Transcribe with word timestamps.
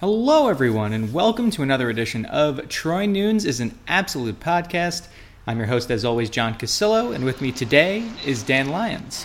Hello, 0.00 0.48
everyone, 0.48 0.92
and 0.92 1.14
welcome 1.14 1.52
to 1.52 1.62
another 1.62 1.88
edition 1.88 2.24
of 2.24 2.68
Troy 2.68 3.06
Nunes 3.06 3.44
is 3.44 3.60
an 3.60 3.78
Absolute 3.86 4.40
Podcast. 4.40 5.06
I'm 5.46 5.56
your 5.56 5.68
host, 5.68 5.88
as 5.88 6.04
always, 6.04 6.28
John 6.30 6.54
Cassillo, 6.54 7.14
and 7.14 7.24
with 7.24 7.40
me 7.40 7.52
today 7.52 8.10
is 8.26 8.42
Dan 8.42 8.70
Lyons. 8.70 9.24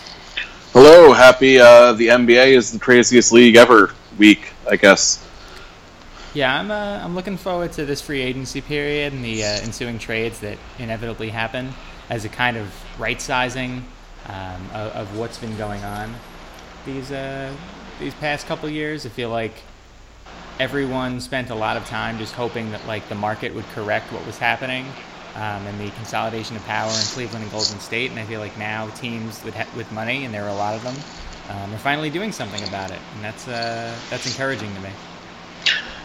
Hello, 0.72 1.12
happy 1.12 1.58
uh, 1.58 1.94
the 1.94 2.06
NBA 2.06 2.56
is 2.56 2.70
the 2.70 2.78
craziest 2.78 3.32
league 3.32 3.56
ever 3.56 3.92
week, 4.16 4.52
I 4.70 4.76
guess. 4.76 5.26
Yeah, 6.34 6.56
I'm, 6.56 6.70
uh, 6.70 7.00
I'm 7.02 7.16
looking 7.16 7.36
forward 7.36 7.72
to 7.72 7.84
this 7.84 8.00
free 8.00 8.20
agency 8.20 8.60
period 8.60 9.12
and 9.12 9.24
the 9.24 9.42
uh, 9.42 9.46
ensuing 9.62 9.98
trades 9.98 10.38
that 10.38 10.56
inevitably 10.78 11.30
happen 11.30 11.72
as 12.10 12.24
a 12.24 12.28
kind 12.28 12.56
of 12.56 12.72
right 12.96 13.20
sizing 13.20 13.84
um, 14.28 14.70
of, 14.72 14.92
of, 14.92 15.18
what's 15.18 15.36
been 15.36 15.56
going 15.56 15.82
on 15.82 16.14
these, 16.86 17.10
uh, 17.10 17.52
these 17.98 18.14
past 18.14 18.46
couple 18.46 18.68
years. 18.68 19.04
I 19.04 19.08
feel 19.08 19.30
like 19.30 19.54
everyone 20.60 21.18
spent 21.20 21.48
a 21.48 21.54
lot 21.54 21.78
of 21.78 21.86
time 21.86 22.18
just 22.18 22.34
hoping 22.34 22.70
that 22.70 22.86
like 22.86 23.08
the 23.08 23.14
market 23.14 23.54
would 23.54 23.64
correct 23.68 24.12
what 24.12 24.24
was 24.26 24.36
happening 24.36 24.84
um, 25.36 25.66
and 25.66 25.80
the 25.80 25.90
consolidation 25.92 26.54
of 26.54 26.62
power 26.66 26.90
in 26.90 27.06
Cleveland 27.14 27.42
and 27.42 27.50
Golden 27.50 27.80
State. 27.80 28.10
And 28.10 28.20
I 28.20 28.26
feel 28.26 28.40
like 28.40 28.56
now 28.58 28.88
teams 28.90 29.42
with 29.42 29.56
with 29.74 29.90
money, 29.90 30.26
and 30.26 30.34
there 30.34 30.44
are 30.44 30.50
a 30.50 30.54
lot 30.54 30.74
of 30.74 30.82
them, 30.82 30.94
um, 31.48 31.74
are 31.74 31.78
finally 31.78 32.10
doing 32.10 32.30
something 32.30 32.62
about 32.68 32.90
it, 32.90 32.98
and 33.14 33.24
that's 33.24 33.48
uh, 33.48 33.96
that's 34.10 34.26
encouraging 34.26 34.72
to 34.74 34.80
me. 34.82 34.90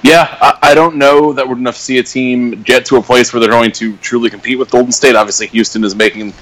Yeah, 0.03 0.37
I, 0.39 0.71
I 0.71 0.73
don't 0.73 0.95
know 0.95 1.33
that 1.33 1.45
we're 1.45 1.55
going 1.55 1.65
to 1.65 1.73
see 1.73 1.97
a 1.97 2.03
team 2.03 2.61
get 2.61 2.85
to 2.85 2.95
a 2.95 3.01
place 3.01 3.33
where 3.33 3.41
they're 3.41 3.49
going 3.49 3.73
to 3.73 3.97
truly 3.97 4.29
compete 4.29 4.57
with 4.57 4.71
Golden 4.71 4.93
State. 4.93 5.15
Obviously, 5.15 5.47
Houston 5.47 5.83
is 5.83 5.95
making 5.95 6.33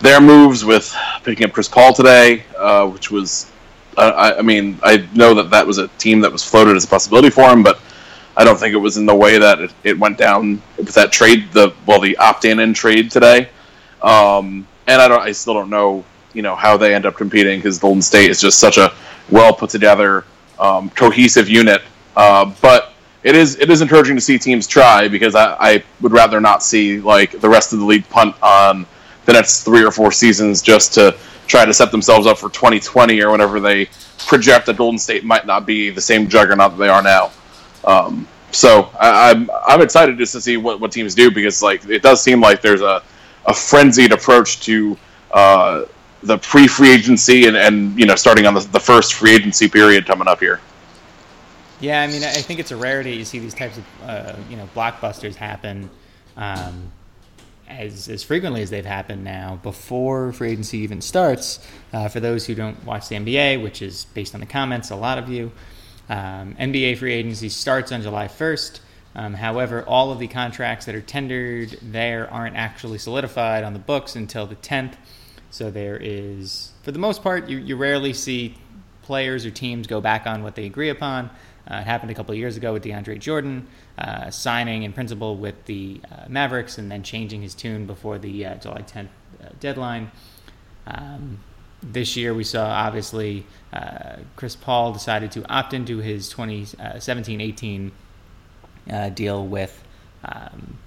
their 0.00 0.20
moves 0.20 0.64
with 0.64 0.94
picking 1.24 1.44
up 1.44 1.52
Chris 1.52 1.68
Paul 1.68 1.92
today, 1.92 2.44
uh, 2.56 2.88
which 2.88 3.10
was 3.10 3.50
I, 3.96 4.38
I 4.38 4.42
mean, 4.42 4.78
I 4.82 5.06
know 5.14 5.34
that 5.34 5.50
that 5.50 5.66
was 5.66 5.78
a 5.78 5.88
team 5.88 6.20
that 6.20 6.32
was 6.32 6.44
floated 6.44 6.76
as 6.76 6.84
a 6.84 6.88
possibility 6.88 7.30
for 7.30 7.44
him, 7.44 7.62
but 7.62 7.80
I 8.36 8.44
don't 8.44 8.58
think 8.58 8.74
it 8.74 8.78
was 8.78 8.96
in 8.96 9.06
the 9.06 9.14
way 9.14 9.38
that 9.38 9.60
it, 9.60 9.72
it 9.84 9.98
went 9.98 10.18
down 10.18 10.60
with 10.76 10.94
that 10.94 11.12
trade, 11.12 11.52
the 11.52 11.72
well, 11.86 12.00
the 12.00 12.16
opt-in 12.16 12.58
and 12.60 12.74
trade 12.74 13.10
today. 13.10 13.48
Um, 14.02 14.66
and 14.86 15.00
I 15.00 15.08
don't, 15.08 15.22
I 15.22 15.32
still 15.32 15.54
don't 15.54 15.70
know, 15.70 16.04
you 16.32 16.42
know, 16.42 16.54
how 16.54 16.76
they 16.76 16.94
end 16.94 17.06
up 17.06 17.16
competing 17.16 17.58
because 17.58 17.78
Golden 17.78 18.02
State 18.02 18.30
is 18.30 18.40
just 18.40 18.58
such 18.58 18.76
a 18.76 18.92
well 19.30 19.52
put 19.52 19.70
together, 19.70 20.24
um, 20.58 20.90
cohesive 20.90 21.48
unit. 21.48 21.82
Uh, 22.16 22.52
but 22.60 22.92
it 23.22 23.34
is 23.34 23.56
it 23.58 23.70
is 23.70 23.80
encouraging 23.80 24.16
to 24.16 24.20
see 24.20 24.38
teams 24.38 24.66
try 24.66 25.08
because 25.08 25.34
I, 25.34 25.56
I 25.58 25.84
would 26.00 26.12
rather 26.12 26.40
not 26.40 26.62
see 26.62 27.00
like 27.00 27.40
the 27.40 27.48
rest 27.48 27.72
of 27.72 27.78
the 27.78 27.84
league 27.84 28.08
punt 28.08 28.36
on 28.42 28.86
the 29.24 29.32
next 29.32 29.62
three 29.62 29.82
or 29.82 29.90
four 29.90 30.12
seasons 30.12 30.60
just 30.60 30.92
to 30.94 31.16
try 31.46 31.64
to 31.64 31.74
set 31.74 31.90
themselves 31.90 32.26
up 32.26 32.38
for 32.38 32.48
2020 32.48 33.22
or 33.22 33.30
whenever 33.30 33.60
they 33.60 33.88
project 34.26 34.66
that 34.66 34.76
Golden 34.76 34.98
State 34.98 35.24
might 35.24 35.46
not 35.46 35.66
be 35.66 35.90
the 35.90 36.00
same 36.00 36.28
juggernaut 36.28 36.72
that 36.72 36.78
they 36.78 36.88
are 36.88 37.02
now. 37.02 37.30
Um, 37.84 38.26
so 38.50 38.90
I, 38.98 39.30
am 39.30 39.50
I'm, 39.50 39.56
I'm 39.66 39.80
excited 39.82 40.16
just 40.16 40.32
to 40.32 40.40
see 40.40 40.56
what, 40.56 40.80
what 40.80 40.92
teams 40.92 41.14
do 41.14 41.30
because 41.30 41.62
like 41.62 41.84
it 41.86 42.02
does 42.02 42.22
seem 42.22 42.40
like 42.40 42.62
there's 42.62 42.80
a, 42.80 43.02
a 43.46 43.54
frenzied 43.54 44.12
approach 44.12 44.60
to 44.60 44.96
uh, 45.32 45.84
the 46.22 46.38
pre 46.38 46.66
free 46.66 46.90
agency 46.90 47.46
and, 47.46 47.56
and 47.56 47.98
you 47.98 48.06
know 48.06 48.14
starting 48.14 48.46
on 48.46 48.54
the, 48.54 48.60
the 48.60 48.80
first 48.80 49.14
free 49.14 49.34
agency 49.34 49.68
period 49.68 50.06
coming 50.06 50.28
up 50.28 50.40
here. 50.40 50.60
Yeah, 51.80 52.00
I 52.00 52.06
mean 52.06 52.22
I 52.22 52.32
think 52.32 52.60
it's 52.60 52.70
a 52.70 52.76
rarity 52.76 53.12
you 53.12 53.24
see 53.24 53.38
these 53.38 53.54
types 53.54 53.76
of 53.76 53.84
uh, 54.04 54.36
you 54.48 54.56
know 54.56 54.68
blockbusters 54.74 55.34
happen. 55.34 55.90
Um, 56.36 56.90
as, 57.78 58.08
as 58.08 58.22
frequently 58.22 58.62
as 58.62 58.70
they've 58.70 58.84
happened 58.84 59.24
now 59.24 59.58
before 59.62 60.32
free 60.32 60.52
agency 60.52 60.78
even 60.78 61.00
starts. 61.00 61.64
Uh, 61.92 62.08
for 62.08 62.20
those 62.20 62.46
who 62.46 62.54
don't 62.54 62.82
watch 62.84 63.08
the 63.08 63.16
NBA, 63.16 63.62
which 63.62 63.82
is 63.82 64.06
based 64.14 64.34
on 64.34 64.40
the 64.40 64.46
comments, 64.46 64.90
a 64.90 64.96
lot 64.96 65.18
of 65.18 65.28
you, 65.28 65.52
um, 66.08 66.54
NBA 66.54 66.98
free 66.98 67.14
agency 67.14 67.48
starts 67.48 67.92
on 67.92 68.02
July 68.02 68.28
1st. 68.28 68.80
Um, 69.16 69.34
however, 69.34 69.84
all 69.86 70.10
of 70.10 70.18
the 70.18 70.26
contracts 70.26 70.86
that 70.86 70.94
are 70.94 71.00
tendered 71.00 71.78
there 71.80 72.30
aren't 72.30 72.56
actually 72.56 72.98
solidified 72.98 73.62
on 73.62 73.72
the 73.72 73.78
books 73.78 74.16
until 74.16 74.46
the 74.46 74.56
10th. 74.56 74.94
So 75.50 75.70
there 75.70 75.96
is, 76.00 76.72
for 76.82 76.90
the 76.90 76.98
most 76.98 77.22
part, 77.22 77.48
you, 77.48 77.58
you 77.58 77.76
rarely 77.76 78.12
see 78.12 78.56
players 79.02 79.46
or 79.46 79.50
teams 79.50 79.86
go 79.86 80.00
back 80.00 80.26
on 80.26 80.42
what 80.42 80.56
they 80.56 80.66
agree 80.66 80.88
upon. 80.88 81.30
Uh, 81.70 81.76
it 81.76 81.84
happened 81.84 82.10
a 82.10 82.14
couple 82.14 82.32
of 82.32 82.38
years 82.38 82.56
ago 82.56 82.72
with 82.72 82.82
DeAndre 82.82 83.18
Jordan, 83.18 83.66
uh, 83.98 84.30
signing 84.30 84.82
in 84.82 84.92
principle 84.92 85.36
with 85.36 85.66
the 85.66 86.00
uh, 86.10 86.24
Mavericks 86.28 86.78
and 86.78 86.90
then 86.90 87.02
changing 87.02 87.42
his 87.42 87.54
tune 87.54 87.86
before 87.86 88.18
the 88.18 88.46
uh, 88.46 88.54
July 88.56 88.82
10th 88.82 89.08
uh, 89.42 89.48
deadline. 89.60 90.10
Um, 90.86 91.40
this 91.82 92.16
year, 92.16 92.34
we 92.34 92.44
saw 92.44 92.66
obviously 92.66 93.46
uh, 93.72 94.16
Chris 94.36 94.56
Paul 94.56 94.92
decided 94.92 95.30
to 95.32 95.46
opt 95.52 95.74
into 95.74 95.98
his 95.98 96.28
2017 96.28 97.40
18 97.40 97.92
deal 99.14 99.46
with 99.46 99.84
um, 100.24 100.78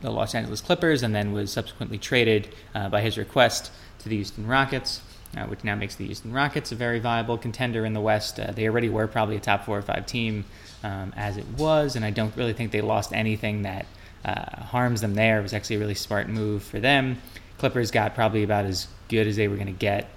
the 0.00 0.10
Los 0.10 0.34
Angeles 0.34 0.60
Clippers 0.60 1.02
and 1.02 1.14
then 1.14 1.32
was 1.32 1.52
subsequently 1.52 1.98
traded 1.98 2.48
by 2.72 3.00
his 3.00 3.18
request 3.18 3.70
to 3.98 4.08
the 4.08 4.16
Houston 4.16 4.46
Rockets 4.46 5.02
uh, 5.36 5.44
which 5.46 5.64
now 5.64 5.74
makes 5.74 5.94
the 5.94 6.06
Houston 6.06 6.32
Rockets 6.32 6.72
a 6.72 6.74
very 6.74 6.98
viable 6.98 7.38
contender 7.38 7.84
in 7.84 7.92
the 7.92 8.00
West. 8.00 8.38
Uh, 8.38 8.52
they 8.52 8.68
already 8.68 8.88
were 8.88 9.06
probably 9.06 9.36
a 9.36 9.40
top 9.40 9.64
four 9.64 9.78
or 9.78 9.82
five 9.82 10.06
team 10.06 10.44
um, 10.82 11.12
as 11.16 11.36
it 11.36 11.46
was, 11.56 11.96
and 11.96 12.04
I 12.04 12.10
don't 12.10 12.34
really 12.36 12.52
think 12.52 12.72
they 12.72 12.80
lost 12.80 13.12
anything 13.12 13.62
that 13.62 13.86
uh, 14.24 14.62
harms 14.62 15.00
them 15.00 15.14
there. 15.14 15.38
It 15.38 15.42
was 15.42 15.54
actually 15.54 15.76
a 15.76 15.78
really 15.80 15.94
smart 15.94 16.28
move 16.28 16.62
for 16.62 16.80
them. 16.80 17.18
Clippers 17.58 17.90
got 17.90 18.14
probably 18.14 18.42
about 18.42 18.64
as 18.64 18.88
good 19.08 19.26
as 19.26 19.36
they 19.36 19.48
were 19.48 19.56
going 19.56 19.66
to 19.66 19.72
get 19.72 20.08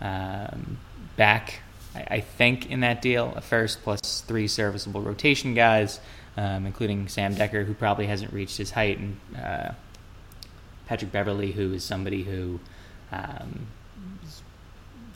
um, 0.00 0.78
back, 1.16 1.60
I, 1.94 2.06
I, 2.10 2.20
think, 2.20 2.70
in 2.70 2.80
that 2.80 3.02
deal. 3.02 3.32
A 3.36 3.40
first 3.40 3.82
plus 3.82 4.20
three 4.26 4.48
serviceable 4.48 5.00
rotation 5.00 5.54
guys, 5.54 6.00
um, 6.36 6.66
including 6.66 7.08
Sam 7.08 7.34
Dekker, 7.34 7.64
who 7.64 7.74
probably 7.74 8.06
hasn't 8.06 8.32
reached 8.32 8.56
his 8.56 8.72
height, 8.72 8.98
and 8.98 9.20
uh, 9.36 9.72
Patrick 10.86 11.12
Beverley, 11.12 11.52
who 11.52 11.72
is 11.72 11.84
somebody 11.84 12.22
who 12.22 12.60
um, 13.12 13.66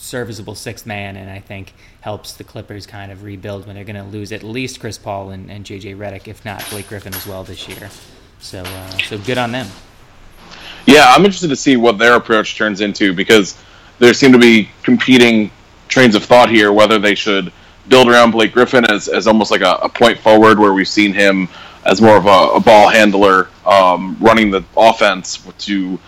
serviceable 0.02 0.54
sixth 0.54 0.84
man, 0.84 1.16
and 1.16 1.30
I 1.30 1.38
think 1.38 1.74
helps 2.00 2.32
the 2.32 2.44
Clippers 2.44 2.86
kind 2.86 3.12
of 3.12 3.22
rebuild 3.22 3.66
when 3.66 3.76
they're 3.76 3.84
going 3.84 3.96
to 3.96 4.02
lose 4.02 4.32
at 4.32 4.42
least 4.42 4.80
Chris 4.80 4.98
Paul 4.98 5.30
and, 5.30 5.50
and 5.50 5.64
JJ 5.64 5.96
Redick, 5.96 6.26
if 6.26 6.44
not 6.44 6.68
Blake 6.70 6.88
Griffin 6.88 7.14
as 7.14 7.26
well 7.26 7.44
this 7.44 7.68
year. 7.68 7.88
So, 8.40 8.62
uh, 8.62 8.90
so 8.98 9.18
good 9.18 9.38
on 9.38 9.52
them. 9.52 9.68
Yeah, 10.86 11.06
I'm 11.08 11.24
interested 11.24 11.48
to 11.48 11.56
see 11.56 11.76
what 11.76 11.98
their 11.98 12.16
approach 12.16 12.56
turns 12.56 12.80
into 12.80 13.14
because 13.14 13.56
there 14.00 14.12
seem 14.12 14.32
to 14.32 14.38
be 14.38 14.68
competing 14.82 15.50
trains 15.86 16.16
of 16.16 16.24
thought 16.24 16.50
here 16.50 16.72
whether 16.72 16.98
they 16.98 17.14
should 17.14 17.52
build 17.88 18.08
around 18.08 18.32
Blake 18.32 18.52
Griffin 18.52 18.84
as, 18.90 19.06
as 19.08 19.28
almost 19.28 19.52
like 19.52 19.60
a, 19.60 19.74
a 19.82 19.88
point 19.88 20.18
forward 20.18 20.58
where 20.58 20.72
we've 20.72 20.88
seen 20.88 21.12
him 21.12 21.48
as 21.84 22.00
more 22.00 22.16
of 22.16 22.26
a, 22.26 22.56
a 22.56 22.60
ball 22.60 22.88
handler 22.88 23.48
um, 23.64 24.16
running 24.20 24.50
the 24.50 24.64
offense 24.76 25.38
to 25.58 25.98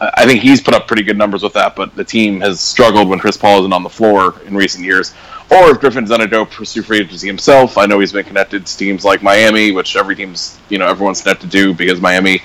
I 0.00 0.24
think 0.24 0.40
he's 0.40 0.60
put 0.60 0.74
up 0.74 0.86
pretty 0.86 1.02
good 1.02 1.18
numbers 1.18 1.42
with 1.42 1.52
that, 1.54 1.76
but 1.76 1.94
the 1.94 2.04
team 2.04 2.40
has 2.40 2.60
struggled 2.60 3.08
when 3.08 3.18
Chris 3.18 3.36
Paul 3.36 3.60
isn't 3.60 3.72
on 3.72 3.82
the 3.82 3.90
floor 3.90 4.40
in 4.46 4.56
recent 4.56 4.84
years. 4.84 5.12
Or 5.50 5.70
if 5.70 5.80
Griffin's 5.80 6.10
done 6.10 6.20
a 6.20 6.26
dope 6.26 6.50
pursue 6.50 6.82
free 6.82 7.00
agency 7.00 7.26
himself, 7.26 7.76
I 7.76 7.84
know 7.86 7.98
he's 7.98 8.12
been 8.12 8.24
connected 8.24 8.64
to 8.64 8.76
teams 8.76 9.04
like 9.04 9.22
Miami, 9.22 9.72
which 9.72 9.96
every 9.96 10.14
team's 10.14 10.58
you 10.68 10.78
know 10.78 10.86
everyone's 10.86 11.22
connected 11.22 11.50
to 11.50 11.56
do 11.56 11.74
because 11.74 12.00
Miami 12.00 12.40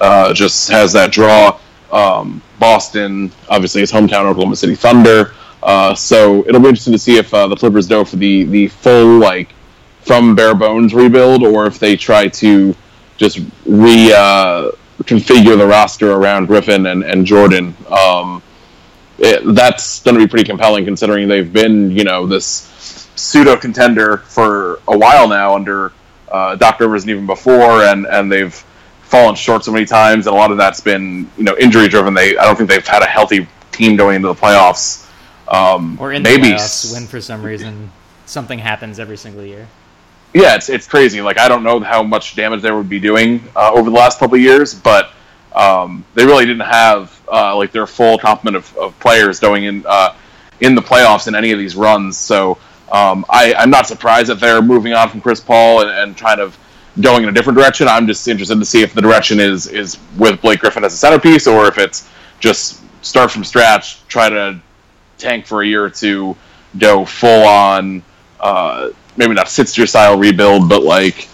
uh, 0.00 0.32
just 0.32 0.68
has 0.70 0.92
that 0.94 1.12
draw. 1.12 1.58
Um, 1.92 2.42
Boston, 2.58 3.30
obviously, 3.48 3.82
his 3.82 3.92
hometown, 3.92 4.24
Oklahoma 4.24 4.56
City 4.56 4.74
Thunder. 4.74 5.34
Uh, 5.62 5.94
so 5.94 6.46
it'll 6.46 6.60
be 6.60 6.68
interesting 6.68 6.92
to 6.92 6.98
see 6.98 7.18
if 7.18 7.32
uh, 7.34 7.46
the 7.46 7.56
Clippers 7.56 7.86
go 7.86 8.04
for 8.04 8.16
the 8.16 8.44
the 8.44 8.68
full 8.68 9.18
like 9.18 9.50
from 10.00 10.34
bare 10.34 10.54
bones 10.54 10.94
rebuild, 10.94 11.42
or 11.42 11.66
if 11.66 11.78
they 11.78 11.94
try 11.94 12.26
to 12.28 12.74
just 13.16 13.40
re 13.66 14.12
uh, 14.16 14.70
configure 15.04 15.56
the 15.56 15.66
roster 15.66 16.12
around 16.12 16.46
Griffin 16.46 16.86
and, 16.86 17.02
and 17.02 17.26
Jordan. 17.26 17.76
Um, 17.90 18.42
it, 19.18 19.42
that's 19.54 20.00
going 20.00 20.14
to 20.16 20.24
be 20.24 20.28
pretty 20.28 20.44
compelling 20.44 20.84
considering 20.84 21.28
they've 21.28 21.52
been, 21.52 21.90
you 21.90 22.04
know, 22.04 22.26
this 22.26 23.08
pseudo 23.14 23.56
contender 23.56 24.18
for 24.18 24.80
a 24.88 24.96
while 24.96 25.28
now 25.28 25.54
under 25.54 25.92
uh, 26.30 26.54
Doc 26.56 26.80
Rivers 26.80 27.02
and 27.02 27.10
even 27.10 27.26
before, 27.26 27.84
and, 27.84 28.06
and 28.06 28.30
they've 28.30 28.54
fallen 29.06 29.34
short 29.34 29.64
so 29.64 29.72
many 29.72 29.86
times, 29.86 30.26
and 30.26 30.34
a 30.34 30.38
lot 30.38 30.50
of 30.50 30.56
that's 30.56 30.80
been, 30.80 31.30
you 31.36 31.44
know, 31.44 31.56
injury 31.58 31.88
driven. 31.88 32.12
They 32.12 32.36
I 32.36 32.44
don't 32.44 32.56
think 32.56 32.68
they've 32.68 32.86
had 32.86 33.02
a 33.02 33.06
healthy 33.06 33.46
team 33.72 33.96
going 33.96 34.16
into 34.16 34.28
the 34.28 34.34
playoffs. 34.34 35.08
Um, 35.48 35.96
or 36.00 36.12
in 36.12 36.22
maybe 36.22 36.48
the 36.48 36.54
playoffs 36.54 36.92
when 36.92 37.06
for 37.06 37.20
some 37.20 37.42
reason 37.42 37.90
something 38.26 38.58
happens 38.58 38.98
every 38.98 39.16
single 39.16 39.44
year. 39.44 39.68
Yeah, 40.34 40.54
it's 40.54 40.68
it's 40.68 40.86
crazy. 40.86 41.22
Like 41.22 41.38
I 41.38 41.48
don't 41.48 41.62
know 41.62 41.80
how 41.80 42.02
much 42.02 42.36
damage 42.36 42.62
they 42.62 42.70
would 42.70 42.88
be 42.88 43.00
doing 43.00 43.42
uh, 43.54 43.72
over 43.72 43.90
the 43.90 43.96
last 43.96 44.18
couple 44.18 44.36
of 44.36 44.40
years, 44.40 44.74
but 44.74 45.10
um, 45.54 46.04
they 46.14 46.24
really 46.24 46.44
didn't 46.44 46.66
have 46.66 47.18
uh, 47.32 47.56
like 47.56 47.72
their 47.72 47.86
full 47.86 48.18
complement 48.18 48.56
of, 48.56 48.76
of 48.76 48.98
players 49.00 49.40
going 49.40 49.64
in 49.64 49.84
uh, 49.86 50.14
in 50.60 50.74
the 50.74 50.82
playoffs 50.82 51.28
in 51.28 51.34
any 51.34 51.52
of 51.52 51.58
these 51.58 51.76
runs. 51.76 52.16
So 52.16 52.58
um, 52.92 53.24
I, 53.28 53.54
am 53.56 53.70
not 53.70 53.86
surprised 53.86 54.28
that 54.28 54.38
they're 54.38 54.62
moving 54.62 54.92
on 54.92 55.08
from 55.08 55.20
Chris 55.20 55.40
Paul 55.40 55.80
and, 55.82 55.90
and 55.90 56.16
kind 56.16 56.40
of 56.40 56.56
going 57.00 57.24
in 57.24 57.28
a 57.28 57.32
different 57.32 57.58
direction. 57.58 57.88
I'm 57.88 58.06
just 58.06 58.26
interested 58.28 58.58
to 58.58 58.64
see 58.64 58.82
if 58.82 58.94
the 58.94 59.02
direction 59.02 59.40
is 59.40 59.66
is 59.66 59.98
with 60.16 60.40
Blake 60.40 60.60
Griffin 60.60 60.84
as 60.84 60.94
a 60.94 60.96
centerpiece 60.96 61.46
or 61.46 61.66
if 61.66 61.78
it's 61.78 62.08
just 62.38 62.82
start 63.02 63.30
from 63.30 63.44
scratch, 63.44 64.06
try 64.08 64.28
to 64.28 64.60
tank 65.18 65.46
for 65.46 65.62
a 65.62 65.66
year 65.66 65.84
or 65.84 65.90
two, 65.90 66.36
go 66.78 67.04
full 67.04 67.46
on. 67.46 68.02
Uh, 68.38 68.90
maybe 69.16 69.34
not 69.34 69.48
Sixers 69.48 69.90
style 69.90 70.18
rebuild, 70.18 70.68
but 70.68 70.82
like 70.82 71.28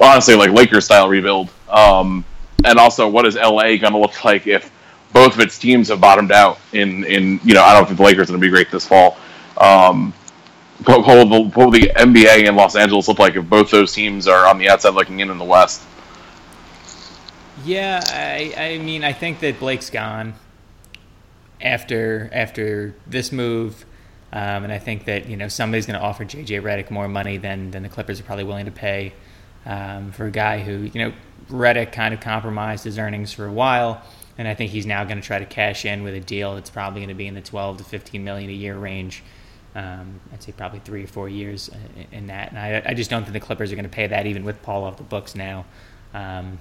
honestly 0.00 0.34
like 0.34 0.50
Lakers 0.50 0.84
style 0.84 1.08
rebuild. 1.08 1.50
Um, 1.68 2.24
and 2.64 2.78
also, 2.78 3.08
what 3.08 3.26
is 3.26 3.34
LA 3.34 3.76
going 3.76 3.92
to 3.92 3.98
look 3.98 4.24
like 4.24 4.46
if 4.46 4.70
both 5.12 5.34
of 5.34 5.40
its 5.40 5.58
teams 5.58 5.88
have 5.88 6.00
bottomed 6.00 6.32
out? 6.32 6.58
In 6.72 7.04
in 7.04 7.40
you 7.44 7.54
know, 7.54 7.62
I 7.62 7.74
don't 7.74 7.86
think 7.86 7.98
the 7.98 8.04
Lakers 8.04 8.28
are 8.28 8.32
going 8.32 8.40
to 8.40 8.46
be 8.46 8.50
great 8.50 8.70
this 8.70 8.86
fall. 8.86 9.16
Um, 9.56 10.12
what 10.84 11.06
will, 11.06 11.28
the, 11.28 11.40
what 11.56 11.66
will 11.66 11.70
the 11.70 11.92
NBA 11.94 12.48
in 12.48 12.56
Los 12.56 12.74
Angeles 12.74 13.06
look 13.06 13.18
like 13.18 13.36
if 13.36 13.48
both 13.48 13.70
those 13.70 13.92
teams 13.92 14.26
are 14.26 14.46
on 14.46 14.58
the 14.58 14.68
outside 14.68 14.94
looking 14.94 15.20
in 15.20 15.30
in 15.30 15.38
the 15.38 15.44
West? 15.44 15.82
Yeah, 17.64 18.00
I, 18.04 18.54
I 18.56 18.78
mean, 18.78 19.04
I 19.04 19.12
think 19.12 19.40
that 19.40 19.60
Blake's 19.60 19.90
gone 19.90 20.34
after 21.60 22.28
after 22.32 22.94
this 23.06 23.30
move, 23.30 23.84
um, 24.32 24.64
and 24.64 24.72
I 24.72 24.78
think 24.78 25.04
that 25.04 25.28
you 25.28 25.36
know 25.36 25.48
somebody's 25.48 25.86
going 25.86 25.98
to 25.98 26.04
offer 26.04 26.24
JJ 26.24 26.62
Redick 26.62 26.90
more 26.90 27.08
money 27.08 27.36
than 27.36 27.70
than 27.70 27.82
the 27.82 27.88
Clippers 27.88 28.20
are 28.20 28.22
probably 28.22 28.44
willing 28.44 28.64
to 28.66 28.72
pay 28.72 29.12
um, 29.66 30.12
for 30.12 30.26
a 30.26 30.30
guy 30.30 30.60
who 30.60 30.90
you 30.92 31.04
know 31.04 31.12
Redick 31.50 31.92
kind 31.92 32.14
of 32.14 32.20
compromised 32.20 32.84
his 32.84 32.98
earnings 32.98 33.32
for 33.32 33.46
a 33.46 33.52
while, 33.52 34.02
and 34.38 34.48
I 34.48 34.54
think 34.54 34.70
he's 34.70 34.86
now 34.86 35.04
going 35.04 35.20
to 35.20 35.26
try 35.26 35.38
to 35.38 35.44
cash 35.44 35.84
in 35.84 36.02
with 36.02 36.14
a 36.14 36.20
deal 36.20 36.54
that's 36.54 36.70
probably 36.70 37.00
going 37.00 37.08
to 37.08 37.14
be 37.14 37.26
in 37.26 37.34
the 37.34 37.42
12 37.42 37.78
to 37.78 37.84
15 37.84 38.24
million 38.24 38.48
a 38.48 38.54
year 38.54 38.76
range. 38.76 39.22
Um, 39.74 40.20
I'd 40.32 40.42
say 40.42 40.52
probably 40.52 40.80
three 40.80 41.04
or 41.04 41.06
four 41.06 41.28
years 41.28 41.70
in 42.10 42.26
that, 42.26 42.50
and 42.50 42.58
I, 42.58 42.82
I 42.86 42.94
just 42.94 43.10
don't 43.10 43.22
think 43.22 43.32
the 43.32 43.40
Clippers 43.40 43.72
are 43.72 43.74
going 43.74 43.84
to 43.84 43.90
pay 43.90 44.06
that 44.06 44.26
even 44.26 44.44
with 44.44 44.62
Paul 44.62 44.84
off 44.84 44.96
the 44.96 45.02
books 45.02 45.34
now. 45.34 45.64
Um, 46.14 46.58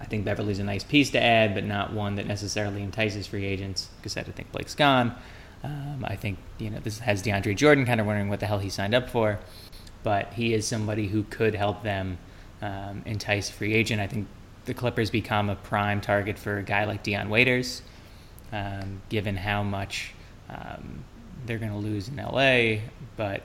I 0.00 0.04
think 0.04 0.24
Beverley's 0.24 0.58
a 0.58 0.64
nice 0.64 0.84
piece 0.84 1.10
to 1.10 1.22
add, 1.22 1.54
but 1.54 1.64
not 1.64 1.92
one 1.92 2.16
that 2.16 2.26
necessarily 2.26 2.82
entices 2.82 3.26
free 3.26 3.46
agents. 3.46 3.88
Because 3.96 4.16
I 4.16 4.22
think 4.22 4.52
Blake's 4.52 4.74
gone. 4.74 5.14
Um, 5.64 6.04
I 6.06 6.16
think 6.16 6.38
you 6.58 6.70
know 6.70 6.78
this 6.80 6.98
has 7.00 7.22
DeAndre 7.22 7.56
Jordan 7.56 7.86
kind 7.86 8.00
of 8.00 8.06
wondering 8.06 8.28
what 8.28 8.40
the 8.40 8.46
hell 8.46 8.58
he 8.58 8.70
signed 8.70 8.94
up 8.94 9.08
for, 9.10 9.38
but 10.02 10.32
he 10.34 10.54
is 10.54 10.66
somebody 10.66 11.08
who 11.08 11.24
could 11.24 11.54
help 11.54 11.82
them 11.82 12.18
um, 12.62 13.02
entice 13.04 13.50
free 13.50 13.74
agent. 13.74 14.00
I 14.00 14.06
think 14.06 14.28
the 14.66 14.74
Clippers 14.74 15.10
become 15.10 15.48
a 15.48 15.56
prime 15.56 16.00
target 16.00 16.38
for 16.38 16.58
a 16.58 16.62
guy 16.62 16.84
like 16.84 17.02
Dion 17.02 17.28
Waiters, 17.28 17.82
um, 18.52 19.02
given 19.08 19.36
how 19.36 19.62
much 19.62 20.12
um, 20.48 21.04
they're 21.46 21.58
going 21.58 21.72
to 21.72 21.78
lose 21.78 22.08
in 22.08 22.16
LA. 22.16 22.82
But 23.16 23.42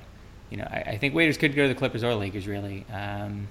you 0.49 0.57
know, 0.57 0.67
I, 0.69 0.83
I, 0.87 0.97
think 0.97 1.13
Waiters 1.13 1.37
could 1.37 1.55
go 1.55 1.63
to 1.63 1.69
the 1.69 1.75
Clippers 1.75 2.03
or 2.03 2.13
Lakers. 2.15 2.45
Really, 2.47 2.85
um, 2.91 3.47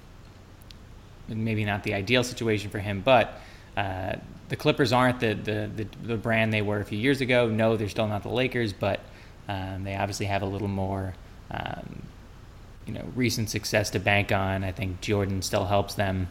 maybe 1.29 1.65
not 1.65 1.83
the 1.83 1.95
ideal 1.95 2.25
situation 2.25 2.71
for 2.71 2.79
him, 2.79 3.01
but. 3.01 3.41
Uh, 3.77 4.17
the 4.51 4.57
Clippers 4.57 4.93
aren't 4.93 5.21
the, 5.21 5.33
the, 5.35 5.71
the, 5.75 5.87
the, 6.03 6.17
brand 6.17 6.53
they 6.53 6.61
were 6.61 6.81
a 6.81 6.85
few 6.85 6.99
years 6.99 7.21
ago. 7.21 7.49
No, 7.49 7.77
they're 7.77 7.89
still 7.89 8.09
not 8.09 8.23
the 8.23 8.29
Lakers, 8.29 8.73
but 8.73 9.01
um, 9.49 9.85
they 9.85 9.95
obviously 9.97 10.27
have 10.27 10.43
a 10.43 10.47
little 10.47 10.69
more 10.69 11.15
um, 11.51 12.03
you 12.87 12.93
know 12.93 13.05
recent 13.15 13.49
success 13.49 13.91
to 13.91 13.99
bank 13.99 14.33
on. 14.33 14.65
I 14.65 14.73
think 14.73 15.01
Jordan 15.01 15.43
still 15.43 15.65
helps 15.65 15.95
them, 15.95 16.29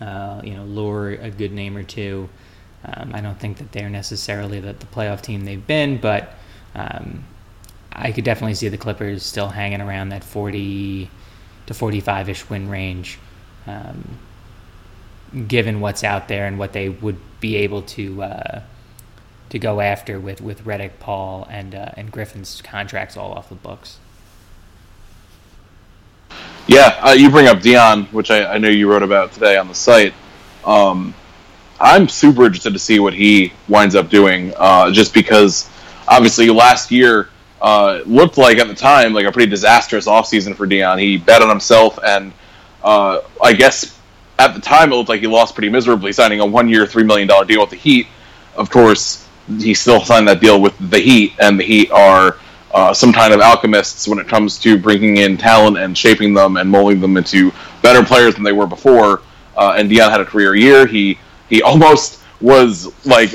uh, 0.00 0.40
you 0.44 0.54
know, 0.54 0.64
lure 0.64 1.10
a 1.10 1.30
good 1.30 1.52
name 1.52 1.76
or 1.76 1.82
two. 1.82 2.28
Um, 2.84 3.12
I 3.14 3.20
don't 3.20 3.38
think 3.38 3.58
that 3.58 3.72
they're 3.72 3.90
necessarily 3.90 4.60
the, 4.60 4.72
the 4.72 4.86
playoff 4.86 5.20
team 5.20 5.44
they've 5.44 5.64
been, 5.64 5.98
but 5.98 6.34
um, 6.74 7.24
I 7.92 8.12
could 8.12 8.24
definitely 8.24 8.54
see 8.54 8.68
the 8.68 8.78
Clippers 8.78 9.24
still 9.24 9.48
hanging 9.48 9.80
around 9.80 10.08
that 10.08 10.24
40 10.24 11.10
to 11.66 11.74
45 11.74 12.28
ish 12.28 12.50
win 12.50 12.68
range, 12.68 13.18
um, 13.66 14.18
given 15.48 15.80
what's 15.80 16.04
out 16.04 16.28
there 16.28 16.46
and 16.46 16.58
what 16.58 16.72
they 16.72 16.88
would 16.88 17.18
be 17.40 17.56
able 17.56 17.82
to 17.82 18.22
uh, 18.22 18.62
to 19.50 19.58
go 19.58 19.80
after 19.80 20.18
with 20.18 20.40
with 20.40 20.64
Redick, 20.64 20.92
Paul, 20.98 21.46
and 21.50 21.74
uh, 21.74 21.90
and 21.96 22.10
Griffin's 22.10 22.62
contracts 22.62 23.16
all 23.16 23.32
off 23.32 23.48
the 23.48 23.54
books. 23.54 23.98
Yeah, 26.66 26.98
uh, 27.02 27.12
you 27.12 27.28
bring 27.30 27.48
up 27.48 27.60
Dion, 27.60 28.04
which 28.06 28.30
I, 28.30 28.54
I, 28.54 28.58
know 28.58 28.68
you 28.68 28.88
wrote 28.88 29.02
about 29.02 29.32
today 29.32 29.56
on 29.56 29.66
the 29.66 29.74
site. 29.74 30.14
Um, 30.64 31.12
I'm 31.80 32.08
super 32.08 32.46
interested 32.46 32.72
to 32.72 32.78
see 32.78 33.00
what 33.00 33.12
he 33.12 33.52
winds 33.68 33.96
up 33.96 34.08
doing, 34.08 34.54
uh, 34.56 34.92
just 34.92 35.12
because 35.12 35.68
obviously 36.06 36.48
last 36.50 36.92
year 36.92 37.28
uh, 37.60 38.02
looked 38.06 38.38
like 38.38 38.58
at 38.58 38.68
the 38.68 38.74
time 38.74 39.12
like 39.12 39.26
a 39.26 39.32
pretty 39.32 39.50
disastrous 39.50 40.06
offseason 40.06 40.54
for 40.54 40.66
Dion. 40.66 40.98
He 40.98 41.18
bet 41.18 41.42
on 41.42 41.48
himself, 41.48 41.98
and 42.04 42.32
uh, 42.82 43.20
I 43.42 43.52
guess 43.52 43.98
at 44.38 44.54
the 44.54 44.60
time 44.60 44.92
it 44.92 44.96
looked 44.96 45.08
like 45.08 45.20
he 45.20 45.26
lost 45.26 45.54
pretty 45.54 45.68
miserably, 45.68 46.12
signing 46.12 46.40
a 46.40 46.46
one-year, 46.46 46.86
three 46.86 47.04
million 47.04 47.28
dollar 47.28 47.44
deal 47.44 47.60
with 47.60 47.70
the 47.70 47.76
Heat. 47.76 48.06
Of 48.56 48.70
course, 48.70 49.28
he 49.58 49.74
still 49.74 50.00
signed 50.04 50.28
that 50.28 50.40
deal 50.40 50.60
with 50.60 50.74
the 50.90 50.98
Heat, 50.98 51.34
and 51.40 51.58
the 51.58 51.64
Heat 51.64 51.90
are 51.90 52.38
uh, 52.72 52.94
some 52.94 53.12
kind 53.12 53.34
of 53.34 53.40
alchemists 53.40 54.08
when 54.08 54.18
it 54.18 54.28
comes 54.28 54.58
to 54.60 54.78
bringing 54.78 55.18
in 55.18 55.36
talent 55.36 55.76
and 55.76 55.96
shaping 55.96 56.32
them 56.32 56.56
and 56.56 56.68
molding 56.68 57.00
them 57.00 57.16
into 57.16 57.52
better 57.82 58.02
players 58.02 58.34
than 58.34 58.42
they 58.42 58.52
were 58.52 58.66
before. 58.66 59.22
Uh, 59.56 59.74
and 59.76 59.90
Dion 59.90 60.10
had 60.10 60.20
a 60.20 60.24
career 60.24 60.54
year. 60.54 60.86
He 60.86 61.18
he 61.48 61.62
almost 61.70 62.20
was 62.40 62.92
like 63.06 63.30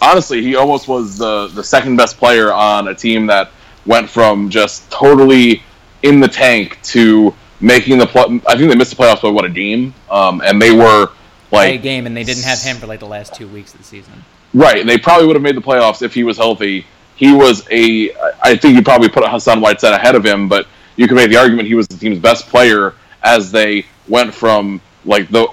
honestly 0.00 0.42
he 0.42 0.56
almost 0.56 0.88
was 0.88 1.18
the 1.18 1.48
the 1.48 1.62
second 1.62 1.96
best 1.96 2.16
player 2.16 2.52
on 2.52 2.88
a 2.88 2.94
team 2.94 3.26
that 3.26 3.50
went 3.84 4.08
from 4.08 4.48
just 4.48 4.90
totally 4.90 5.62
in 6.02 6.20
the 6.20 6.28
tank 6.28 6.78
to 6.82 7.34
making 7.60 7.98
the 7.98 8.06
play. 8.06 8.40
I 8.46 8.56
think 8.56 8.70
they 8.70 8.76
missed 8.76 8.96
the 8.96 9.02
playoffs 9.02 9.22
by 9.22 9.30
what 9.30 9.44
a 9.44 9.50
game, 9.50 9.94
um, 10.10 10.40
and 10.44 10.60
they 10.60 10.72
were 10.72 11.10
like 11.50 11.74
a 11.74 11.78
game, 11.78 12.06
and 12.06 12.16
they 12.16 12.24
didn't 12.24 12.44
have 12.44 12.60
him 12.60 12.76
for 12.76 12.86
like 12.86 13.00
the 13.00 13.06
last 13.06 13.34
two 13.34 13.48
weeks 13.48 13.72
of 13.72 13.78
the 13.78 13.84
season. 13.84 14.24
Right, 14.54 14.80
and 14.80 14.88
they 14.88 14.98
probably 14.98 15.26
would 15.26 15.36
have 15.36 15.42
made 15.42 15.56
the 15.56 15.62
playoffs 15.62 16.02
if 16.02 16.14
he 16.14 16.24
was 16.24 16.36
healthy 16.36 16.86
he 17.16 17.32
was 17.32 17.66
a. 17.70 18.14
I 18.42 18.56
think 18.56 18.76
you 18.76 18.82
probably 18.82 19.08
put 19.08 19.26
Hassan 19.26 19.60
Whiteside 19.60 19.94
ahead 19.94 20.14
of 20.14 20.24
him, 20.24 20.48
but 20.48 20.68
you 20.94 21.08
could 21.08 21.16
make 21.16 21.30
the 21.30 21.36
argument 21.36 21.66
he 21.66 21.74
was 21.74 21.88
the 21.88 21.96
team's 21.96 22.18
best 22.18 22.46
player 22.48 22.94
as 23.22 23.50
they 23.50 23.86
went 24.06 24.32
from 24.32 24.80
like 25.04 25.28
the 25.30 25.48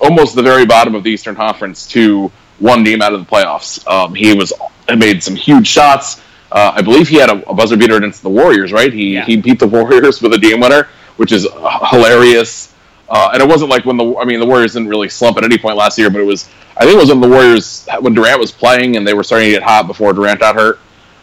almost 0.00 0.34
the 0.34 0.42
very 0.42 0.66
bottom 0.66 0.94
of 0.94 1.04
the 1.04 1.10
Eastern 1.10 1.36
Conference 1.36 1.86
to 1.88 2.32
one 2.58 2.84
team 2.84 3.02
out 3.02 3.12
of 3.12 3.20
the 3.20 3.26
playoffs. 3.26 3.86
Um, 3.86 4.14
he 4.14 4.34
was 4.34 4.52
made 4.96 5.22
some 5.22 5.36
huge 5.36 5.68
shots. 5.68 6.20
Uh, 6.50 6.72
I 6.74 6.82
believe 6.82 7.08
he 7.08 7.16
had 7.16 7.30
a, 7.30 7.48
a, 7.48 7.54
buzzer 7.54 7.78
beater 7.78 7.96
against 7.96 8.22
the 8.22 8.28
Warriors, 8.28 8.72
right? 8.72 8.92
He 8.92 9.14
yeah. 9.14 9.24
he 9.24 9.36
beat 9.36 9.58
the 9.58 9.66
Warriors 9.68 10.22
with 10.22 10.32
a 10.32 10.38
game 10.38 10.60
winner, 10.60 10.88
which 11.22 11.32
is 11.32 11.46
hilarious. 11.90 12.74
Uh, 13.08 13.30
and 13.32 13.42
it 13.42 13.48
wasn't 13.48 13.70
like 13.70 13.84
when 13.84 13.96
the 13.96 14.16
I 14.16 14.24
mean 14.24 14.40
the 14.40 14.46
Warriors 14.46 14.72
didn't 14.72 14.88
really 14.88 15.08
slump 15.08 15.36
at 15.36 15.44
any 15.44 15.58
point 15.58 15.76
last 15.76 15.98
year, 15.98 16.10
but 16.10 16.20
it 16.20 16.26
was 16.26 16.48
I 16.76 16.80
think 16.80 16.94
it 16.96 16.98
was 16.98 17.10
when 17.10 17.20
the 17.20 17.28
Warriors 17.28 17.86
when 18.00 18.14
Durant 18.14 18.40
was 18.40 18.50
playing 18.50 18.96
and 18.96 19.06
they 19.06 19.14
were 19.14 19.22
starting 19.22 19.48
to 19.48 19.52
get 19.52 19.62
hot 19.62 19.86
before 19.86 20.12
Durant 20.12 20.40
got 20.40 20.56
hurt 20.56 20.80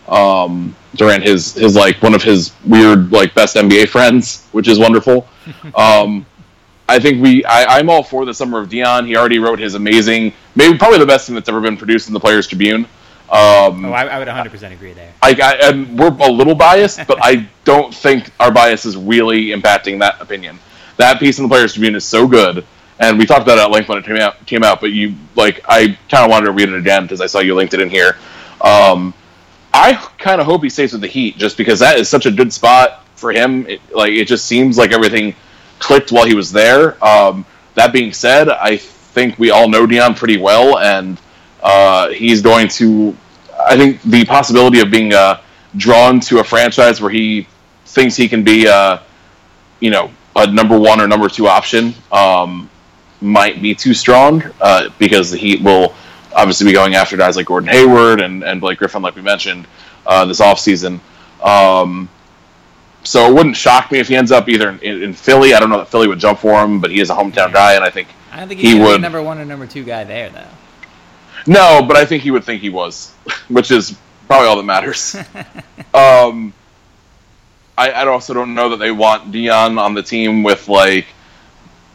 um, 0.09 0.75
Durant 0.95 1.23
his 1.23 1.53
his 1.53 1.75
like 1.75 2.01
one 2.01 2.13
of 2.13 2.23
his 2.23 2.51
weird 2.65 3.11
like 3.11 3.33
best 3.33 3.55
NBA 3.55 3.89
friends, 3.89 4.47
which 4.51 4.67
is 4.67 4.79
wonderful. 4.79 5.27
um, 5.75 6.25
I 6.87 6.99
think 6.99 7.21
we 7.21 7.45
I, 7.45 7.79
am 7.79 7.89
all 7.89 8.03
for 8.03 8.25
the 8.25 8.33
summer 8.33 8.59
of 8.59 8.69
Dion. 8.69 9.05
He 9.05 9.15
already 9.15 9.39
wrote 9.39 9.59
his 9.59 9.75
amazing, 9.75 10.33
maybe 10.55 10.77
probably 10.77 10.97
the 10.97 11.05
best 11.05 11.27
thing 11.27 11.35
that's 11.35 11.47
ever 11.47 11.61
been 11.61 11.77
produced 11.77 12.07
in 12.07 12.13
the 12.13 12.19
Players 12.19 12.47
Tribune. 12.47 12.87
Um, 13.31 13.85
oh, 13.85 13.91
I, 13.91 14.05
I, 14.05 14.17
would 14.17 14.27
100 14.27 14.49
percent 14.49 14.73
agree 14.73 14.93
there. 14.93 15.13
I, 15.21 15.37
I, 15.41 15.69
and 15.69 15.99
we're 15.99 16.07
a 16.07 16.31
little 16.31 16.55
biased, 16.55 17.05
but 17.07 17.19
I 17.21 17.47
don't 17.63 17.93
think 17.93 18.31
our 18.39 18.51
bias 18.51 18.85
is 18.85 18.97
really 18.97 19.47
impacting 19.47 19.99
that 19.99 20.19
opinion. 20.19 20.57
That 20.97 21.19
piece 21.19 21.37
in 21.37 21.43
the 21.43 21.49
Players 21.49 21.73
Tribune 21.73 21.95
is 21.95 22.03
so 22.03 22.27
good, 22.27 22.65
and 22.97 23.19
we 23.19 23.27
talked 23.27 23.43
about 23.43 23.59
it 23.59 23.61
at 23.61 23.71
length 23.71 23.87
when 23.87 23.99
it 23.99 24.05
came 24.05 24.17
out. 24.17 24.43
Came 24.47 24.63
out, 24.63 24.81
but 24.81 24.91
you 24.91 25.13
like 25.35 25.63
I 25.69 25.97
kind 26.09 26.25
of 26.25 26.31
wanted 26.31 26.47
to 26.47 26.53
read 26.53 26.69
it 26.69 26.75
again 26.75 27.03
because 27.03 27.21
I 27.21 27.27
saw 27.27 27.39
you 27.39 27.53
linked 27.53 27.75
it 27.75 27.81
in 27.81 27.89
here. 27.89 28.17
Um, 28.61 29.13
I 29.73 29.93
kind 30.17 30.41
of 30.41 30.47
hope 30.47 30.63
he 30.63 30.69
stays 30.69 30.91
with 30.91 31.01
the 31.01 31.07
Heat 31.07 31.37
just 31.37 31.55
because 31.55 31.79
that 31.79 31.99
is 31.99 32.09
such 32.09 32.25
a 32.25 32.31
good 32.31 32.51
spot 32.51 33.05
for 33.15 33.31
him. 33.31 33.67
It, 33.67 33.81
like 33.93 34.11
it 34.11 34.25
just 34.25 34.45
seems 34.45 34.77
like 34.77 34.91
everything 34.91 35.35
clicked 35.77 36.11
while 36.11 36.25
he 36.25 36.33
was 36.33 36.51
there. 36.51 37.03
Um, 37.05 37.45
that 37.75 37.93
being 37.93 38.11
said, 38.11 38.49
I 38.49 38.77
think 38.77 39.37
we 39.37 39.51
all 39.51 39.69
know 39.69 39.85
Dion 39.85 40.15
pretty 40.15 40.37
well, 40.37 40.79
and 40.79 41.19
uh, 41.61 42.09
he's 42.09 42.41
going 42.41 42.67
to. 42.69 43.15
I 43.59 43.75
think 43.75 44.01
the 44.03 44.23
possibility 44.25 44.79
of 44.79 44.89
being 44.89 45.13
uh, 45.13 45.41
drawn 45.75 46.19
to 46.21 46.39
a 46.39 46.43
franchise 46.43 47.01
where 47.01 47.11
he 47.11 47.45
thinks 47.85 48.15
he 48.15 48.29
can 48.29 48.43
be, 48.43 48.67
uh, 48.67 48.99
you 49.79 49.91
know, 49.91 50.11
a 50.35 50.47
number 50.47 50.79
one 50.79 51.01
or 51.01 51.07
number 51.07 51.27
two 51.27 51.47
option 51.47 51.93
um, 52.11 52.69
might 53.21 53.61
be 53.61 53.75
too 53.75 53.93
strong 53.93 54.43
uh, 54.61 54.89
because 54.97 55.31
the 55.31 55.37
Heat 55.37 55.61
will 55.61 55.93
obviously 56.33 56.67
be 56.67 56.73
going 56.73 56.95
after 56.95 57.17
guys 57.17 57.35
like 57.35 57.47
Gordon 57.47 57.69
Hayward 57.69 58.21
and, 58.21 58.43
and 58.43 58.61
Blake 58.61 58.79
Griffin, 58.79 59.01
like 59.01 59.15
we 59.15 59.21
mentioned 59.21 59.67
uh, 60.05 60.25
this 60.25 60.39
offseason. 60.39 60.99
Um, 61.43 62.09
so 63.03 63.29
it 63.29 63.33
wouldn't 63.33 63.55
shock 63.55 63.91
me 63.91 63.99
if 63.99 64.07
he 64.07 64.15
ends 64.15 64.31
up 64.31 64.49
either 64.49 64.69
in, 64.69 65.03
in, 65.03 65.13
Philly. 65.13 65.53
I 65.53 65.59
don't 65.59 65.69
know 65.69 65.77
that 65.77 65.87
Philly 65.87 66.07
would 66.07 66.19
jump 66.19 66.39
for 66.39 66.61
him, 66.63 66.79
but 66.81 66.91
he 66.91 66.99
is 66.99 67.09
a 67.09 67.15
hometown 67.15 67.51
guy, 67.53 67.75
and 67.75 67.83
I 67.83 67.89
think 67.89 68.09
I 68.31 68.39
don't 68.39 68.47
think 68.49 68.59
he 68.59 68.77
would 68.77 69.01
number 69.01 69.23
one 69.23 69.39
or 69.39 69.45
number 69.45 69.65
two 69.65 69.83
guy 69.83 70.03
there 70.03 70.29
though. 70.29 70.45
No, 71.49 71.81
but 71.81 71.97
I 71.97 72.05
think 72.05 72.21
he 72.21 72.29
would 72.29 72.43
think 72.43 72.61
he 72.61 72.69
was, 72.69 73.11
which 73.47 73.71
is 73.71 73.97
probably 74.27 74.47
all 74.47 74.55
that 74.57 74.63
matters. 74.63 75.15
um, 75.95 76.53
I, 77.75 77.89
I 77.89 78.05
also 78.05 78.35
don't 78.35 78.53
know 78.53 78.69
that 78.69 78.77
they 78.77 78.91
want 78.91 79.31
Dion 79.31 79.79
on 79.79 79.95
the 79.95 80.03
team 80.03 80.43
with 80.43 80.67
like 80.67 81.07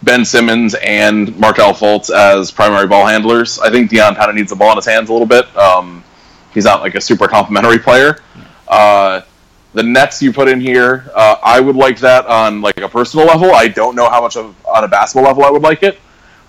Ben 0.02 0.24
Simmons 0.24 0.74
and 0.82 1.38
Markelle 1.38 1.72
Fultz 1.72 2.10
as 2.10 2.50
primary 2.50 2.88
ball 2.88 3.06
handlers. 3.06 3.60
I 3.60 3.70
think 3.70 3.90
Dion 3.90 4.16
kind 4.16 4.28
of 4.28 4.34
needs 4.34 4.50
the 4.50 4.56
ball 4.56 4.72
in 4.72 4.76
his 4.76 4.86
hands 4.86 5.08
a 5.08 5.12
little 5.12 5.28
bit. 5.28 5.56
Um, 5.56 6.02
he's 6.52 6.64
not 6.64 6.80
like 6.80 6.96
a 6.96 7.00
super 7.00 7.28
complimentary 7.28 7.78
player. 7.78 8.18
Uh, 8.66 9.20
the 9.72 9.84
nets 9.84 10.20
you 10.20 10.32
put 10.32 10.48
in 10.48 10.60
here, 10.60 11.12
uh, 11.14 11.36
I 11.44 11.60
would 11.60 11.76
like 11.76 12.00
that 12.00 12.26
on 12.26 12.60
like 12.60 12.78
a 12.78 12.88
personal 12.88 13.24
level. 13.26 13.52
I 13.52 13.68
don't 13.68 13.94
know 13.94 14.10
how 14.10 14.20
much 14.20 14.36
of 14.36 14.56
on 14.66 14.82
a 14.82 14.88
basketball 14.88 15.28
level 15.28 15.44
I 15.44 15.50
would 15.50 15.62
like 15.62 15.84
it. 15.84 16.00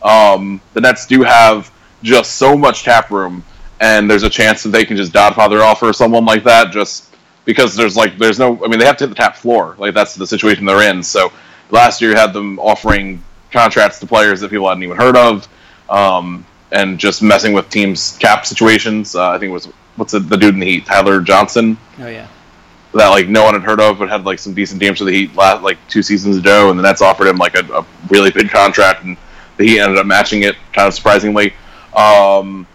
Um, 0.01 0.59
the 0.74 0.81
Nets 0.81 1.05
do 1.05 1.21
have 1.21 1.71
just 2.05 2.35
so 2.38 2.57
much 2.57 2.83
cap 2.83 3.09
room, 3.12 3.43
and 3.81 4.09
there's 4.09 4.24
a 4.24 4.29
chance 4.29 4.63
that 4.63 4.69
they 4.69 4.85
can 4.85 4.95
just 4.95 5.12
Godfather 5.12 5.62
offer 5.62 5.91
someone 5.91 6.24
like 6.25 6.43
that 6.43 6.71
just 6.71 7.13
because 7.43 7.75
there's 7.75 7.97
like 7.97 8.17
there's 8.17 8.39
no. 8.39 8.63
I 8.63 8.67
mean, 8.67 8.79
they 8.79 8.85
have 8.85 8.97
to 8.97 9.05
hit 9.05 9.09
the 9.09 9.15
cap 9.15 9.35
floor. 9.35 9.75
Like 9.77 9.93
that's 9.93 10.15
the 10.15 10.27
situation 10.27 10.65
they're 10.65 10.89
in. 10.89 11.03
So 11.03 11.31
last 11.71 12.01
year 12.01 12.12
you 12.12 12.17
had 12.17 12.33
them 12.33 12.59
offering 12.59 13.24
contracts 13.51 14.00
to 14.00 14.05
players 14.05 14.39
that 14.41 14.50
people 14.50 14.67
hadn't 14.67 14.83
even 14.83 14.97
heard 14.97 15.17
of, 15.17 15.47
um, 15.89 16.45
and 16.71 16.97
just 17.00 17.21
messing 17.21 17.53
with 17.53 17.69
teams' 17.69 18.17
cap 18.17 18.45
situations. 18.45 19.15
Uh, 19.15 19.31
I 19.31 19.39
think 19.39 19.50
it 19.50 19.53
was 19.53 19.65
what's 19.95 20.13
the, 20.13 20.19
the 20.19 20.38
dude 20.38 20.53
in 20.53 20.59
the 20.59 20.67
Heat, 20.67 20.85
Tyler 20.85 21.21
Johnson. 21.21 21.77
Oh 22.00 22.07
yeah 22.07 22.27
that 22.95 23.09
like 23.09 23.27
no 23.27 23.43
one 23.43 23.53
had 23.53 23.63
heard 23.63 23.81
of, 23.81 24.00
but 24.00 24.09
had 24.09 24.25
like 24.25 24.39
some 24.39 24.53
decent 24.53 24.79
games 24.79 25.00
for 25.00 25.03
the 25.03 25.12
Heat 25.12 25.35
last, 25.35 25.62
like 25.62 25.77
two 25.89 26.01
seasons 26.01 26.38
ago, 26.38 26.69
and 26.69 26.79
the 26.79 26.83
Nets 26.83 27.01
offered 27.01 27.27
him 27.27 27.38
like 27.38 27.55
a, 27.55 27.65
a 27.74 27.85
really 28.09 28.31
big 28.31 28.50
contract, 28.50 29.03
and 29.03 29.17
the 29.57 29.65
Heat 29.65 29.79
ended 29.79 29.97
up 29.97 30.05
matching 30.05 30.43
it, 30.43 30.55
kind 30.71 30.88
of 30.88 30.93
surprisingly. 30.93 31.53
Um, 31.95 32.67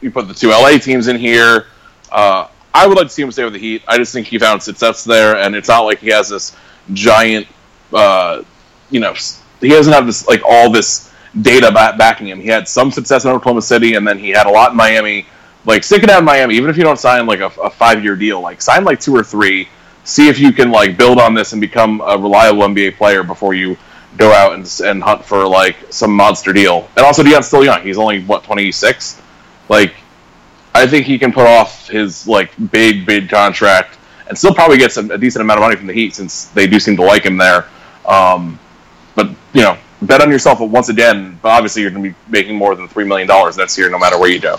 you 0.00 0.10
put 0.10 0.28
the 0.28 0.34
two 0.34 0.50
LA 0.50 0.78
teams 0.78 1.08
in 1.08 1.16
here. 1.16 1.66
Uh, 2.10 2.48
I 2.74 2.86
would 2.86 2.96
like 2.96 3.06
to 3.06 3.12
see 3.12 3.22
him 3.22 3.30
stay 3.30 3.44
with 3.44 3.52
the 3.52 3.58
Heat. 3.58 3.82
I 3.86 3.98
just 3.98 4.12
think 4.12 4.26
he 4.26 4.38
found 4.38 4.62
success 4.62 5.04
there, 5.04 5.36
and 5.36 5.54
it's 5.54 5.68
not 5.68 5.80
like 5.80 5.98
he 6.00 6.08
has 6.08 6.28
this 6.28 6.56
giant, 6.92 7.46
uh, 7.92 8.42
you 8.90 9.00
know, 9.00 9.14
he 9.60 9.68
doesn't 9.68 9.92
have 9.92 10.06
this 10.06 10.26
like 10.26 10.42
all 10.44 10.70
this 10.70 11.12
data 11.40 11.70
backing 11.72 12.28
him. 12.28 12.40
He 12.40 12.48
had 12.48 12.66
some 12.68 12.90
success 12.90 13.24
in 13.24 13.30
Oklahoma 13.30 13.62
City, 13.62 13.94
and 13.94 14.06
then 14.06 14.18
he 14.18 14.30
had 14.30 14.46
a 14.46 14.50
lot 14.50 14.72
in 14.72 14.76
Miami. 14.76 15.26
Like 15.64 15.84
stick 15.84 16.02
it 16.02 16.10
out 16.10 16.18
in 16.18 16.24
Miami, 16.24 16.56
even 16.56 16.70
if 16.70 16.76
you 16.76 16.82
don't 16.82 16.98
sign 16.98 17.26
like 17.26 17.40
a, 17.40 17.46
a 17.46 17.70
five 17.70 18.02
year 18.02 18.16
deal, 18.16 18.40
like 18.40 18.60
sign 18.60 18.84
like 18.84 19.00
two 19.00 19.14
or 19.14 19.22
three. 19.22 19.68
See 20.04 20.28
if 20.28 20.40
you 20.40 20.52
can 20.52 20.72
like 20.72 20.96
build 20.96 21.18
on 21.20 21.34
this 21.34 21.52
and 21.52 21.60
become 21.60 22.00
a 22.00 22.18
reliable 22.18 22.62
NBA 22.62 22.96
player 22.96 23.22
before 23.22 23.54
you 23.54 23.76
go 24.16 24.32
out 24.32 24.52
and, 24.54 24.80
and 24.84 25.02
hunt 25.02 25.24
for 25.24 25.46
like 25.46 25.76
some 25.90 26.12
monster 26.12 26.52
deal. 26.52 26.88
And 26.96 27.04
also, 27.04 27.22
Dion's 27.22 27.46
still 27.46 27.64
young. 27.64 27.82
He's 27.82 27.98
only 27.98 28.22
what 28.24 28.44
twenty 28.44 28.70
six. 28.72 29.20
Like, 29.68 29.94
I 30.74 30.86
think 30.86 31.06
he 31.06 31.18
can 31.18 31.32
put 31.32 31.46
off 31.46 31.88
his 31.88 32.26
like 32.26 32.50
big 32.70 33.06
big 33.06 33.28
contract 33.28 33.98
and 34.28 34.36
still 34.36 34.54
probably 34.54 34.78
get 34.78 34.92
some, 34.92 35.10
a 35.10 35.18
decent 35.18 35.42
amount 35.42 35.58
of 35.58 35.62
money 35.62 35.76
from 35.76 35.86
the 35.86 35.92
Heat 35.92 36.14
since 36.14 36.46
they 36.46 36.66
do 36.66 36.80
seem 36.80 36.96
to 36.96 37.02
like 37.02 37.24
him 37.24 37.36
there. 37.36 37.66
Um, 38.06 38.58
but 39.14 39.28
you 39.52 39.62
know, 39.62 39.76
bet 40.02 40.20
on 40.20 40.30
yourself 40.30 40.60
once 40.60 40.88
again. 40.88 41.38
But 41.42 41.50
obviously, 41.50 41.82
you're 41.82 41.90
going 41.90 42.04
to 42.04 42.10
be 42.10 42.16
making 42.28 42.56
more 42.56 42.74
than 42.74 42.88
three 42.88 43.04
million 43.04 43.28
dollars 43.28 43.56
next 43.56 43.76
year, 43.78 43.90
no 43.90 43.98
matter 43.98 44.18
where 44.18 44.30
you 44.30 44.40
go. 44.40 44.58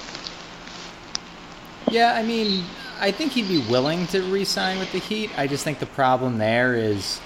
Yeah, 1.90 2.14
I 2.14 2.24
mean, 2.24 2.64
I 3.00 3.12
think 3.12 3.34
he'd 3.34 3.48
be 3.48 3.64
willing 3.70 4.08
to 4.08 4.22
re-sign 4.24 4.80
with 4.80 4.92
the 4.92 5.00
Heat. 5.00 5.38
I 5.38 5.46
just 5.48 5.64
think 5.64 5.80
the 5.80 5.86
problem 5.86 6.38
there 6.38 6.76
is 6.76 7.20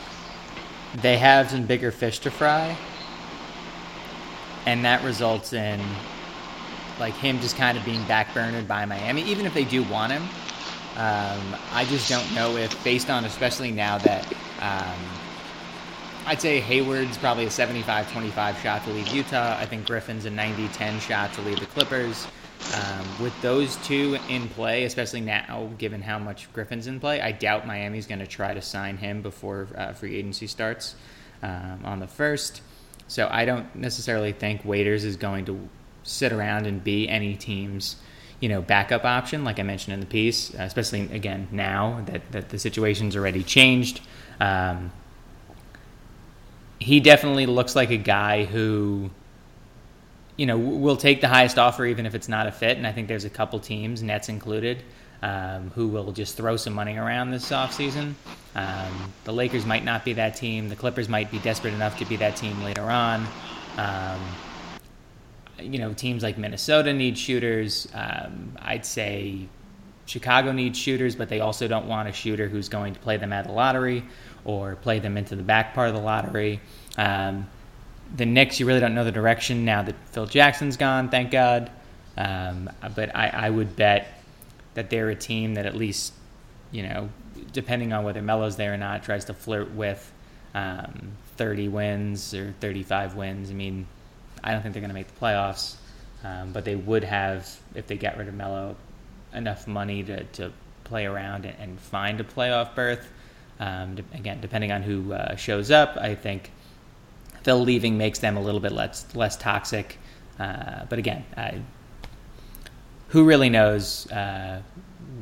they 0.95 1.17
have 1.17 1.51
some 1.51 1.65
bigger 1.65 1.91
fish 1.91 2.19
to 2.19 2.31
fry, 2.31 2.77
and 4.65 4.85
that 4.85 5.03
results 5.03 5.53
in 5.53 5.79
like 6.99 7.13
him 7.13 7.39
just 7.39 7.55
kind 7.57 7.77
of 7.77 7.85
being 7.85 8.01
backburnered 8.01 8.67
by 8.67 8.85
Miami, 8.85 9.21
even 9.23 9.45
if 9.45 9.53
they 9.53 9.63
do 9.63 9.83
want 9.83 10.11
him. 10.11 10.23
Um, 10.95 11.55
I 11.73 11.85
just 11.89 12.09
don't 12.09 12.33
know 12.33 12.57
if, 12.57 12.83
based 12.83 13.09
on 13.09 13.25
especially 13.25 13.71
now 13.71 13.99
that 13.99 14.25
um, 14.59 14.99
I'd 16.25 16.41
say 16.41 16.59
Hayward's 16.59 17.17
probably 17.17 17.45
a 17.45 17.51
75 17.51 18.11
25 18.11 18.59
shot 18.59 18.83
to 18.85 18.91
leave 18.91 19.07
Utah. 19.09 19.55
I 19.57 19.65
think 19.65 19.85
Griffin's 19.85 20.25
a 20.25 20.29
90 20.29 20.67
10 20.69 20.99
shot 20.99 21.33
to 21.33 21.41
leave 21.41 21.59
the 21.59 21.67
Clippers. 21.67 22.27
Um, 22.73 23.23
with 23.23 23.39
those 23.41 23.75
two 23.77 24.17
in 24.29 24.49
play, 24.49 24.83
especially 24.83 25.21
now, 25.21 25.69
given 25.77 26.01
how 26.01 26.19
much 26.19 26.51
Griffin's 26.53 26.87
in 26.87 26.99
play, 26.99 27.21
I 27.21 27.31
doubt 27.31 27.65
Miami's 27.65 28.07
going 28.07 28.19
to 28.19 28.27
try 28.27 28.53
to 28.53 28.61
sign 28.61 28.97
him 28.97 29.21
before 29.21 29.67
uh, 29.75 29.93
free 29.93 30.15
agency 30.15 30.47
starts 30.47 30.95
um, 31.43 31.81
on 31.85 31.99
the 31.99 32.07
first. 32.07 32.61
So 33.07 33.29
I 33.31 33.45
don't 33.45 33.73
necessarily 33.75 34.33
think 34.33 34.65
Waiters 34.65 35.05
is 35.05 35.15
going 35.15 35.45
to 35.45 35.69
sit 36.03 36.33
around 36.33 36.67
and 36.67 36.83
be 36.83 37.07
any 37.07 37.35
team's 37.35 37.97
you 38.39 38.49
know 38.49 38.61
backup 38.61 39.05
option, 39.05 39.43
like 39.43 39.59
I 39.59 39.63
mentioned 39.63 39.93
in 39.95 39.99
the 39.99 40.05
piece, 40.05 40.53
especially 40.53 41.11
again 41.11 41.47
now 41.51 42.03
that 42.05 42.31
that 42.31 42.49
the 42.49 42.59
situation's 42.59 43.15
already 43.15 43.43
changed. 43.43 44.01
Um, 44.39 44.91
he 46.79 46.99
definitely 46.99 47.47
looks 47.47 47.75
like 47.75 47.89
a 47.89 47.97
guy 47.97 48.45
who 48.45 49.09
you 50.37 50.45
know, 50.45 50.57
we'll 50.57 50.97
take 50.97 51.19
the 51.19 51.27
highest 51.27 51.57
offer 51.57 51.85
even 51.85 52.05
if 52.05 52.15
it's 52.15 52.29
not 52.29 52.47
a 52.47 52.51
fit. 52.51 52.77
And 52.77 52.85
I 52.85 52.91
think 52.91 53.07
there's 53.07 53.25
a 53.25 53.29
couple 53.29 53.59
teams, 53.59 54.03
Nets 54.03 54.29
included, 54.29 54.83
um, 55.23 55.71
who 55.71 55.87
will 55.87 56.11
just 56.11 56.37
throw 56.37 56.55
some 56.55 56.73
money 56.73 56.95
around 56.95 57.31
this 57.31 57.49
offseason. 57.49 58.13
Um, 58.55 59.13
the 59.23 59.33
Lakers 59.33 59.65
might 59.65 59.83
not 59.83 60.05
be 60.05 60.13
that 60.13 60.35
team. 60.35 60.69
The 60.69 60.75
Clippers 60.75 61.09
might 61.09 61.31
be 61.31 61.39
desperate 61.39 61.73
enough 61.73 61.97
to 61.97 62.05
be 62.05 62.15
that 62.17 62.35
team 62.35 62.63
later 62.63 62.83
on. 62.83 63.27
Um, 63.77 64.21
you 65.59 65.79
know, 65.79 65.93
teams 65.93 66.21
like 66.21 66.37
Minnesota 66.37 66.93
need 66.93 67.17
shooters. 67.17 67.87
Um, 67.95 68.55
I'd 68.61 68.85
say 68.85 69.47
Chicago 70.05 70.51
needs 70.51 70.77
shooters, 70.77 71.15
but 71.15 71.29
they 71.29 71.39
also 71.39 71.67
don't 71.67 71.87
want 71.87 72.09
a 72.09 72.13
shooter 72.13 72.47
who's 72.47 72.69
going 72.69 72.93
to 72.93 72.99
play 72.99 73.17
them 73.17 73.33
at 73.33 73.45
the 73.45 73.51
lottery 73.51 74.03
or 74.45 74.75
play 74.75 74.99
them 74.99 75.17
into 75.17 75.35
the 75.35 75.43
back 75.43 75.73
part 75.73 75.89
of 75.89 75.95
the 75.95 76.01
lottery. 76.01 76.61
Um, 76.95 77.47
the 78.15 78.25
Knicks, 78.25 78.59
you 78.59 78.65
really 78.65 78.79
don't 78.79 78.95
know 78.95 79.03
the 79.03 79.11
direction 79.11 79.65
now 79.65 79.83
that 79.83 79.95
Phil 80.11 80.25
Jackson's 80.25 80.77
gone, 80.77 81.09
thank 81.09 81.31
God. 81.31 81.71
Um, 82.17 82.69
but 82.95 83.15
I, 83.15 83.27
I, 83.27 83.49
would 83.49 83.75
bet 83.75 84.07
that 84.73 84.89
they're 84.89 85.09
a 85.09 85.15
team 85.15 85.53
that 85.53 85.67
at 85.67 85.75
least, 85.75 86.13
you 86.71 86.81
know, 86.81 87.09
depending 87.53 87.93
on 87.93 88.03
whether 88.03 88.23
Melo's 88.23 88.55
there 88.55 88.73
or 88.73 88.77
not, 88.77 89.03
tries 89.03 89.25
to 89.25 89.35
flirt 89.35 89.69
with 89.71 90.11
um, 90.55 91.11
30 91.35 91.67
wins 91.67 92.33
or 92.33 92.53
35 92.59 93.15
wins. 93.15 93.51
I 93.51 93.53
mean, 93.53 93.85
I 94.43 94.51
don't 94.51 94.63
think 94.63 94.73
they're 94.73 94.81
going 94.81 94.89
to 94.89 94.95
make 94.95 95.13
the 95.13 95.19
playoffs, 95.19 95.75
um, 96.23 96.53
but 96.53 96.65
they 96.65 96.75
would 96.75 97.03
have, 97.03 97.47
if 97.75 97.85
they 97.85 97.97
get 97.97 98.17
rid 98.17 98.27
of 98.27 98.33
Melo, 98.33 98.75
enough 99.33 99.67
money 99.67 100.03
to, 100.03 100.23
to 100.23 100.51
play 100.83 101.05
around 101.05 101.45
and, 101.45 101.79
find 101.79 102.19
a 102.19 102.23
playoff 102.23 102.73
berth. 102.73 103.11
Um, 103.59 103.97
again, 104.13 104.39
depending 104.41 104.71
on 104.71 104.81
who 104.81 105.13
uh, 105.13 105.35
shows 105.35 105.69
up, 105.69 105.97
I 105.97 106.15
think 106.15 106.51
Phil 107.47 107.61
leaving 107.61 107.97
makes 107.97 108.19
them 108.19 108.35
a 108.35 108.41
little 108.41 108.59
bit 108.59 108.73
less 108.73 109.05
less 109.15 109.37
toxic. 109.37 109.97
Uh, 110.37 110.83
but 110.89 110.99
again, 110.99 111.23
who 113.07 113.23
really 113.23 113.49
knows 113.49 114.11
uh, 114.11 114.61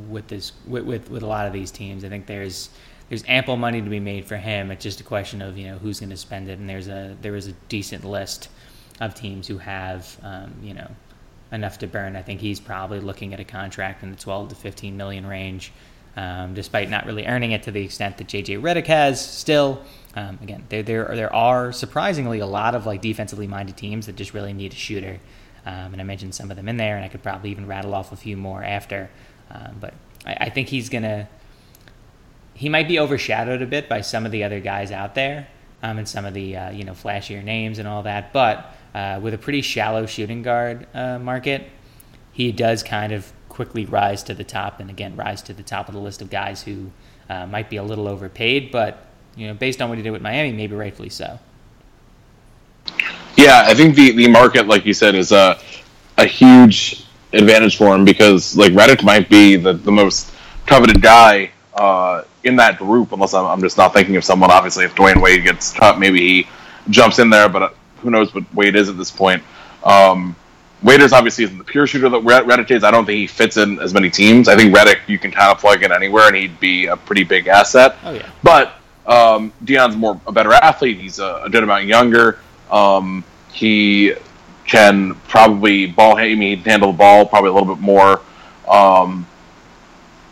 with 0.09 0.27
this 0.27 0.53
with, 0.65 0.85
with, 0.85 1.11
with 1.11 1.21
a 1.21 1.27
lot 1.27 1.45
of 1.45 1.53
these 1.53 1.69
teams? 1.69 2.03
I 2.03 2.09
think 2.09 2.25
there's 2.25 2.69
there's 3.09 3.23
ample 3.27 3.57
money 3.57 3.79
to 3.79 3.89
be 3.91 3.99
made 3.99 4.25
for 4.25 4.37
him. 4.37 4.71
It's 4.71 4.81
just 4.81 4.99
a 5.01 5.03
question 5.03 5.43
of 5.43 5.55
you 5.55 5.67
know 5.67 5.77
who's 5.77 5.99
going 5.99 6.09
to 6.09 6.17
spend 6.17 6.49
it, 6.49 6.57
and 6.57 6.67
there's 6.67 6.87
a 6.87 7.15
there 7.21 7.35
is 7.35 7.45
a 7.45 7.51
decent 7.69 8.03
list 8.03 8.49
of 8.99 9.13
teams 9.13 9.45
who 9.45 9.59
have 9.59 10.17
um, 10.23 10.51
you 10.63 10.73
know 10.73 10.89
enough 11.51 11.77
to 11.77 11.85
burn. 11.85 12.15
I 12.15 12.23
think 12.23 12.41
he's 12.41 12.59
probably 12.59 13.01
looking 13.01 13.35
at 13.35 13.39
a 13.39 13.45
contract 13.45 14.01
in 14.01 14.09
the 14.09 14.17
12 14.17 14.49
to 14.49 14.55
15 14.55 14.97
million 14.97 15.27
range, 15.27 15.73
um, 16.15 16.53
despite 16.53 16.89
not 16.89 17.05
really 17.05 17.25
earning 17.25 17.51
it 17.51 17.63
to 17.63 17.71
the 17.71 17.83
extent 17.83 18.17
that 18.17 18.27
JJ 18.27 18.61
Redick 18.61 18.87
has 18.87 19.23
still. 19.23 19.83
Um, 20.15 20.39
again, 20.41 20.63
there, 20.69 20.81
there 20.81 21.15
there 21.15 21.35
are 21.35 21.73
surprisingly 21.73 22.39
a 22.39 22.45
lot 22.45 22.73
of 22.73 22.85
like 22.85 23.01
defensively 23.01 23.47
minded 23.47 23.75
teams 23.75 24.05
that 24.05 24.15
just 24.15 24.33
really 24.33 24.53
need 24.53 24.71
a 24.71 24.75
shooter, 24.75 25.19
um, 25.65 25.91
and 25.91 25.99
I 25.99 26.05
mentioned 26.05 26.33
some 26.33 26.49
of 26.49 26.57
them 26.57 26.69
in 26.69 26.77
there, 26.77 26.95
and 26.95 27.03
I 27.03 27.09
could 27.09 27.21
probably 27.21 27.51
even 27.51 27.67
rattle 27.67 27.93
off 27.93 28.11
a 28.13 28.15
few 28.15 28.37
more 28.37 28.63
after. 28.63 29.09
Um, 29.51 29.75
but 29.79 29.93
I, 30.25 30.37
I, 30.41 30.49
think 30.49 30.69
he's 30.69 30.89
gonna 30.89 31.27
he 32.53 32.69
might 32.69 32.87
be 32.87 32.97
overshadowed 32.97 33.61
a 33.61 33.65
bit 33.67 33.89
by 33.89 34.01
some 34.01 34.25
of 34.25 34.31
the 34.31 34.43
other 34.45 34.61
guys 34.61 34.91
out 34.91 35.15
there, 35.15 35.47
um, 35.83 35.97
and 35.97 36.07
some 36.07 36.23
of 36.23 36.33
the 36.33 36.55
uh, 36.55 36.69
you 36.71 36.85
know 36.85 36.93
flashier 36.93 37.43
names 37.43 37.77
and 37.77 37.87
all 37.87 38.03
that. 38.03 38.31
But 38.31 38.73
uh, 38.93 39.19
with 39.21 39.33
a 39.33 39.37
pretty 39.37 39.61
shallow 39.61 40.05
shooting 40.05 40.41
guard 40.43 40.87
uh, 40.93 41.19
market, 41.19 41.69
he 42.31 42.53
does 42.53 42.83
kind 42.83 43.11
of 43.11 43.31
quickly 43.55 43.85
rise 43.85 44.21
to 44.23 44.33
the 44.33 44.43
top, 44.43 44.79
and 44.79 44.89
again 44.89 45.15
rise 45.15 45.41
to 45.43 45.53
the 45.53 45.63
top 45.63 45.87
of 45.87 45.93
the 45.93 46.01
list 46.01 46.21
of 46.21 46.29
guys 46.29 46.61
who 46.61 46.91
uh, 47.29 47.45
might 47.47 47.69
be 47.69 47.77
a 47.77 47.83
little 47.83 48.07
overpaid, 48.07 48.71
but 48.71 49.07
you 49.35 49.47
know, 49.47 49.53
based 49.53 49.81
on 49.81 49.89
what 49.89 49.97
he 49.97 50.03
did 50.03 50.11
with 50.11 50.21
Miami, 50.21 50.51
maybe 50.51 50.75
rightfully 50.75 51.09
so. 51.09 51.39
Yeah, 53.37 53.63
I 53.65 53.73
think 53.73 53.95
the, 53.95 54.11
the 54.11 54.27
market, 54.27 54.67
like 54.67 54.85
you 54.85 54.93
said, 54.93 55.15
is 55.15 55.31
a 55.31 55.57
a 56.17 56.25
huge 56.25 57.05
advantage 57.33 57.77
for 57.77 57.93
him 57.93 58.05
because 58.05 58.55
like 58.55 58.71
Redick 58.71 59.03
might 59.03 59.29
be 59.29 59.55
the, 59.55 59.73
the 59.73 59.91
most 59.91 60.33
coveted 60.65 61.01
guy 61.01 61.51
uh, 61.73 62.23
in 62.43 62.55
that 62.55 62.77
group, 62.77 63.11
unless 63.11 63.33
I'm, 63.33 63.45
I'm, 63.45 63.59
just 63.59 63.77
not 63.77 63.93
thinking 63.93 64.15
of 64.15 64.23
someone. 64.23 64.51
Obviously, 64.51 64.85
if 64.85 64.95
Dwyane 64.95 65.21
Wade 65.21 65.43
gets 65.43 65.73
cut, 65.73 65.99
maybe 65.99 66.19
he 66.19 66.47
jumps 66.89 67.19
in 67.19 67.29
there, 67.29 67.49
but 67.49 67.61
uh, 67.61 67.69
who 67.97 68.11
knows 68.11 68.33
what 68.33 68.45
Wade 68.53 68.75
is 68.75 68.87
at 68.87 68.97
this 68.97 69.11
point. 69.11 69.43
Um, 69.83 70.35
Waiters 70.85 71.13
obviously 71.13 71.45
isn't 71.45 71.57
the 71.57 71.63
pure 71.63 71.87
shooter 71.87 72.09
that 72.09 72.21
Redick 72.21 72.69
is. 72.69 72.83
I 72.83 72.91
don't 72.91 73.05
think 73.05 73.17
he 73.17 73.25
fits 73.25 73.57
in 73.57 73.79
as 73.79 73.91
many 73.91 74.11
teams. 74.11 74.47
I 74.47 74.55
think 74.55 74.75
Redick 74.75 74.99
you 75.07 75.17
can 75.17 75.31
kind 75.31 75.51
of 75.51 75.57
plug 75.57 75.81
in 75.81 75.91
anywhere 75.91 76.27
and 76.27 76.35
he'd 76.35 76.59
be 76.59 76.85
a 76.85 76.95
pretty 76.95 77.23
big 77.23 77.47
asset. 77.47 77.97
Oh 78.03 78.11
yeah. 78.11 78.29
But 78.43 78.73
um, 79.07 79.51
Dion's 79.63 79.95
more 79.95 80.21
a 80.27 80.31
better 80.31 80.53
athlete. 80.53 80.99
He's 80.99 81.17
a, 81.17 81.41
a 81.43 81.49
good 81.49 81.63
amount 81.63 81.85
younger. 81.85 82.39
Um, 82.69 83.23
he 83.51 84.13
can 84.67 85.15
probably 85.27 85.87
ball. 85.87 86.17
I 86.17 86.35
mean, 86.35 86.59
handle 86.59 86.91
the 86.91 86.97
ball 86.97 87.25
probably 87.25 87.49
a 87.49 87.53
little 87.53 87.73
bit 87.73 87.81
more. 87.81 88.21
Um, 88.67 89.25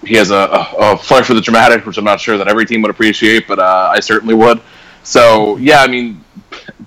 he 0.05 0.15
has 0.15 0.29
a, 0.29 0.35
a, 0.35 0.75
a 0.77 0.97
flair 0.97 1.23
for 1.23 1.33
the 1.33 1.41
dramatic, 1.41 1.85
which 1.85 1.97
I'm 1.97 2.03
not 2.03 2.19
sure 2.19 2.37
that 2.37 2.47
every 2.47 2.65
team 2.65 2.83
would 2.83 2.91
appreciate, 2.91 3.47
but 3.47 3.57
uh, 3.57 3.91
I 3.91 3.99
certainly 4.01 4.35
would. 4.35 4.61
So 5.03 5.57
yeah, 5.57 5.81
I 5.81 5.87
mean, 5.87 6.23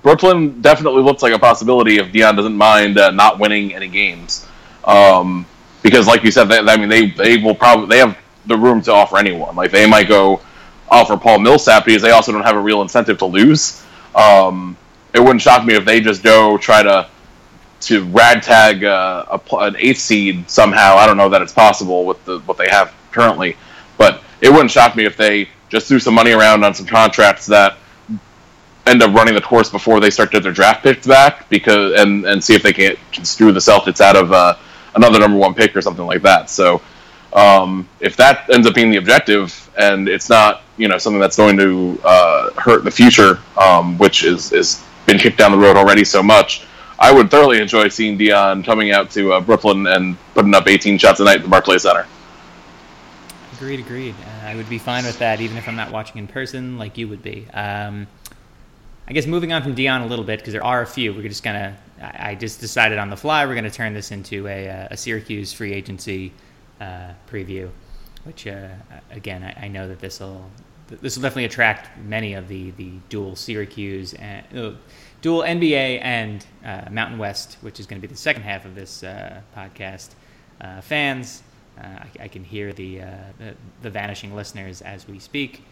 Brooklyn 0.03 0.61
definitely 0.61 1.03
looks 1.03 1.23
like 1.23 1.33
a 1.33 1.39
possibility 1.39 1.97
if 1.99 2.13
Dion 2.13 2.37
doesn't 2.37 2.57
mind 2.57 2.99
uh, 2.99 3.11
not 3.11 3.39
winning 3.39 3.75
any 3.75 3.89
games. 3.89 4.47
Um, 4.85 5.47
because, 5.83 6.07
like 6.07 6.25
you 6.25 6.31
said, 6.31 6.45
they, 6.45 6.59
I 6.59 6.77
mean, 6.77 6.89
they 6.89 7.11
they 7.11 7.37
will 7.39 7.55
probably 7.55 7.87
they 7.89 7.99
have 7.99 8.19
the 8.47 8.57
room 8.57 8.81
to 8.83 8.93
offer 8.93 9.19
anyone. 9.19 9.55
Like 9.57 9.71
they 9.71 9.89
might 9.89 10.09
go 10.09 10.41
offer 10.89 11.17
Paul 11.17 11.41
Millsap 11.41 11.85
because 11.85 12.03
they 12.03 12.11
also 12.11 12.33
don't 12.33 12.43
have 12.43 12.57
a 12.57 12.61
real 12.61 12.83
incentive 12.83 13.19
to 13.19 13.27
lose. 13.27 13.85
Um, 14.15 14.77
it 15.15 15.21
wouldn't 15.21 15.43
shock 15.43 15.65
me 15.65 15.75
if 15.75 15.85
they 15.85 16.01
just 16.01 16.23
go 16.23 16.59
try 16.59 16.83
to 16.83 17.09
to 17.79 18.05
ragtag 18.07 18.85
uh, 18.85 19.39
a, 19.53 19.57
an 19.57 19.77
eighth 19.79 19.99
seed 19.99 20.49
somehow. 20.51 20.97
I 20.97 21.07
don't 21.07 21.17
know 21.17 21.29
that 21.29 21.43
it's 21.43 21.53
possible 21.53 22.05
with 22.05 22.25
the 22.25 22.39
what 22.41 22.57
they 22.59 22.69
have 22.69 22.93
currently, 23.13 23.57
but 23.99 24.23
it 24.41 24.51
wouldn't 24.51 24.71
shock 24.71 24.97
me 24.97 25.05
if 25.05 25.17
they 25.17 25.49
just 25.69 25.89
threw 25.89 25.99
some 25.99 26.15
money 26.15 26.33
around 26.33 26.65
on 26.65 26.75
some 26.75 26.87
contracts 26.87 27.47
that 27.47 27.77
end 28.87 29.03
up 29.03 29.15
running 29.15 29.35
the 29.35 29.41
course 29.41 29.71
before 29.71 30.01
they 30.01 30.11
start 30.11 30.31
to 30.31 30.37
get 30.37 30.43
their 30.43 30.53
draft 30.53 30.83
picks 30.83 31.07
back 31.07 31.49
because 31.49 32.01
and 32.01 32.25
and 32.25 32.43
see 32.43 32.55
if 32.55 32.63
they 32.63 32.73
can, 32.73 32.97
can 33.13 33.25
screw 33.25 33.53
the 33.53 33.61
Celtics 33.61 34.01
out 34.01 34.17
of 34.17 34.33
uh, 34.33 34.57
another 34.95 35.19
number 35.19 35.39
one 35.39 35.55
pick 35.55 35.77
or 35.77 35.83
something 35.83 36.07
like 36.07 36.23
that. 36.23 36.51
So 36.51 36.81
um, 37.33 37.89
if 38.01 38.17
that 38.17 38.49
ends 38.51 38.67
up 38.67 38.75
being 38.75 38.91
the 38.91 38.97
objective 38.97 39.71
and 39.77 40.09
it's 40.09 40.29
not 40.29 40.63
you 40.77 40.89
know 40.89 40.99
something 40.99 41.21
that's 41.21 41.37
going 41.37 41.57
to 41.59 42.01
uh, 42.05 42.51
hurt 42.53 42.85
the 42.85 42.91
future, 42.91 43.39
um, 43.57 43.99
which 43.99 44.25
is 44.25 44.53
is 44.53 44.85
been 45.07 45.19
kicked 45.19 45.39
down 45.39 45.53
the 45.53 45.59
road 45.59 45.77
already 45.77 46.05
so 46.05 46.23
much. 46.23 46.67
I 46.99 47.13
would 47.13 47.31
thoroughly 47.31 47.61
enjoy 47.61 47.89
seeing 47.89 48.17
Dion 48.17 48.63
coming 48.63 48.91
out 48.91 49.11
to 49.11 49.35
uh, 49.35 49.41
Brooklyn 49.41 49.87
and 49.87 50.17
putting 50.35 50.55
up 50.55 50.67
18 50.67 50.97
shots 50.99 51.21
a 51.21 51.25
night 51.25 51.37
at 51.37 51.43
the 51.43 51.49
Barclays 51.49 51.83
Center. 51.83 52.07
Agreed, 53.53 53.81
agreed. 53.81 54.15
Uh, 54.15 54.47
I 54.47 54.55
would 54.57 54.69
be 54.69 54.79
fine 54.79 55.05
with 55.05 55.19
that, 55.19 55.41
even 55.41 55.57
if 55.57 55.69
I'm 55.69 55.77
not 55.77 55.91
watching 55.91 56.19
in 56.19 56.27
person, 56.27 56.79
like 56.79 56.99
you 56.99 57.09
would 57.09 57.23
be. 57.23 57.47
Um, 57.53 58.07
I 59.09 59.13
guess 59.13 59.27
moving 59.27 59.53
on 59.53 59.63
from 59.63 59.75
Dion 59.75 60.03
a 60.03 60.07
little 60.07 60.25
bit 60.25 60.41
because 60.41 60.53
there 60.53 60.65
are 60.65 60.83
a 60.83 60.87
few. 60.87 61.15
We're 61.15 61.29
just 61.29 61.45
gonna. 61.45 61.77
I 62.01 62.35
just 62.35 62.61
decided 62.61 62.99
on 62.99 63.09
the 63.09 63.17
fly 63.17 63.47
we're 63.47 63.55
gonna 63.55 63.71
turn 63.71 63.95
this 63.95 64.11
into 64.11 64.49
a, 64.49 64.69
uh, 64.69 64.89
a 64.91 64.97
Syracuse 64.97 65.53
free 65.53 65.73
agency 65.73 66.33
uh, 66.81 67.13
preview, 67.31 67.71
which 68.25 68.49
uh, 68.49 68.69
again 69.13 69.45
I, 69.45 69.67
I, 69.67 69.69
know 69.69 69.87
that 69.87 70.01
this 70.01 70.19
will 70.19 70.51
this 70.89 71.17
will 71.17 71.23
definitely 71.23 71.45
attract 71.45 71.97
many 71.99 72.35
of 72.35 72.49
the 72.49 72.73
the 72.73 72.91
dual 73.09 73.37
Syracuse 73.37 74.15
and 74.15 74.45
uh, 74.59 74.73
dual 75.23 75.43
NBA 75.43 76.01
and 76.03 76.45
uh, 76.65 76.89
Mountain 76.91 77.19
West, 77.19 77.59
which 77.61 77.79
is 77.79 77.87
going 77.87 78.01
to 78.03 78.07
be 78.07 78.13
the 78.13 78.19
second 78.19 78.43
half 78.43 78.65
of 78.65 78.75
this 78.75 79.05
uh, 79.05 79.41
podcast. 79.57 80.11
fans, 80.83 81.45
I, 81.79 82.07
I, 82.23 82.29
can 82.29 82.43
hear 82.43 82.73
the, 82.73 82.99
the 83.39 83.55
the 83.83 83.91
vanishing 83.91 84.35
listeners 84.35 84.83
as 84.83 85.07
we 85.07 85.21
speak 85.21 85.63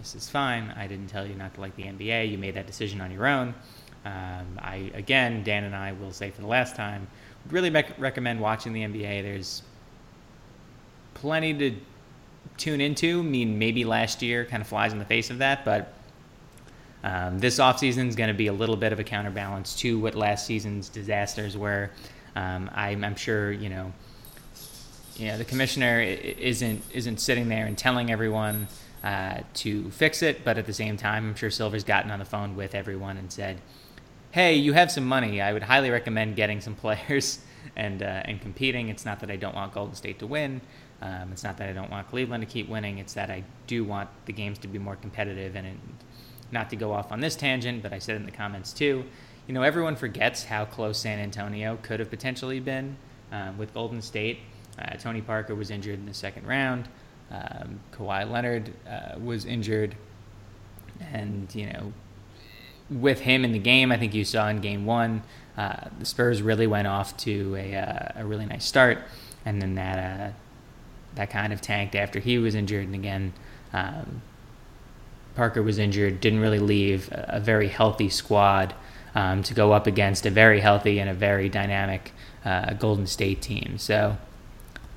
this 0.00 0.14
is 0.14 0.30
fine. 0.30 0.72
I 0.76 0.86
didn't 0.86 1.08
tell 1.08 1.26
you 1.26 1.34
not 1.34 1.54
to 1.54 1.60
like 1.60 1.76
the 1.76 1.82
NBA. 1.82 2.30
You 2.30 2.38
made 2.38 2.54
that 2.54 2.66
decision 2.66 3.02
on 3.02 3.10
your 3.10 3.26
own. 3.26 3.54
Um, 4.06 4.58
I 4.58 4.90
again, 4.94 5.44
Dan 5.44 5.64
and 5.64 5.76
I 5.76 5.92
will 5.92 6.10
say 6.10 6.30
for 6.30 6.40
the 6.40 6.46
last 6.46 6.74
time, 6.74 7.06
really 7.50 7.68
rec- 7.68 7.98
recommend 7.98 8.40
watching 8.40 8.72
the 8.72 8.80
NBA. 8.80 9.22
There's 9.22 9.62
plenty 11.12 11.52
to 11.52 11.76
tune 12.56 12.80
into. 12.80 13.20
I 13.20 13.22
mean, 13.22 13.58
maybe 13.58 13.84
last 13.84 14.22
year 14.22 14.46
kind 14.46 14.62
of 14.62 14.66
flies 14.66 14.94
in 14.94 14.98
the 14.98 15.04
face 15.04 15.28
of 15.28 15.38
that, 15.38 15.66
but 15.66 15.92
um, 17.04 17.38
this 17.38 17.58
offseason 17.58 18.08
is 18.08 18.16
going 18.16 18.28
to 18.28 18.34
be 18.34 18.46
a 18.46 18.52
little 18.54 18.76
bit 18.76 18.94
of 18.94 19.00
a 19.00 19.04
counterbalance 19.04 19.74
to 19.76 19.98
what 19.98 20.14
last 20.14 20.46
season's 20.46 20.88
disasters 20.88 21.58
were. 21.58 21.90
Um, 22.36 22.70
I'm, 22.74 23.04
I'm, 23.04 23.16
sure 23.16 23.52
you 23.52 23.68
know, 23.68 23.92
you 25.16 25.28
know, 25.28 25.36
the 25.36 25.44
commissioner 25.44 26.00
isn't 26.00 26.82
isn't 26.94 27.20
sitting 27.20 27.50
there 27.50 27.66
and 27.66 27.76
telling 27.76 28.10
everyone 28.10 28.66
uh, 29.02 29.40
to 29.54 29.90
fix 29.90 30.22
it. 30.22 30.44
But 30.44 30.58
at 30.58 30.66
the 30.66 30.72
same 30.72 30.96
time, 30.96 31.28
I'm 31.28 31.34
sure 31.34 31.50
Silver's 31.50 31.84
gotten 31.84 32.10
on 32.10 32.18
the 32.18 32.24
phone 32.24 32.56
with 32.56 32.74
everyone 32.74 33.16
and 33.16 33.32
said, 33.32 33.60
"Hey, 34.30 34.54
you 34.54 34.72
have 34.72 34.90
some 34.90 35.04
money. 35.04 35.40
I 35.40 35.52
would 35.52 35.62
highly 35.62 35.90
recommend 35.90 36.36
getting 36.36 36.60
some 36.60 36.74
players 36.84 37.40
and 37.76 38.02
uh, 38.02 38.22
and 38.24 38.40
competing. 38.40 38.88
It's 38.88 39.04
not 39.04 39.20
that 39.20 39.30
I 39.30 39.36
don't 39.36 39.54
want 39.54 39.72
Golden 39.72 39.94
State 39.94 40.18
to 40.20 40.26
win. 40.26 40.60
Um, 41.02 41.30
it's 41.32 41.44
not 41.44 41.56
that 41.56 41.70
I 41.70 41.72
don't 41.72 41.90
want 41.90 42.08
Cleveland 42.10 42.42
to 42.42 42.46
keep 42.46 42.68
winning. 42.68 42.98
It's 42.98 43.14
that 43.14 43.30
I 43.30 43.42
do 43.66 43.84
want 43.84 44.10
the 44.26 44.32
games 44.32 44.58
to 44.58 44.68
be 44.68 44.78
more 44.78 44.96
competitive 44.96 45.56
and." 45.56 45.66
It, 45.66 45.76
not 46.52 46.70
to 46.70 46.76
go 46.76 46.92
off 46.92 47.12
on 47.12 47.20
this 47.20 47.36
tangent, 47.36 47.82
but 47.82 47.92
I 47.92 47.98
said 47.98 48.16
in 48.16 48.24
the 48.24 48.32
comments 48.32 48.72
too, 48.72 49.04
you 49.46 49.54
know, 49.54 49.62
everyone 49.62 49.96
forgets 49.96 50.44
how 50.44 50.64
close 50.64 50.98
San 50.98 51.18
Antonio 51.18 51.78
could 51.82 52.00
have 52.00 52.10
potentially 52.10 52.60
been 52.60 52.96
um, 53.32 53.58
with 53.58 53.74
Golden 53.74 54.02
State. 54.02 54.38
Uh, 54.78 54.94
Tony 54.96 55.20
Parker 55.20 55.54
was 55.54 55.70
injured 55.70 55.98
in 55.98 56.06
the 56.06 56.14
second 56.14 56.46
round. 56.46 56.88
Um, 57.30 57.80
Kawhi 57.92 58.28
Leonard 58.30 58.72
uh, 58.88 59.18
was 59.18 59.44
injured, 59.44 59.94
and 61.12 61.52
you 61.54 61.66
know, 61.66 61.92
with 62.90 63.20
him 63.20 63.44
in 63.44 63.52
the 63.52 63.58
game, 63.58 63.92
I 63.92 63.96
think 63.96 64.14
you 64.14 64.24
saw 64.24 64.48
in 64.48 64.60
Game 64.60 64.84
One, 64.84 65.22
uh, 65.56 65.88
the 65.98 66.04
Spurs 66.04 66.42
really 66.42 66.66
went 66.66 66.88
off 66.88 67.16
to 67.18 67.56
a, 67.56 67.76
uh, 67.76 68.22
a 68.22 68.26
really 68.26 68.46
nice 68.46 68.64
start, 68.64 68.98
and 69.44 69.62
then 69.62 69.74
that 69.76 69.98
uh, 69.98 70.32
that 71.14 71.30
kind 71.30 71.52
of 71.52 71.60
tanked 71.60 71.94
after 71.94 72.18
he 72.20 72.38
was 72.38 72.54
injured, 72.54 72.86
and 72.86 72.94
again. 72.94 73.32
Um, 73.72 74.22
Parker 75.36 75.62
was 75.62 75.78
injured, 75.78 76.20
didn't 76.20 76.40
really 76.40 76.58
leave 76.58 77.10
a, 77.12 77.36
a 77.36 77.40
very 77.40 77.68
healthy 77.68 78.08
squad 78.08 78.74
um, 79.14 79.42
to 79.42 79.54
go 79.54 79.72
up 79.72 79.86
against 79.86 80.26
a 80.26 80.30
very 80.30 80.60
healthy 80.60 80.98
and 80.98 81.08
a 81.08 81.14
very 81.14 81.48
dynamic 81.48 82.12
uh, 82.44 82.74
Golden 82.74 83.06
State 83.06 83.40
team. 83.40 83.78
So 83.78 84.16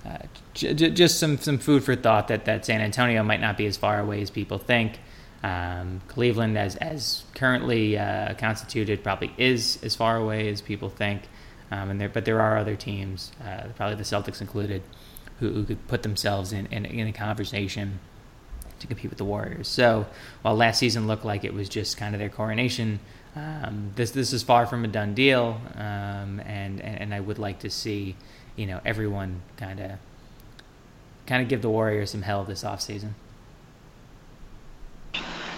uh, 0.06 0.18
j- 0.54 0.74
just 0.74 1.20
some, 1.20 1.38
some 1.38 1.58
food 1.58 1.84
for 1.84 1.96
thought 1.96 2.28
that, 2.28 2.46
that 2.46 2.66
San 2.66 2.82
Antonio 2.82 3.24
might 3.24 3.42
not 3.42 3.58
be 3.58 3.66
as 3.66 3.78
far 3.78 4.00
away 4.00 4.22
as 4.22 4.30
people 4.30 4.58
think. 4.58 5.00
Um, 5.44 6.02
Cleveland, 6.08 6.58
as, 6.58 6.76
as 6.78 7.24
currently 7.36 7.98
uh, 7.98 8.34
constituted, 8.36 9.04
probably 9.04 9.34
is 9.38 9.80
as 9.84 9.96
far 9.96 10.18
away 10.18 10.50
as 10.50 10.62
people 10.62 10.90
think. 10.90 11.24
Um, 11.72 11.90
and 11.90 12.00
there, 12.00 12.10
but 12.10 12.26
there 12.26 12.40
are 12.40 12.58
other 12.58 12.76
teams, 12.76 13.32
uh, 13.44 13.68
probably 13.76 13.96
the 13.96 14.04
Celtics 14.04 14.42
included, 14.42 14.84
who, 15.40 15.52
who 15.52 15.64
could 15.64 15.88
put 15.88 16.04
themselves 16.04 16.54
in, 16.54 16.68
in, 16.68 16.86
in, 16.86 17.08
a 17.08 17.14
conversation 17.14 18.00
to 18.80 18.88
compete 18.88 19.10
with 19.10 19.18
the 19.18 19.26
Warriors. 19.26 19.68
So 19.68 20.06
while 20.44 20.56
last 20.56 20.78
season 20.80 21.08
looked 21.08 21.26
like 21.26 21.44
it 21.44 21.54
was 21.54 21.68
just 21.70 21.98
kind 21.98 22.14
of 22.14 22.20
their 22.20 22.30
coronation, 22.30 23.00
um, 23.36 23.92
this 23.96 24.12
this 24.12 24.32
is 24.32 24.44
far 24.44 24.68
from 24.68 24.86
a 24.86 24.88
done 24.88 25.16
deal, 25.16 25.60
um, 25.76 26.40
and, 26.46 26.80
and, 26.80 27.02
and 27.02 27.14
I 27.14 27.20
would 27.20 27.40
like 27.40 27.60
to 27.60 27.70
see 27.70 28.16
you 28.56 28.66
know 28.66 28.80
everyone 28.86 29.42
kind 29.58 29.80
of 29.80 29.92
kind 31.26 31.42
of 31.42 31.48
give 31.48 31.62
the 31.62 31.70
Warriors 31.70 32.12
some 32.12 32.22
hell 32.22 32.44
this 32.44 32.64
offseason. 32.64 33.12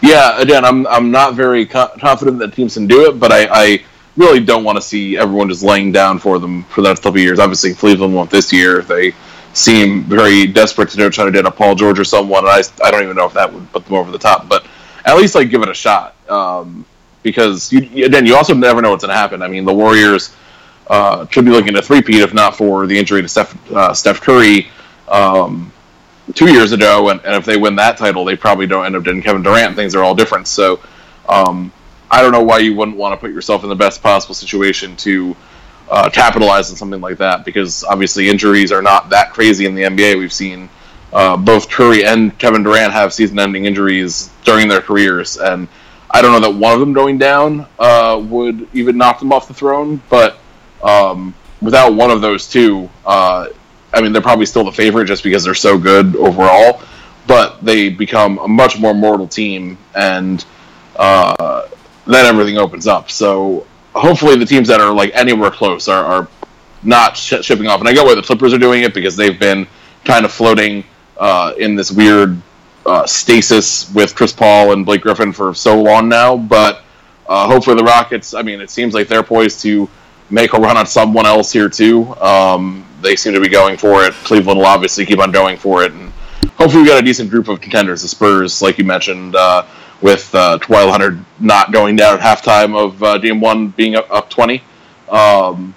Yeah, 0.02 0.40
again, 0.40 0.64
I'm 0.66 0.86
I'm 0.88 1.12
not 1.12 1.34
very 1.36 1.66
co- 1.66 1.92
confident 2.00 2.40
that 2.40 2.54
teams 2.54 2.76
can 2.76 2.88
do 2.88 3.10
it, 3.10 3.20
but 3.20 3.32
I, 3.32 3.48
I 3.50 3.84
really 4.18 4.40
don't 4.40 4.64
want 4.64 4.78
to 4.78 4.82
see 4.82 5.18
everyone 5.18 5.50
just 5.50 5.64
laying 5.64 5.92
down 5.92 6.20
for 6.20 6.40
them 6.40 6.64
for 6.66 6.82
the 6.82 6.90
next 6.90 7.02
couple 7.02 7.18
of 7.18 7.24
years. 7.24 7.40
Obviously, 7.40 7.74
Cleveland 7.74 8.14
won't 8.14 8.30
this 8.30 8.54
year. 8.54 8.82
They 8.82 9.14
seem 9.54 10.04
very 10.04 10.48
desperate 10.48 10.90
to 10.90 10.98
know 10.98 11.10
try 11.10 11.26
to 11.26 11.32
get 11.32 11.46
a 11.46 11.52
Paul 11.52 11.76
George 11.76 11.98
or 11.98 12.04
someone. 12.04 12.44
And 12.44 12.50
I 12.50 12.62
I 12.84 12.92
don't 12.92 13.04
even 13.04 13.16
know 13.16 13.26
if 13.26 13.34
that 13.34 13.52
would 13.52 13.72
put 13.72 13.86
them 13.86 13.96
over 13.96 14.12
the 14.12 14.20
top, 14.20 14.48
but 14.48 14.66
at 15.06 15.18
least 15.18 15.34
like 15.36 15.50
give 15.50 15.62
it 15.64 15.70
a 15.70 15.74
shot. 15.74 16.16
Um, 16.30 16.86
because 17.24 17.74
you, 17.74 18.06
again, 18.06 18.28
you 18.28 18.36
also 18.36 18.54
never 18.54 18.84
know 18.84 18.92
what's 18.92 19.04
going 19.04 19.14
to 19.14 19.18
happen. 19.18 19.42
I 19.42 19.48
mean, 19.48 19.66
the 19.66 19.74
Warriors 19.74 20.36
uh, 20.88 21.26
could 21.26 21.46
be 21.46 21.52
looking 21.52 21.76
at 21.76 21.84
a 21.84 21.86
three-peat 21.86 22.22
if 22.22 22.34
not 22.34 22.56
for 22.56 22.86
the 22.88 22.98
injury 22.98 23.22
to 23.22 23.28
Steph, 23.28 23.72
uh, 23.72 23.94
Steph 23.94 24.22
Curry 24.22 24.68
um, 25.08 25.72
two 26.34 26.52
years 26.52 26.72
ago. 26.72 27.10
And, 27.10 27.20
and, 27.26 27.36
if 27.36 27.46
they 27.46 27.58
win 27.58 27.76
that 27.78 27.98
title, 27.98 28.26
they 28.26 28.36
probably 28.36 28.68
don't 28.68 28.86
end 28.86 28.96
up 28.96 29.04
getting 29.04 29.22
Kevin 29.22 29.42
Durant. 29.42 29.76
Things 29.76 29.96
are 29.96 30.04
all 30.04 30.16
different. 30.16 30.48
So 30.48 30.80
um, 31.28 31.72
I 32.10 32.22
don't 32.22 32.32
know 32.32 32.44
why 32.44 32.60
you 32.60 32.76
wouldn't 32.76 32.98
want 32.98 33.14
to 33.14 33.18
put 33.18 33.32
yourself 33.32 33.64
in 33.64 33.70
the 33.70 33.76
best 33.76 34.04
possible 34.04 34.36
situation 34.36 34.96
to 34.98 35.36
uh, 35.90 36.10
capitalize 36.10 36.70
on 36.70 36.76
something 36.76 37.02
like 37.02 37.18
that 37.18 37.46
because 37.46 37.84
obviously 37.84 38.30
injuries 38.30 38.72
are 38.72 38.82
not 38.82 39.10
that 39.10 39.34
crazy 39.34 39.66
in 39.66 39.76
the 39.76 39.84
NBA. 39.84 40.18
We've 40.18 40.34
seen 40.34 40.70
uh, 41.14 41.38
both 41.38 41.70
Curry 41.70 42.06
and 42.06 42.38
Kevin 42.40 42.64
Durant 42.64 42.92
have 42.92 43.14
season-ending 43.14 43.66
injuries 43.66 44.30
during 44.44 44.68
their 44.68 44.82
careers, 44.82 45.38
and 45.38 45.68
I 46.12 46.22
don't 46.22 46.32
know 46.32 46.52
that 46.52 46.58
one 46.58 46.74
of 46.74 46.80
them 46.80 46.94
going 46.94 47.18
down 47.18 47.68
uh, 47.80 48.22
would 48.28 48.68
even 48.74 48.98
knock 48.98 49.20
them 49.20 49.32
off 49.32 49.48
the 49.48 49.54
throne, 49.54 50.02
but 50.10 50.40
um, 50.86 51.34
without 51.62 51.94
one 51.96 52.12
of 52.12 52.22
those 52.22 52.48
two, 52.50 52.90
uh, 53.06 53.48
I 53.94 54.02
mean, 54.02 54.14
they're 54.14 54.22
probably 54.22 54.46
still 54.46 54.64
the 54.66 54.72
favorite 54.72 55.06
just 55.06 55.24
because 55.24 55.44
they're 55.44 55.56
so 55.56 55.78
good 55.78 56.16
overall. 56.18 56.82
but 57.28 57.64
they 57.66 57.90
become 57.90 58.38
a 58.40 58.48
much 58.48 58.78
more 58.80 58.94
mortal 58.94 59.28
team, 59.28 59.78
and 59.96 60.46
uh, 60.98 61.68
then 62.06 62.26
everything 62.26 62.58
opens 62.58 62.88
up. 62.88 63.10
So 63.10 63.66
hopefully, 63.96 64.38
the 64.38 64.46
teams 64.46 64.68
that 64.68 64.80
are 64.82 64.94
like 64.94 65.12
anywhere 65.16 65.52
close 65.52 65.88
are, 65.88 66.06
are 66.06 66.30
not 66.84 67.18
sh- 67.18 67.42
shipping 67.42 67.68
off. 67.68 67.80
And 67.80 67.90
I 67.90 67.94
get 67.94 68.06
why 68.06 68.16
the 68.16 68.22
Clippers 68.22 68.54
are 68.54 68.60
doing 68.60 68.84
it 68.84 68.94
because 68.94 69.16
they've 69.16 69.40
been 69.40 69.68
kind 70.04 70.26
of 70.26 70.32
floating 70.32 70.84
uh, 71.18 71.54
in 71.58 71.76
this 71.76 71.92
weird 71.92 72.40
uh, 72.86 73.06
stasis 73.08 73.92
with 73.94 74.16
Chris 74.16 74.32
Paul 74.34 74.74
and 74.74 74.86
Blake 74.86 75.02
Griffin 75.02 75.34
for 75.34 75.54
so 75.56 75.82
long 75.82 76.08
now. 76.10 76.38
But 76.38 76.84
uh, 77.28 77.48
hopefully, 77.48 77.76
the 77.78 77.84
Rockets. 77.84 78.36
I 78.36 78.44
mean, 78.44 78.62
it 78.62 78.70
seems 78.70 78.94
like 78.94 79.08
they're 79.08 79.24
poised 79.24 79.62
to 79.62 79.90
make 80.30 80.54
a 80.54 80.58
run 80.58 80.78
on 80.78 80.86
someone 80.86 81.26
else 81.26 81.52
here 81.52 81.70
too. 81.70 82.14
Um, 82.16 82.86
they 83.02 83.16
seem 83.16 83.34
to 83.34 83.42
be 83.42 83.50
going 83.50 83.78
for 83.78 84.04
it. 84.04 84.14
Cleveland 84.14 84.60
will 84.60 84.66
obviously 84.66 85.06
keep 85.06 85.20
on 85.20 85.32
going 85.32 85.58
for 85.58 85.84
it, 85.84 85.92
and 85.92 86.12
hopefully, 86.58 86.84
we 86.84 86.90
got 86.90 87.02
a 87.02 87.06
decent 87.06 87.30
group 87.30 87.48
of 87.48 87.62
contenders. 87.62 88.02
The 88.02 88.08
Spurs, 88.08 88.62
like 88.62 88.78
you 88.78 88.84
mentioned. 88.84 89.36
Uh, 89.36 89.66
with 90.02 90.36
uh, 90.36 90.60
Kawhi 90.60 90.92
Leonard 90.92 91.24
not 91.40 91.72
going 91.72 91.96
down 91.96 92.20
at 92.20 92.22
halftime 92.22 92.78
of 92.78 93.02
uh, 93.02 93.18
game 93.18 93.40
one 93.40 93.70
being 93.70 93.96
up, 93.96 94.12
up 94.12 94.30
20. 94.30 94.62
Um, 95.10 95.74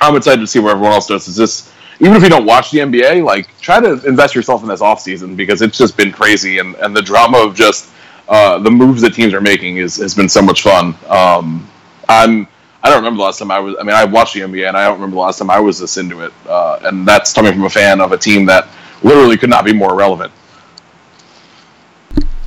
I'm 0.00 0.16
excited 0.16 0.40
to 0.40 0.46
see 0.46 0.58
where 0.58 0.72
everyone 0.72 0.92
else 0.92 1.06
does. 1.06 1.28
Is 1.28 1.36
this 1.36 1.72
even 2.00 2.14
if 2.14 2.22
you 2.22 2.28
don't 2.28 2.44
watch 2.44 2.70
the 2.70 2.78
NBA, 2.78 3.24
like 3.24 3.58
try 3.60 3.80
to 3.80 4.02
invest 4.06 4.34
yourself 4.34 4.62
in 4.62 4.68
this 4.68 4.80
offseason 4.80 5.36
because 5.36 5.62
it's 5.62 5.78
just 5.78 5.96
been 5.96 6.12
crazy 6.12 6.58
and, 6.58 6.74
and 6.76 6.94
the 6.94 7.00
drama 7.00 7.38
of 7.38 7.54
just 7.54 7.90
uh, 8.28 8.58
the 8.58 8.70
moves 8.70 9.00
that 9.02 9.14
teams 9.14 9.32
are 9.32 9.40
making 9.40 9.78
is, 9.78 9.96
has 9.96 10.14
been 10.14 10.28
so 10.28 10.42
much 10.42 10.62
fun. 10.62 10.94
Um, 11.08 11.68
I'm 12.08 12.46
I 12.86 12.88
don't 12.88 12.98
remember 12.98 13.16
the 13.16 13.24
last 13.24 13.40
time 13.40 13.50
I 13.50 13.58
was. 13.58 13.74
I 13.80 13.82
mean, 13.82 13.96
I 13.96 14.04
watched 14.04 14.34
the 14.34 14.42
NBA 14.42 14.68
and 14.68 14.76
I 14.76 14.84
don't 14.84 14.94
remember 14.94 15.16
the 15.16 15.20
last 15.20 15.40
time 15.40 15.50
I 15.50 15.58
was 15.58 15.80
this 15.80 15.96
into 15.96 16.20
it. 16.20 16.32
Uh, 16.46 16.78
and 16.84 17.04
that's 17.04 17.32
coming 17.32 17.52
from 17.52 17.64
a 17.64 17.70
fan 17.70 18.00
of 18.00 18.12
a 18.12 18.16
team 18.16 18.46
that 18.46 18.68
literally 19.02 19.36
could 19.36 19.50
not 19.50 19.64
be 19.64 19.72
more 19.72 19.96
relevant. 19.96 20.32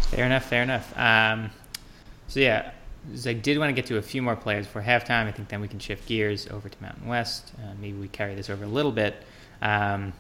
Fair 0.04 0.26
enough. 0.26 0.46
Fair 0.46 0.64
enough. 0.64 0.98
Um, 0.98 1.50
so 2.30 2.40
yeah, 2.40 2.72
I 3.26 3.34
did 3.34 3.58
want 3.58 3.68
to 3.68 3.74
get 3.74 3.86
to 3.88 3.98
a 3.98 4.02
few 4.02 4.22
more 4.22 4.38
players 4.38 4.66
for 4.66 4.82
halftime. 4.82 5.28
I 5.28 5.34
think 5.34 5.50
then 5.50 5.60
we 5.60 5.68
can 5.68 5.78
shift 5.78 6.08
gears 6.08 6.48
over 6.48 6.70
to 6.70 6.82
Mountain 6.82 7.06
West. 7.06 7.52
Uh, 7.62 7.74
maybe 7.82 7.98
we 7.98 8.08
carry 8.08 8.34
this 8.34 8.50
over 8.50 8.64
a 8.64 8.68
little 8.68 8.94
bit. 8.94 9.22
Um, 9.62 10.14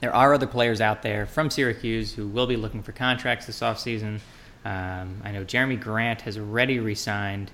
there 0.00 0.14
are 0.14 0.34
other 0.34 0.46
players 0.46 0.82
out 0.82 1.00
there 1.00 1.24
from 1.24 1.48
Syracuse 1.48 2.12
who 2.12 2.28
will 2.28 2.46
be 2.46 2.56
looking 2.56 2.82
for 2.82 2.92
contracts 2.92 3.46
this 3.46 3.60
offseason. 3.60 4.20
Um, 4.66 5.22
I 5.24 5.32
know 5.32 5.46
Jerami 5.46 5.80
Grant 5.80 6.20
has 6.20 6.36
already 6.36 6.78
re-signed 6.78 7.50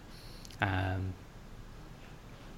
um, 0.61 1.13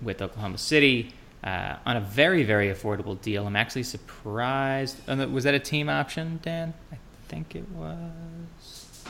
with 0.03 0.23
Oklahoma 0.23 0.59
City 0.59 1.13
uh, 1.43 1.77
on 1.85 1.97
a 1.97 2.01
very, 2.01 2.43
very 2.43 2.69
affordable 2.69 3.21
deal. 3.21 3.47
I'm 3.47 3.57
actually 3.57 3.83
surprised. 3.83 4.97
Uh, 5.09 5.27
was 5.29 5.45
that 5.45 5.55
a 5.55 5.59
team 5.59 5.89
option, 5.89 6.41
Dan? 6.43 6.75
I 6.93 6.97
think 7.29 7.55
it 7.55 7.69
was. 7.71 9.05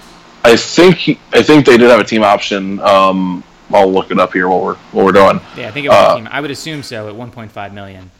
I 0.45 0.57
think 0.57 0.97
he, 0.97 1.19
I 1.33 1.43
think 1.43 1.65
they 1.65 1.79
did 1.79 1.91
have 1.91 2.01
a 2.01 2.05
team 2.05 2.23
option. 2.23 2.81
Um, 2.81 3.45
I'll 3.71 3.91
look 3.91 4.11
it 4.11 4.19
up 4.19 4.33
here 4.33 4.49
while 4.49 4.63
we're 4.63 4.75
while 4.93 5.07
we're 5.07 5.13
doing. 5.13 5.41
Yeah, 5.57 5.69
I 5.69 5.71
think 5.71 5.87
it 5.87 5.89
was 5.89 6.11
uh, 6.11 6.13
a 6.13 6.17
team. 6.17 6.29
I 6.31 6.41
would 6.41 6.51
assume 6.51 6.83
so 6.83 7.09
at 7.09 7.15
1.5 7.15 7.73
million. 7.73 8.11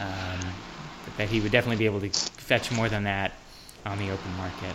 Um, 0.00 0.52
that 1.16 1.28
he 1.28 1.40
would 1.40 1.52
definitely 1.52 1.76
be 1.76 1.86
able 1.86 2.00
to 2.00 2.08
fetch 2.10 2.72
more 2.72 2.88
than 2.88 3.04
that 3.04 3.32
on 3.84 3.98
the 3.98 4.10
open 4.10 4.36
market. 4.36 4.74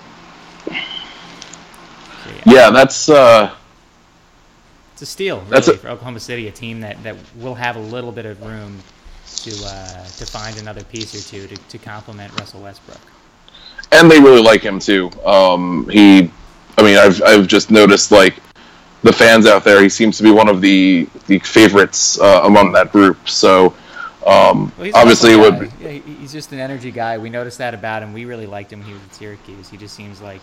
So, 0.66 2.32
yeah. 2.36 2.42
yeah. 2.46 2.70
that's 2.70 3.10
uh, 3.10 3.54
it's 4.98 5.04
a 5.04 5.06
steal 5.06 5.42
really, 5.42 5.58
a, 5.58 5.78
for 5.78 5.90
Oklahoma 5.90 6.20
City, 6.20 6.48
a 6.48 6.52
team 6.52 6.80
that, 6.80 7.02
that 7.04 7.16
will 7.36 7.54
have 7.54 7.76
a 7.76 7.80
little 7.80 8.12
bit 8.12 8.26
of 8.26 8.42
room 8.42 8.80
to 9.28 9.52
uh, 9.64 10.04
to 10.04 10.26
find 10.26 10.58
another 10.58 10.84
piece 10.86 11.14
or 11.14 11.32
two 11.32 11.46
to, 11.46 11.56
to 11.56 11.78
complement 11.78 12.34
Russell 12.40 12.64
Westbrook. 12.64 12.98
And 13.92 14.10
they 14.10 14.20
really 14.20 14.42
like 14.42 14.64
him 14.64 14.80
too. 14.80 15.12
Um, 15.24 15.88
he, 15.88 16.32
I 16.80 16.82
mean, 16.82 16.98
I've 16.98 17.22
I've 17.22 17.46
just 17.46 17.70
noticed 17.70 18.12
like 18.12 18.38
the 19.04 19.14
fans 19.14 19.46
out 19.46 19.64
there. 19.64 19.84
He 19.84 19.90
seems 19.90 20.18
to 20.18 20.24
be 20.24 20.32
one 20.32 20.50
of 20.50 20.62
the 20.62 21.08
the 21.28 21.38
favorites 21.40 22.20
uh, 22.20 22.42
among 22.46 22.72
that 22.72 22.92
group. 22.92 23.30
So 23.30 23.76
um, 24.26 24.72
well, 24.80 24.90
obviously, 24.96 25.34
it 25.34 25.38
would. 25.38 25.72
Yeah, 25.80 25.92
he's 25.92 26.32
just 26.32 26.52
an 26.54 26.60
energy 26.60 26.90
guy. 26.90 27.20
We 27.20 27.30
noticed 27.30 27.60
that 27.60 27.76
about 27.76 28.02
him. 28.02 28.14
We 28.14 28.26
really 28.26 28.48
liked 28.48 28.74
him 28.74 28.80
when 28.80 28.88
he 28.88 28.94
was 28.94 29.04
at 29.04 29.14
Syracuse. 29.14 29.70
He 29.70 29.78
just 29.78 29.94
seems 29.94 30.22
like 30.22 30.42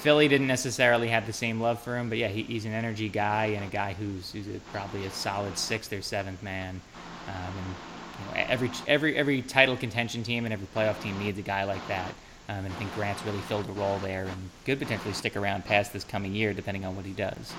Philly 0.00 0.28
didn't 0.28 0.46
necessarily 0.46 1.08
have 1.08 1.26
the 1.26 1.32
same 1.32 1.60
love 1.60 1.82
for 1.82 1.96
him, 1.96 2.08
but 2.08 2.16
yeah, 2.16 2.28
he, 2.28 2.42
he's 2.42 2.64
an 2.64 2.72
energy 2.72 3.10
guy 3.10 3.46
and 3.46 3.62
a 3.62 3.68
guy 3.68 3.92
who's, 3.92 4.32
who's 4.32 4.46
a, 4.46 4.58
probably 4.72 5.04
a 5.04 5.10
solid 5.10 5.58
sixth 5.58 5.92
or 5.92 6.00
seventh 6.00 6.42
man. 6.42 6.80
Um, 7.28 7.34
and 7.34 7.74
you 8.18 8.24
know, 8.24 8.46
every 8.48 8.70
every 8.86 9.16
every 9.16 9.42
title 9.42 9.76
contention 9.76 10.22
team 10.22 10.46
and 10.46 10.54
every 10.54 10.66
playoff 10.74 11.02
team 11.02 11.18
needs 11.18 11.38
a 11.38 11.42
guy 11.42 11.64
like 11.64 11.86
that. 11.88 12.14
Um, 12.48 12.64
and 12.64 12.68
I 12.68 12.76
think 12.76 12.94
Grant's 12.94 13.22
really 13.24 13.40
filled 13.40 13.68
a 13.68 13.72
role 13.72 13.98
there 13.98 14.24
and 14.24 14.50
could 14.64 14.78
potentially 14.78 15.12
stick 15.12 15.36
around 15.36 15.66
past 15.66 15.92
this 15.92 16.02
coming 16.02 16.34
year, 16.34 16.54
depending 16.54 16.86
on 16.86 16.96
what 16.96 17.04
he 17.04 17.12
does. 17.12 17.52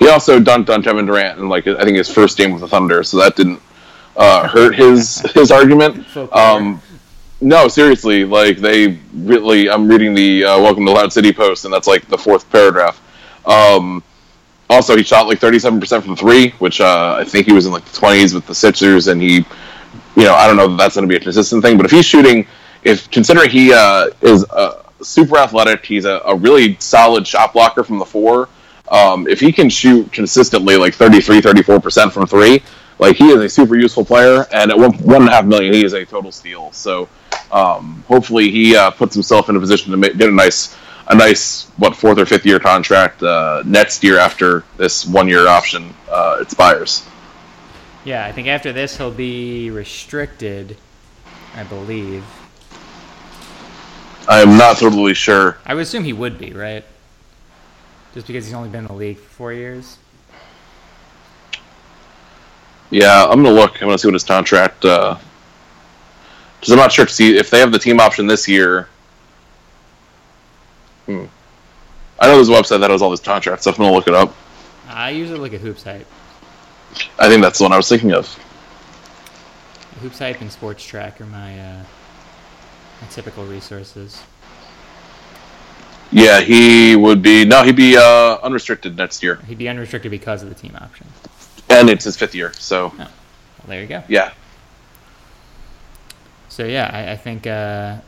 He 0.00 0.08
also 0.08 0.40
dunked 0.40 0.68
on 0.68 0.82
Kevin 0.82 1.06
Durant 1.06 1.38
in 1.38 1.48
like 1.48 1.68
I 1.68 1.84
think 1.84 1.96
his 1.96 2.10
first 2.10 2.36
game 2.36 2.50
with 2.50 2.60
the 2.60 2.68
Thunder, 2.68 3.04
so 3.04 3.18
that 3.18 3.36
didn't 3.36 3.62
uh, 4.16 4.48
hurt 4.48 4.74
his 4.74 5.20
his 5.32 5.52
argument. 5.52 6.04
Um, 6.32 6.82
no, 7.40 7.68
seriously, 7.68 8.24
like 8.24 8.58
they 8.58 8.98
really. 9.14 9.68
I'm 9.68 9.88
reading 9.88 10.14
the 10.14 10.44
uh, 10.44 10.60
Welcome 10.60 10.86
to 10.86 10.92
Loud 10.92 11.12
City 11.12 11.32
post, 11.32 11.64
and 11.64 11.74
that's 11.74 11.86
like 11.86 12.08
the 12.08 12.16
fourth 12.16 12.50
paragraph. 12.50 13.00
Um, 13.46 14.02
also, 14.68 14.96
he 14.96 15.02
shot 15.02 15.28
like 15.28 15.38
37% 15.38 16.02
from 16.02 16.16
three, 16.16 16.50
which 16.58 16.80
uh, 16.80 17.16
I 17.20 17.24
think 17.24 17.46
he 17.46 17.52
was 17.52 17.66
in 17.66 17.72
like 17.72 17.84
the 17.84 17.98
20s 17.98 18.34
with 18.34 18.46
the 18.46 18.54
Sixers, 18.54 19.06
and 19.06 19.20
he, 19.20 19.36
you 20.16 20.24
know, 20.24 20.34
I 20.34 20.46
don't 20.46 20.56
know 20.56 20.66
that 20.68 20.76
that's 20.76 20.96
going 20.96 21.06
to 21.06 21.12
be 21.12 21.16
a 21.16 21.20
consistent 21.20 21.62
thing, 21.62 21.76
but 21.76 21.86
if 21.86 21.92
he's 21.92 22.04
shooting, 22.04 22.46
if 22.82 23.08
considering 23.10 23.50
he 23.50 23.72
uh, 23.72 24.08
is 24.22 24.44
uh, 24.50 24.82
super 25.02 25.36
athletic, 25.38 25.84
he's 25.84 26.04
a, 26.04 26.20
a, 26.24 26.34
really 26.34 26.76
solid 26.80 27.26
shot 27.26 27.52
blocker 27.52 27.84
from 27.84 27.98
the 27.98 28.04
four. 28.04 28.48
Um, 28.90 29.28
if 29.28 29.38
he 29.38 29.52
can 29.52 29.68
shoot 29.68 30.10
consistently 30.12 30.76
like 30.76 30.94
33, 30.94 31.40
34% 31.40 32.12
from 32.12 32.26
three, 32.26 32.62
like 32.98 33.16
he 33.16 33.28
is 33.28 33.40
a 33.40 33.48
super 33.48 33.76
useful 33.76 34.04
player, 34.04 34.46
and 34.52 34.70
at 34.70 34.78
one 34.78 34.94
one 34.98 35.22
and 35.22 35.28
a 35.28 35.32
half 35.32 35.44
million, 35.44 35.72
he 35.72 35.84
is 35.84 35.92
a 35.92 36.04
total 36.04 36.32
steal. 36.32 36.72
So 36.72 37.08
um, 37.52 38.04
hopefully, 38.08 38.50
he 38.50 38.76
uh, 38.76 38.90
puts 38.90 39.14
himself 39.14 39.48
in 39.48 39.56
a 39.56 39.60
position 39.60 39.90
to 39.90 39.96
make, 39.96 40.16
get 40.16 40.28
a 40.28 40.32
nice 40.32 40.76
a 41.08 41.14
nice 41.14 41.66
what 41.76 41.94
fourth 41.94 42.18
or 42.18 42.26
fifth 42.26 42.44
year 42.44 42.58
contract 42.58 43.22
uh, 43.22 43.62
next 43.64 44.02
year 44.02 44.18
after 44.18 44.64
this 44.76 45.06
one 45.06 45.28
year 45.28 45.46
option 45.46 45.94
uh, 46.10 46.38
expires. 46.40 47.06
Yeah, 48.04 48.24
I 48.24 48.32
think 48.32 48.48
after 48.48 48.72
this 48.72 48.96
he'll 48.96 49.10
be 49.10 49.70
restricted. 49.70 50.76
I 51.54 51.64
believe. 51.64 52.24
I 54.28 54.42
am 54.42 54.58
not 54.58 54.76
totally 54.76 55.14
sure. 55.14 55.56
I 55.64 55.74
would 55.74 55.84
assume 55.84 56.04
he 56.04 56.12
would 56.12 56.38
be 56.38 56.52
right, 56.52 56.84
just 58.12 58.26
because 58.26 58.44
he's 58.44 58.54
only 58.54 58.68
been 58.68 58.80
in 58.80 58.88
the 58.88 58.92
league 58.92 59.16
for 59.16 59.28
four 59.28 59.52
years. 59.52 59.96
Yeah, 62.90 63.24
I'm 63.24 63.42
gonna 63.42 63.54
look. 63.54 63.80
I'm 63.80 63.88
gonna 63.88 63.98
see 63.98 64.08
what 64.08 64.14
his 64.14 64.24
contract. 64.24 64.84
Because 66.66 66.72
I'm 66.72 66.78
not 66.82 66.90
sure 66.90 67.06
to 67.06 67.12
see 67.12 67.36
if 67.36 67.48
they 67.48 67.60
have 67.60 67.70
the 67.70 67.78
team 67.78 68.00
option 68.00 68.26
this 68.26 68.48
year. 68.48 68.88
Hmm. 71.04 71.26
I 72.18 72.26
know 72.26 72.34
there's 72.34 72.48
a 72.48 72.52
website 72.52 72.80
that 72.80 72.90
has 72.90 73.02
all 73.02 73.10
this 73.10 73.20
contract 73.20 73.62
stuff. 73.62 73.78
I'm 73.78 73.84
gonna 73.84 73.94
look 73.94 74.08
it 74.08 74.14
up. 74.14 74.34
I 74.88 75.10
usually 75.10 75.38
look 75.38 75.52
at 75.52 75.60
Hoops 75.60 75.84
Hype. 75.84 76.08
I 77.20 77.28
think 77.28 77.40
that's 77.40 77.58
the 77.58 77.64
one 77.64 77.72
I 77.72 77.76
was 77.76 77.88
thinking 77.88 78.12
of. 78.12 78.26
Hoops 80.00 80.18
Hype 80.18 80.40
and 80.40 80.50
Spotrac 80.50 81.20
are 81.20 81.26
my 81.26 81.56
uh, 81.56 81.84
my 83.00 83.08
typical 83.10 83.44
resources. 83.44 84.20
Yeah, 86.10 86.40
he 86.40 86.96
would 86.96 87.22
be 87.22 87.44
no, 87.44 87.62
he'd 87.62 87.76
be 87.76 87.96
uh, 87.96 88.38
unrestricted 88.42 88.96
next 88.96 89.22
year. 89.22 89.36
He'd 89.46 89.58
be 89.58 89.68
unrestricted 89.68 90.10
because 90.10 90.42
of 90.42 90.48
the 90.48 90.56
team 90.56 90.76
option 90.80 91.06
and 91.68 91.90
it's 91.90 92.04
his 92.04 92.16
fifth 92.16 92.34
year. 92.34 92.52
So, 92.54 92.92
oh, 92.92 92.98
well, 92.98 93.08
there 93.66 93.82
you 93.82 93.86
go. 93.86 94.02
Yeah. 94.08 94.32
So 96.56 96.64
yeah, 96.64 96.90
I, 96.90 97.12
I 97.12 97.16
think 97.16 97.46
uh, 97.46 97.98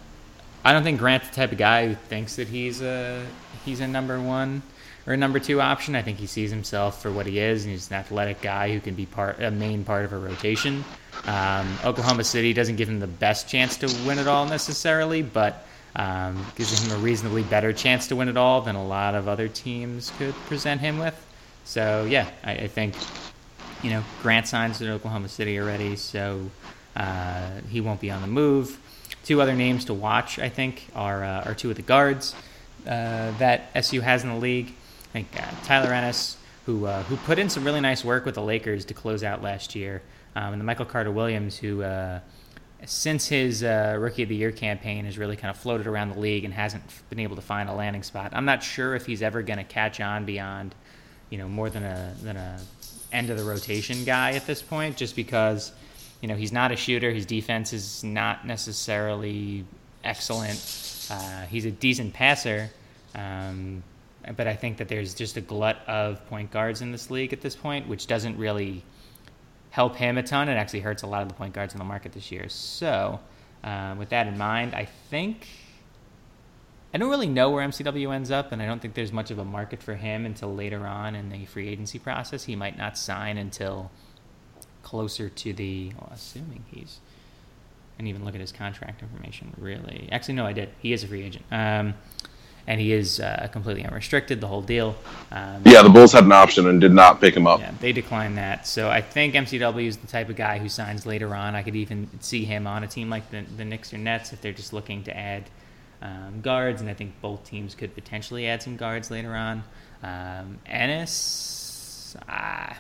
I 0.65 0.73
don't 0.73 0.83
think 0.83 0.99
Grant's 0.99 1.29
the 1.29 1.35
type 1.35 1.53
of 1.53 1.59
guy 1.59 1.87
who 1.87 1.95
thinks 1.95 2.37
that 2.37 2.49
he's 2.49 2.81
a 2.81 3.27
he's 3.67 3.81
a 3.81 3.87
number 3.87 4.19
one 4.19 4.63
or 5.07 5.13
a 5.13 5.19
number 5.19 5.39
two 5.39 5.61
option. 5.61 5.95
I 5.95 6.01
think 6.01 6.17
he 6.17 6.27
sees 6.27 6.51
himself 6.51 7.03
for 7.03 7.13
what 7.13 7.27
he 7.27 7.41
is, 7.41 7.65
and 7.65 7.73
he's 7.73 7.91
an 7.91 7.97
athletic 7.97 8.41
guy 8.41 8.73
who 8.73 8.81
can 8.81 8.95
be 8.95 9.05
part 9.05 9.39
a 9.43 9.51
main 9.51 9.85
part 9.85 10.07
of 10.07 10.15
a 10.15 10.19
rotation. 10.19 10.83
Um, 11.27 11.69
Oklahoma 11.85 12.25
City 12.25 12.55
doesn't 12.55 12.77
give 12.77 12.89
him 12.89 13.01
the 13.01 13.07
best 13.07 13.51
chance 13.51 13.77
to 13.77 13.87
win 14.07 14.19
it 14.19 14.27
all 14.27 14.47
necessarily, 14.47 15.21
but 15.21 15.67
um, 15.97 16.43
gives 16.57 16.83
him 16.83 16.99
a 16.99 17.03
reasonably 17.03 17.43
better 17.43 17.75
chance 17.75 18.09
to 18.09 18.17
win 18.17 18.31
it 18.31 18.39
all 18.39 18.63
than 18.63 18.77
a 18.77 18.87
lot 18.87 19.15
of 19.15 19.29
other 19.29 19.49
teams 19.49 20.11
could 20.17 20.33
present 20.47 20.81
him 20.81 20.99
with. 20.99 21.23
So 21.67 22.07
yeah, 22.09 22.27
I, 22.43 22.53
I 22.53 22.69
think 22.69 22.95
you 23.83 23.91
know, 23.91 24.03
Grant 24.23 24.49
signs 24.49 24.81
at 24.83 24.89
Oklahoma 24.89 25.29
City 25.29 25.59
already, 25.59 25.97
so 25.97 26.51
uh, 26.99 27.61
he 27.71 27.81
won't 27.81 28.01
be 28.01 28.11
on 28.11 28.21
the 28.21 28.29
move. 28.29 28.79
Two 29.25 29.41
other 29.41 29.55
names 29.55 29.87
to 29.87 29.95
watch, 29.95 30.39
I 30.39 30.49
think, 30.49 30.87
are 30.95 31.25
uh, 31.25 31.45
are 31.45 31.55
two 31.55 31.71
of 31.71 31.77
the 31.77 31.83
guards 31.83 32.35
uh, 32.87 33.31
that 33.39 33.71
SU 33.75 34.01
has 34.01 34.23
in 34.23 34.31
the 34.31 34.37
league. 34.37 34.69
I 34.69 35.13
think 35.13 35.29
uh, 35.37 35.47
Tyler 35.65 35.93
Ennis, 35.93 36.37
who 36.67 36.87
uh, 36.87 37.03
who 37.05 37.17
put 37.17 37.39
in 37.39 37.49
some 37.49 37.65
really 37.65 37.81
nice 37.81 38.05
work 38.05 38.25
with 38.27 38.35
the 38.35 38.43
Lakers 38.43 38.85
to 38.87 38.95
close 38.95 39.23
out 39.23 39.43
last 39.43 39.75
year, 39.75 40.03
um, 40.37 40.53
and 40.53 40.61
the 40.61 40.65
Michael 40.65 40.85
Carter 40.85 41.11
Williams, 41.11 41.57
who 41.57 41.83
since 42.87 43.27
his 43.27 43.63
uh, 43.63 43.97
rookie 43.99 44.23
of 44.23 44.29
the 44.29 44.37
year 44.37 44.53
campaign 44.53 45.05
has 45.05 45.19
really 45.19 45.37
kind 45.37 45.51
of 45.51 45.57
floated 45.57 45.87
around 45.87 46.11
the 46.11 46.19
league 46.19 46.45
and 46.45 46.55
hasn't 46.55 46.83
been 47.11 47.19
able 47.19 47.37
to 47.37 47.43
find 47.43 47.69
a 47.69 47.73
landing 47.73 48.03
spot. 48.03 48.31
I'm 48.33 48.45
not 48.45 48.63
sure 48.63 48.95
if 48.95 49.07
he's 49.07 49.23
ever 49.23 49.43
going 49.43 49.59
to 49.59 49.65
catch 49.65 50.01
on 50.01 50.25
beyond, 50.25 50.75
you 51.31 51.39
know, 51.39 51.49
more 51.49 51.71
than 51.71 51.83
a 51.83 52.15
than 52.23 52.37
a 52.37 52.61
end 53.13 53.31
of 53.31 53.39
the 53.39 53.45
rotation 53.45 54.05
guy 54.05 54.33
at 54.33 54.47
this 54.47 54.63
point, 54.63 54.97
just 54.97 55.17
because, 55.17 55.73
you 56.21 56.29
know, 56.29 56.35
he's 56.35 56.53
not 56.53 56.73
a 56.73 56.77
shooter. 56.77 57.11
His 57.11 57.27
defense 57.27 57.73
is 57.73 58.03
not 58.03 58.47
necessarily 58.47 59.65
excellent. 60.03 61.07
Uh, 61.11 61.47
he's 61.47 61.65
a 61.65 61.71
decent 61.71 62.13
passer, 62.13 62.71
um, 63.15 63.83
but 64.37 64.47
I 64.47 64.55
think 64.55 64.79
that 64.79 64.89
there's 64.89 65.15
just 65.15 65.37
a 65.37 65.41
glut 65.41 65.79
of 65.87 66.27
point 66.29 66.51
guards 66.51 66.83
in 66.83 66.93
this 66.93 67.11
league 67.11 67.33
at 67.33 67.41
this 67.41 67.55
point, 67.55 67.89
which 67.89 68.07
doesn't 68.07 68.37
really 68.37 68.83
help 69.71 69.97
him 69.97 70.19
a 70.19 70.23
ton. 70.23 70.49
It 70.49 70.55
actually 70.55 70.81
hurts 70.81 71.03
a 71.03 71.07
lot 71.07 71.23
of 71.23 71.29
the 71.29 71.35
point 71.35 71.55
guards 71.55 71.73
in 71.73 71.79
the 71.79 71.85
market 71.85 72.13
this 72.13 72.33
year. 72.33 72.49
So, 72.49 73.21
uh, 73.63 73.95
with 73.99 74.11
that 74.11 74.27
in 74.27 74.37
mind, 74.37 74.75
I 74.75 74.87
think 75.11 75.47
I 76.93 76.99
don't 76.99 77.11
really 77.11 77.29
know 77.29 77.51
where 77.51 77.67
MCW 77.67 78.15
ends 78.15 78.31
up, 78.31 78.51
and 78.51 78.63
I 78.63 78.67
don't 78.67 78.81
think 78.81 78.95
there's 78.95 79.13
much 79.13 79.31
of 79.31 79.39
a 79.39 79.45
market 79.45 79.83
for 79.83 79.95
him 79.95 80.25
until 80.25 80.55
later 80.55 80.87
on 80.87 81.15
in 81.15 81.29
the 81.29 81.45
free 81.45 81.69
agency 81.69 81.99
process. 81.99 82.45
He 82.45 82.57
might 82.57 82.79
not 82.79 82.97
sign 82.97 83.37
until 83.37 83.91
closer 84.83 85.29
to 85.29 85.53
the, 85.53 85.93
well, 85.99 86.11
assuming 86.13 86.65
he's. 86.71 87.01
Didn't 87.97 88.11
even 88.11 88.25
look 88.25 88.35
at 88.37 88.41
his 88.41 88.53
contract 88.53 89.03
information, 89.03 89.53
really. 89.59 90.09
Actually, 90.13 90.35
no, 90.35 90.47
I 90.47 90.53
did. 90.53 90.69
He 90.79 90.93
is 90.93 91.03
a 91.03 91.09
free 91.09 91.25
agent. 91.25 91.45
Um, 91.51 91.95
and 92.69 92.81
he 92.81 92.93
is 92.93 93.19
uh, 93.19 93.49
completely 93.51 93.85
unrestricted, 93.85 94.43
the 94.43 94.47
whole 94.47 94.61
deal. 94.61 94.95
Um, 95.33 95.63
yeah, 95.65 95.83
the 95.83 95.89
Bulls 95.89 96.13
had 96.13 96.25
an 96.25 96.33
option 96.33 96.69
and 96.69 96.81
did 96.81 96.93
not 96.93 97.19
pick 97.19 97.35
him 97.35 97.47
up. 97.47 97.61
Yeah, 97.61 97.73
they 97.81 97.93
declined 97.93 98.37
that. 98.37 98.67
So 98.67 98.91
I 98.91 99.01
think 99.01 99.35
MCW 99.35 99.87
is 99.87 99.97
the 99.97 100.07
type 100.07 100.29
of 100.29 100.37
guy 100.37 100.59
who 100.59 100.69
signs 100.69 101.07
later 101.07 101.35
on. 101.35 101.55
I 101.55 101.63
could 101.63 101.75
even 101.75 102.09
see 102.21 102.45
him 102.45 102.67
on 102.67 102.85
a 102.85 102.87
team 102.87 103.09
like 103.09 103.31
the, 103.31 103.43
the 103.57 103.65
Knicks 103.65 103.93
or 103.95 103.99
Nets 103.99 104.35
if 104.35 104.43
they're 104.43 104.53
just 104.53 104.75
looking 104.75 105.03
to 105.05 105.17
add 105.17 105.45
um, 106.03 106.41
guards, 106.43 106.83
and 106.83 106.91
I 106.91 106.95
think 106.95 107.19
both 107.23 107.43
teams 107.45 107.75
could 107.75 107.95
potentially 107.95 108.47
add 108.47 108.63
some 108.63 108.77
guards 108.77 109.11
later 109.11 109.35
on. 109.35 109.65
Um, 110.03 110.59
Ennis, 110.67 112.17
ah, 112.29 112.79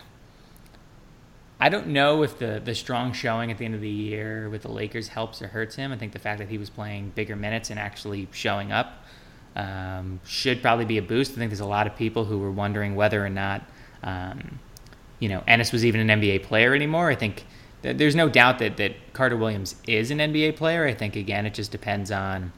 I 1.60 1.68
don't 1.68 1.88
know 1.88 2.22
if 2.22 2.38
the, 2.38 2.60
the 2.64 2.74
strong 2.74 3.12
showing 3.12 3.50
at 3.50 3.58
the 3.58 3.64
end 3.64 3.74
of 3.74 3.80
the 3.80 3.88
year 3.88 4.48
with 4.48 4.62
the 4.62 4.70
Lakers 4.70 5.08
helps 5.08 5.42
or 5.42 5.48
hurts 5.48 5.74
him. 5.74 5.92
I 5.92 5.96
think 5.96 6.12
the 6.12 6.20
fact 6.20 6.38
that 6.38 6.48
he 6.48 6.56
was 6.56 6.70
playing 6.70 7.10
bigger 7.16 7.34
minutes 7.34 7.70
and 7.70 7.80
actually 7.80 8.28
showing 8.30 8.70
up 8.70 9.04
um, 9.56 10.20
should 10.24 10.62
probably 10.62 10.84
be 10.84 10.98
a 10.98 11.02
boost. 11.02 11.32
I 11.32 11.34
think 11.34 11.50
there's 11.50 11.60
a 11.60 11.66
lot 11.66 11.88
of 11.88 11.96
people 11.96 12.24
who 12.24 12.38
were 12.38 12.52
wondering 12.52 12.94
whether 12.94 13.24
or 13.24 13.28
not, 13.28 13.62
um, 14.04 14.60
you 15.18 15.28
know, 15.28 15.42
Ennis 15.48 15.72
was 15.72 15.84
even 15.84 16.08
an 16.08 16.20
NBA 16.20 16.44
player 16.44 16.74
anymore. 16.74 17.10
I 17.10 17.16
think 17.16 17.44
th- 17.82 17.96
there's 17.96 18.14
no 18.14 18.28
doubt 18.28 18.60
that, 18.60 18.76
that 18.76 19.12
Carter 19.12 19.36
Williams 19.36 19.74
is 19.88 20.12
an 20.12 20.18
NBA 20.18 20.54
player. 20.54 20.86
I 20.86 20.94
think, 20.94 21.16
again, 21.16 21.44
it 21.44 21.54
just 21.54 21.72
depends 21.72 22.12
on, 22.12 22.52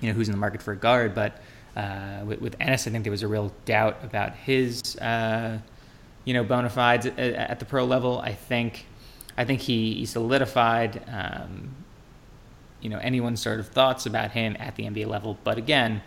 you 0.00 0.08
know, 0.08 0.14
who's 0.14 0.28
in 0.28 0.32
the 0.32 0.38
market 0.38 0.60
for 0.60 0.72
a 0.72 0.76
guard. 0.76 1.14
But 1.14 1.40
uh, 1.76 2.22
with, 2.24 2.40
with, 2.40 2.56
Ennis, 2.58 2.88
I 2.88 2.90
think 2.90 3.04
there 3.04 3.12
was 3.12 3.22
a 3.22 3.28
real 3.28 3.52
doubt 3.64 3.98
about 4.02 4.34
his, 4.34 4.96
uh, 4.96 5.58
you 6.24 6.34
know, 6.34 6.44
bona 6.44 6.70
fides 6.70 7.06
at, 7.06 7.18
at, 7.18 7.58
the 7.58 7.64
pro 7.64 7.84
level. 7.84 8.18
I 8.20 8.32
think, 8.32 8.86
I 9.36 9.44
think 9.44 9.60
he, 9.60 9.94
he 9.94 10.06
solidified, 10.06 11.02
um, 11.08 11.74
you 12.80 12.88
know, 12.90 12.98
anyone's 12.98 13.40
sort 13.40 13.60
of 13.60 13.68
thoughts 13.68 14.06
about 14.06 14.30
him 14.30 14.56
at 14.58 14.76
the 14.76 14.84
NBA 14.84 15.06
level. 15.06 15.38
But 15.44 15.58
again, 15.58 16.02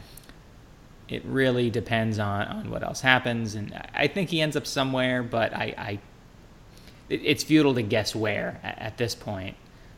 it 1.10 1.24
really 1.26 1.70
depends 1.70 2.20
on, 2.20 2.48
on 2.48 2.70
what 2.70 2.84
else 2.84 3.02
happens. 3.02 3.56
And 3.56 3.80
I 3.94 4.08
think 4.08 4.30
he 4.30 4.42
ends 4.42 4.56
up 4.56 4.68
somewhere, 4.68 5.24
but 5.24 5.54
I, 5.54 5.74
I 5.78 6.00
it, 7.10 7.22
it's 7.24 7.44
futile 7.44 7.76
to 7.76 7.82
guess 7.82 8.16
where 8.16 8.60
at, 8.64 8.80
at 8.80 8.98
this 8.98 9.16
point, 9.16 9.56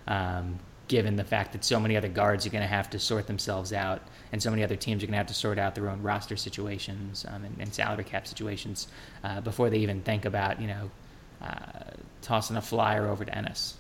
um, 0.08 0.60
given 0.88 1.16
the 1.16 1.24
fact 1.24 1.54
that 1.54 1.64
so 1.64 1.80
many 1.80 1.96
other 1.96 2.08
guards 2.08 2.46
are 2.46 2.50
going 2.50 2.62
to 2.64 2.68
have 2.68 2.90
to 2.92 3.00
sort 3.00 3.28
themselves 3.28 3.74
out, 3.74 4.02
and 4.32 4.42
so 4.42 4.50
many 4.50 4.64
other 4.64 4.76
teams 4.76 5.04
are 5.04 5.08
going 5.08 5.14
to 5.14 5.18
have 5.18 5.28
to 5.28 5.34
sort 5.34 5.58
out 5.58 5.76
their 5.76 5.90
own 5.90 6.02
roster 6.02 6.38
situations 6.38 7.26
um, 7.30 7.44
and, 7.44 7.56
and, 7.60 7.74
salary 7.74 8.04
cap 8.04 8.28
situations 8.28 8.88
uh, 9.24 9.42
before 9.42 9.70
they 9.70 9.78
even 9.80 10.02
think 10.02 10.26
about, 10.26 10.62
you 10.62 10.68
know, 10.68 10.92
uh, 11.42 11.92
tossing 12.22 12.58
a 12.58 12.62
flyer 12.62 13.08
over 13.08 13.26
to 13.26 13.36
Ennis. 13.36 13.76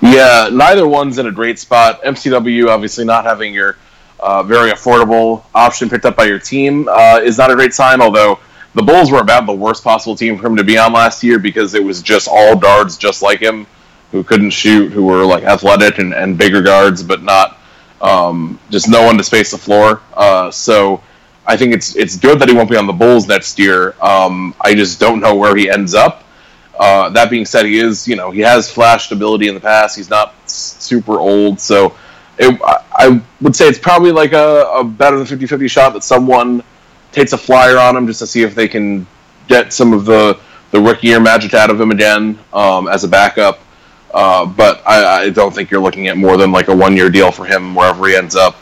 Yeah, 0.00 0.48
neither 0.52 0.86
one's 0.86 1.18
in 1.18 1.26
a 1.26 1.32
great 1.32 1.58
spot. 1.58 2.02
MCW 2.02 2.68
obviously 2.68 3.04
not 3.04 3.24
having 3.24 3.54
your 3.54 3.76
uh, 4.18 4.42
very 4.42 4.70
affordable 4.70 5.44
option 5.54 5.88
picked 5.88 6.04
up 6.04 6.16
by 6.16 6.24
your 6.24 6.38
team 6.38 6.88
uh, 6.88 7.20
is 7.22 7.38
not 7.38 7.50
a 7.50 7.54
great 7.54 7.74
sign. 7.74 8.00
Although 8.00 8.38
the 8.74 8.82
Bulls 8.82 9.10
were 9.10 9.20
about 9.20 9.46
the 9.46 9.52
worst 9.52 9.84
possible 9.84 10.16
team 10.16 10.38
for 10.38 10.46
him 10.46 10.56
to 10.56 10.64
be 10.64 10.78
on 10.78 10.92
last 10.92 11.22
year 11.22 11.38
because 11.38 11.74
it 11.74 11.84
was 11.84 12.02
just 12.02 12.28
all 12.28 12.56
guards 12.56 12.96
just 12.96 13.22
like 13.22 13.40
him 13.40 13.66
who 14.10 14.22
couldn't 14.24 14.50
shoot, 14.50 14.92
who 14.92 15.04
were 15.04 15.24
like 15.24 15.44
athletic 15.44 15.98
and, 15.98 16.12
and 16.14 16.38
bigger 16.38 16.62
guards, 16.62 17.02
but 17.02 17.22
not 17.22 17.58
um, 18.02 18.58
just 18.70 18.88
no 18.88 19.04
one 19.04 19.16
to 19.16 19.24
space 19.24 19.50
the 19.50 19.58
floor. 19.58 20.02
Uh, 20.14 20.50
so 20.50 21.02
I 21.46 21.56
think 21.56 21.74
it's 21.74 21.96
it's 21.96 22.16
good 22.16 22.38
that 22.40 22.48
he 22.48 22.54
won't 22.54 22.70
be 22.70 22.76
on 22.76 22.86
the 22.86 22.92
Bulls 22.92 23.26
next 23.26 23.58
year. 23.58 23.94
Um, 24.02 24.54
I 24.60 24.74
just 24.74 25.00
don't 25.00 25.20
know 25.20 25.34
where 25.34 25.56
he 25.56 25.70
ends 25.70 25.94
up. 25.94 26.24
Uh, 26.78 27.10
that 27.10 27.30
being 27.30 27.44
said, 27.44 27.66
he 27.66 27.78
is 27.78 28.06
you 28.06 28.16
know 28.16 28.30
he 28.30 28.40
has 28.40 28.70
flashed 28.70 29.12
ability 29.12 29.48
in 29.48 29.54
the 29.54 29.60
past. 29.60 29.96
He's 29.96 30.10
not 30.10 30.34
super 30.48 31.18
old, 31.18 31.60
so 31.60 31.96
it, 32.38 32.60
I 32.62 33.22
would 33.40 33.54
say 33.54 33.68
it's 33.68 33.78
probably 33.78 34.12
like 34.12 34.32
a, 34.32 34.64
a 34.74 34.84
better 34.84 35.16
than 35.16 35.26
50 35.26 35.46
50 35.46 35.68
shot 35.68 35.92
that 35.92 36.02
someone 36.02 36.62
takes 37.12 37.32
a 37.32 37.38
flyer 37.38 37.78
on 37.78 37.96
him 37.96 38.06
just 38.06 38.20
to 38.20 38.26
see 38.26 38.42
if 38.42 38.54
they 38.54 38.66
can 38.66 39.06
get 39.48 39.72
some 39.72 39.92
of 39.92 40.04
the, 40.04 40.38
the 40.70 40.80
rookie 40.80 41.08
year 41.08 41.20
magic 41.20 41.54
out 41.54 41.70
of 41.70 41.80
him 41.80 41.90
again 41.90 42.38
um, 42.52 42.88
as 42.88 43.04
a 43.04 43.08
backup. 43.08 43.60
Uh, 44.12 44.44
but 44.46 44.82
I, 44.86 45.22
I, 45.22 45.30
don't 45.30 45.54
think 45.54 45.70
you're 45.70 45.80
looking 45.80 46.08
at 46.08 46.18
more 46.18 46.36
than 46.36 46.52
like 46.52 46.68
a 46.68 46.76
one 46.76 46.96
year 46.96 47.08
deal 47.08 47.32
for 47.32 47.46
him 47.46 47.74
wherever 47.74 48.06
he 48.06 48.14
ends 48.14 48.36
up. 48.36 48.56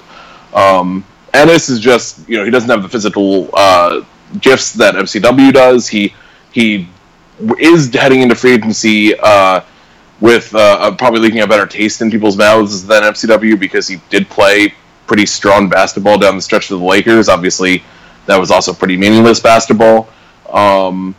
Um, 0.55 1.05
Ennis 1.35 1.69
is 1.69 1.81
just, 1.81 2.29
you 2.29 2.39
know, 2.39 2.45
he 2.45 2.53
doesn't 2.53 2.71
have 2.71 2.83
the 2.83 2.89
physical 2.89 3.51
uh, 3.55 4.05
gifts 4.41 4.73
that 4.75 4.95
MCW 4.95 5.53
does. 5.53 5.89
He 5.89 6.15
he 6.53 6.89
is 7.59 7.93
heading 7.93 8.23
into 8.23 8.35
free 8.35 8.53
agency. 8.53 9.19
Uh, 9.19 9.63
with 10.21 10.55
uh, 10.55 10.95
probably 10.97 11.21
leaving 11.21 11.41
a 11.41 11.47
better 11.47 11.67
taste 11.67 12.03
in 12.03 12.11
people's 12.11 12.37
mouths 12.37 12.87
than 12.87 13.03
MCW 13.03 13.59
because 13.59 13.89
he 13.89 14.01
did 14.11 14.29
play 14.29 14.75
pretty 15.07 15.27
strong 15.27 15.69
basketball 15.69 16.19
down 16.19 16.37
the 16.37 16.43
stretch 16.43 16.71
of 16.71 16.79
the 16.79 16.85
Lakers. 16.85 17.29
Obviously, 17.29 17.83
that 18.27 18.39
was 18.39 18.51
also 18.51 18.73
pretty 18.73 18.97
meaningless 18.97 19.41
basketball. 19.41 20.09
Um, 20.51 21.15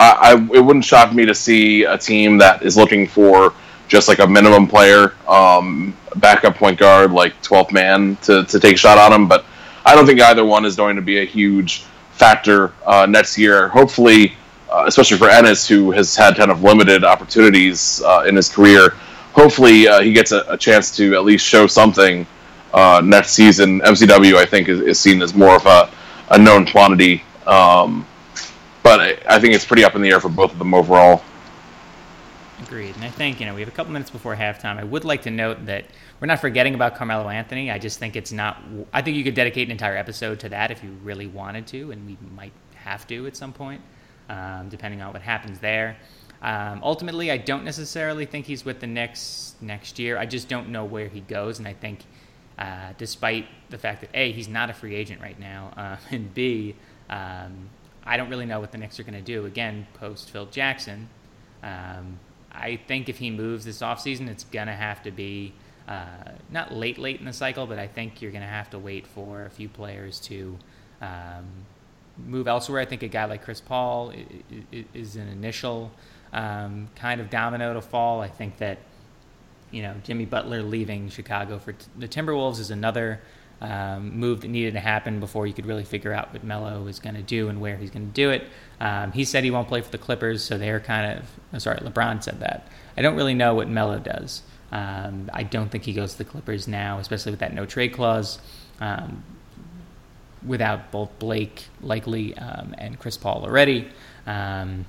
I, 0.00 0.34
I, 0.34 0.56
it 0.56 0.64
wouldn't 0.64 0.84
shock 0.84 1.12
me 1.12 1.24
to 1.26 1.34
see 1.34 1.84
a 1.84 1.96
team 1.96 2.38
that 2.38 2.62
is 2.62 2.76
looking 2.76 3.06
for 3.06 3.54
just 3.88 4.08
like 4.08 4.18
a 4.18 4.26
minimum 4.26 4.66
player, 4.66 5.14
um, 5.28 5.96
backup 6.16 6.56
point 6.56 6.78
guard, 6.78 7.12
like 7.12 7.40
12th 7.42 7.72
man 7.72 8.16
to, 8.22 8.44
to 8.44 8.58
take 8.58 8.74
a 8.74 8.78
shot 8.78 8.98
on 8.98 9.12
him. 9.12 9.28
But 9.28 9.44
I 9.84 9.94
don't 9.94 10.06
think 10.06 10.20
either 10.20 10.44
one 10.44 10.64
is 10.64 10.76
going 10.76 10.96
to 10.96 11.02
be 11.02 11.18
a 11.18 11.24
huge 11.24 11.84
factor 12.12 12.72
uh, 12.86 13.06
next 13.06 13.36
year. 13.36 13.68
Hopefully, 13.68 14.34
uh, 14.70 14.84
especially 14.86 15.18
for 15.18 15.28
Ennis, 15.28 15.68
who 15.68 15.92
has 15.92 16.16
had 16.16 16.36
kind 16.36 16.50
of 16.50 16.62
limited 16.62 17.04
opportunities 17.04 18.02
uh, 18.02 18.24
in 18.26 18.34
his 18.34 18.48
career. 18.48 18.90
Hopefully, 19.32 19.86
uh, 19.86 20.00
he 20.00 20.12
gets 20.12 20.32
a, 20.32 20.44
a, 20.48 20.56
chance 20.56 20.94
to 20.96 21.14
at 21.14 21.24
least 21.24 21.44
show 21.44 21.66
something 21.66 22.26
uh, 22.72 23.00
next 23.04 23.32
season. 23.32 23.80
MCW, 23.80 24.34
I 24.36 24.44
think, 24.44 24.68
is, 24.68 24.80
is, 24.80 24.98
seen 24.98 25.22
as 25.22 25.34
more 25.34 25.56
of 25.56 25.66
a, 25.66 25.90
a 26.30 26.38
known 26.38 26.66
quantity, 26.66 27.22
um, 27.46 28.06
but 28.84 29.00
I, 29.00 29.18
I 29.28 29.40
think 29.40 29.54
it's 29.54 29.64
pretty 29.64 29.84
up 29.84 29.96
in 29.96 30.02
the 30.02 30.10
air 30.10 30.20
for 30.20 30.28
both 30.28 30.52
of 30.52 30.58
them 30.58 30.72
overall. 30.72 31.24
Agreed. 32.62 32.94
And 32.94 33.04
I 33.04 33.10
think, 33.10 33.40
you 33.40 33.46
know, 33.46 33.54
we 33.54 33.60
have 33.62 33.68
a 33.68 33.72
couple 33.72 33.92
minutes 33.92 34.10
before 34.10 34.36
halftime. 34.36 34.78
I 34.78 34.84
would 34.84 35.04
like 35.04 35.22
to 35.22 35.30
note 35.32 35.66
that 35.66 35.86
we're 36.20 36.28
not 36.28 36.38
forgetting 36.38 36.76
about 36.76 36.94
Carmelo 36.94 37.28
Anthony. 37.28 37.72
I 37.72 37.78
just 37.80 37.98
think 37.98 38.14
it's 38.14 38.30
not. 38.30 38.62
I 38.92 39.02
think 39.02 39.16
you 39.16 39.24
could 39.24 39.34
dedicate 39.34 39.66
an 39.66 39.72
entire 39.72 39.96
episode 39.96 40.38
to 40.40 40.48
that 40.50 40.70
if 40.70 40.84
you 40.84 40.90
really 41.02 41.26
wanted 41.26 41.66
to, 41.68 41.90
and 41.90 42.06
we 42.06 42.16
might 42.36 42.52
have 42.76 43.08
to 43.08 43.26
at 43.26 43.36
some 43.36 43.52
point 43.52 43.80
um, 44.28 44.68
depending 44.68 45.02
on 45.02 45.12
what 45.12 45.22
happens 45.22 45.58
there. 45.58 45.96
Um, 46.42 46.80
ultimately, 46.82 47.30
I 47.30 47.38
don't 47.38 47.64
necessarily 47.64 48.26
think 48.26 48.46
he's 48.46 48.64
with 48.64 48.80
the 48.80 48.86
Knicks 48.86 49.54
next 49.60 49.98
year. 49.98 50.18
I 50.18 50.26
just 50.26 50.48
don't 50.48 50.68
know 50.68 50.84
where 50.84 51.08
he 51.08 51.20
goes, 51.20 51.58
and 51.58 51.66
I 51.66 51.72
think, 51.72 52.00
uh, 52.58 52.92
despite 52.98 53.46
the 53.70 53.78
fact 53.78 54.02
that 54.02 54.10
a 54.14 54.30
he's 54.32 54.48
not 54.48 54.70
a 54.70 54.74
free 54.74 54.94
agent 54.94 55.20
right 55.20 55.38
now, 55.38 55.72
uh, 55.76 55.96
and 56.10 56.32
b 56.34 56.74
um, 57.08 57.70
I 58.04 58.16
don't 58.16 58.28
really 58.28 58.46
know 58.46 58.60
what 58.60 58.72
the 58.72 58.78
Knicks 58.78 59.00
are 59.00 59.02
going 59.02 59.14
to 59.14 59.22
do 59.22 59.46
again 59.46 59.86
post 59.94 60.30
Phil 60.30 60.46
Jackson. 60.46 61.08
Um, 61.62 62.18
I 62.52 62.76
think 62.76 63.08
if 63.08 63.18
he 63.18 63.30
moves 63.30 63.64
this 63.64 63.80
offseason, 63.80 64.28
it's 64.28 64.44
going 64.44 64.66
to 64.66 64.74
have 64.74 65.02
to 65.04 65.10
be 65.10 65.54
uh, 65.88 66.32
not 66.50 66.72
late, 66.72 66.98
late 66.98 67.18
in 67.18 67.26
the 67.26 67.32
cycle, 67.32 67.66
but 67.66 67.78
I 67.78 67.86
think 67.86 68.22
you're 68.22 68.30
going 68.30 68.42
to 68.42 68.48
have 68.48 68.70
to 68.70 68.78
wait 68.78 69.06
for 69.06 69.44
a 69.44 69.50
few 69.50 69.68
players 69.68 70.20
to 70.20 70.56
um, 71.00 71.46
move 72.16 72.46
elsewhere. 72.46 72.80
I 72.80 72.84
think 72.84 73.02
a 73.02 73.08
guy 73.08 73.24
like 73.24 73.44
Chris 73.44 73.60
Paul 73.60 74.12
is 74.92 75.16
an 75.16 75.28
initial 75.28 75.90
um, 76.32 76.88
kind 76.94 77.20
of 77.20 77.30
domino 77.30 77.74
to 77.74 77.80
fall. 77.80 78.20
I 78.20 78.28
think 78.28 78.58
that 78.58 78.78
you 79.70 79.82
know 79.82 79.94
Jimmy 80.04 80.24
Butler 80.24 80.62
leaving 80.62 81.08
Chicago 81.08 81.58
for 81.58 81.74
the 81.98 82.08
Timberwolves 82.08 82.60
is 82.60 82.70
another 82.70 83.20
um, 83.64 84.18
move 84.18 84.42
that 84.42 84.48
needed 84.48 84.74
to 84.74 84.80
happen 84.80 85.20
before 85.20 85.46
you 85.46 85.54
could 85.54 85.64
really 85.64 85.84
figure 85.84 86.12
out 86.12 86.32
what 86.32 86.44
Melo 86.44 86.82
was 86.82 86.98
going 86.98 87.14
to 87.14 87.22
do 87.22 87.48
and 87.48 87.60
where 87.60 87.76
he's 87.76 87.90
going 87.90 88.06
to 88.06 88.12
do 88.12 88.30
it. 88.30 88.46
Um, 88.78 89.12
he 89.12 89.24
said 89.24 89.42
he 89.42 89.50
won't 89.50 89.68
play 89.68 89.80
for 89.80 89.90
the 89.90 89.98
Clippers, 89.98 90.44
so 90.44 90.58
they're 90.58 90.80
kind 90.80 91.18
of 91.18 91.24
oh, 91.54 91.58
sorry. 91.58 91.78
LeBron 91.78 92.22
said 92.22 92.40
that. 92.40 92.68
I 92.96 93.02
don't 93.02 93.16
really 93.16 93.34
know 93.34 93.54
what 93.54 93.68
Melo 93.68 93.98
does. 93.98 94.42
Um, 94.70 95.30
I 95.32 95.44
don't 95.44 95.70
think 95.70 95.84
he 95.84 95.94
goes 95.94 96.12
to 96.12 96.18
the 96.18 96.24
Clippers 96.24 96.68
now, 96.68 96.98
especially 96.98 97.32
with 97.32 97.40
that 97.40 97.54
no 97.54 97.64
trade 97.64 97.94
clause. 97.94 98.38
Um, 98.80 99.24
without 100.46 100.90
both 100.90 101.18
Blake 101.18 101.64
likely 101.80 102.36
um, 102.36 102.74
and 102.76 102.98
Chris 102.98 103.16
Paul 103.16 103.44
already. 103.44 103.88
Um, 104.26 104.84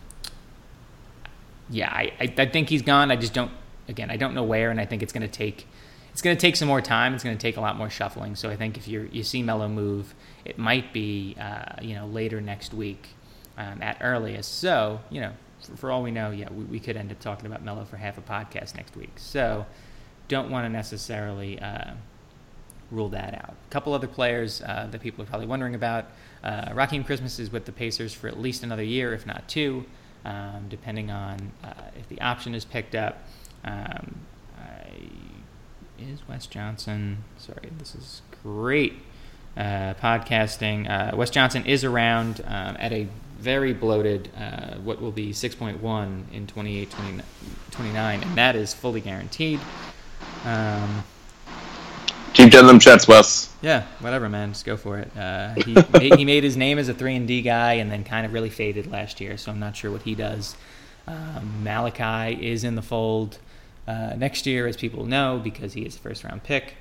yeah, 1.69 1.89
I, 1.89 2.11
I, 2.19 2.33
I 2.37 2.45
think 2.47 2.67
he's 2.67 2.81
gone. 2.81 3.09
I 3.09 3.15
just 3.15 3.33
don't. 3.33 3.51
Again, 3.87 4.09
I 4.09 4.17
don't 4.17 4.33
know 4.33 4.43
where, 4.43 4.71
and 4.71 4.81
I 4.81 4.85
think 4.85 5.01
it's 5.03 5.13
going 5.13 5.21
to 5.21 5.31
take 5.31 5.67
it's 6.15 6.21
going 6.21 6.37
to 6.37 6.39
take 6.39 6.55
some 6.55 6.69
more 6.69 6.79
time. 6.79 7.13
It's 7.13 7.25
going 7.25 7.37
to 7.37 7.41
take 7.41 7.57
a 7.57 7.61
lot 7.61 7.75
more 7.75 7.89
shuffling. 7.89 8.37
So 8.37 8.49
I 8.49 8.55
think 8.55 8.77
if 8.77 8.87
you 8.87 9.09
you 9.11 9.21
see 9.21 9.43
Melo 9.43 9.67
move, 9.67 10.15
it 10.45 10.57
might 10.57 10.93
be 10.93 11.35
uh, 11.37 11.75
you 11.81 11.93
know 11.93 12.07
later 12.07 12.39
next 12.39 12.73
week 12.73 13.09
um, 13.57 13.81
at 13.81 13.97
earliest. 13.99 14.59
So 14.59 15.01
you 15.09 15.19
know, 15.19 15.33
for, 15.59 15.75
for 15.75 15.91
all 15.91 16.01
we 16.01 16.11
know, 16.11 16.31
yeah, 16.31 16.47
we, 16.53 16.63
we, 16.63 16.79
could 16.79 16.95
end 16.95 17.11
up 17.11 17.19
talking 17.19 17.47
about 17.47 17.65
Melo 17.65 17.83
for 17.83 17.97
half 17.97 18.17
a 18.17 18.21
podcast 18.21 18.77
next 18.77 18.95
week. 18.95 19.11
So 19.17 19.65
don't 20.29 20.49
want 20.49 20.63
to 20.63 20.69
necessarily 20.69 21.59
uh, 21.59 21.95
rule 22.91 23.09
that 23.09 23.33
out. 23.33 23.55
A 23.67 23.69
couple 23.69 23.93
other 23.93 24.07
players 24.07 24.61
uh, 24.61 24.87
that 24.91 25.01
people 25.01 25.21
are 25.21 25.27
probably 25.27 25.47
wondering 25.47 25.75
about. 25.75 26.05
Uh, 26.41 26.69
Rakeem 26.69 27.05
Christmas 27.05 27.39
is 27.39 27.51
with 27.51 27.65
the 27.65 27.73
Pacers 27.73 28.13
for 28.13 28.29
at 28.29 28.39
least 28.39 28.63
another 28.63 28.83
year, 28.83 29.13
if 29.13 29.25
not 29.27 29.49
two, 29.49 29.83
um, 30.23 30.67
depending 30.69 31.11
on 31.11 31.51
uh, 31.61 31.73
if 31.99 32.07
the 32.07 32.21
option 32.21 32.55
is 32.55 32.63
picked 32.63 32.95
up. 32.95 33.17
Um, 33.65 34.15
is 35.99 36.27
Wes 36.27 36.45
Johnson. 36.47 37.23
Sorry, 37.37 37.69
this 37.77 37.95
is 37.95 38.21
great 38.43 38.93
uh, 39.57 39.93
podcasting. 39.95 40.89
Uh, 40.89 41.15
Wes 41.15 41.29
Johnson 41.29 41.65
is 41.65 41.83
around 41.83 42.41
um, 42.45 42.75
at 42.79 42.91
a 42.91 43.07
very 43.39 43.73
bloated, 43.73 44.29
uh, 44.37 44.75
what 44.75 45.01
will 45.01 45.11
be 45.11 45.31
6.1 45.31 46.23
in 46.33 46.47
28 46.47 46.89
29, 47.71 48.23
and 48.23 48.37
that 48.37 48.55
is 48.55 48.73
fully 48.73 49.01
guaranteed. 49.01 49.59
Um, 50.45 51.03
Keep 52.33 52.51
getting 52.51 52.67
them 52.67 52.79
checks, 52.79 53.07
Wes. 53.07 53.53
Yeah, 53.61 53.83
whatever, 53.99 54.27
man. 54.27 54.51
Just 54.51 54.65
go 54.65 54.75
for 54.75 54.99
it. 54.99 55.15
Uh, 55.15 55.53
he, 55.99 56.09
he 56.17 56.25
made 56.25 56.43
his 56.43 56.57
name 56.57 56.77
as 56.77 56.89
a 56.89 56.93
3 56.93 57.15
and 57.15 57.27
D 57.27 57.41
guy 57.41 57.73
and 57.73 57.89
then 57.89 58.03
kind 58.03 58.25
of 58.25 58.33
really 58.33 58.49
faded 58.49 58.91
last 58.91 59.21
year, 59.21 59.37
so 59.37 59.51
I'm 59.51 59.59
not 59.59 59.75
sure 59.75 59.91
what 59.91 60.01
he 60.01 60.15
does. 60.15 60.55
Um, 61.07 61.63
Malachi 61.63 62.45
is 62.45 62.63
in 62.63 62.75
the 62.75 62.81
fold 62.81 63.37
uh, 63.87 64.13
next 64.17 64.45
year, 64.45 64.67
as 64.67 64.77
people 64.77 65.05
know, 65.05 65.39
because 65.43 65.73
he 65.73 65.83
is 65.83 65.95
a 65.95 65.99
first 65.99 66.23
round 66.23 66.43
pick. 66.43 66.75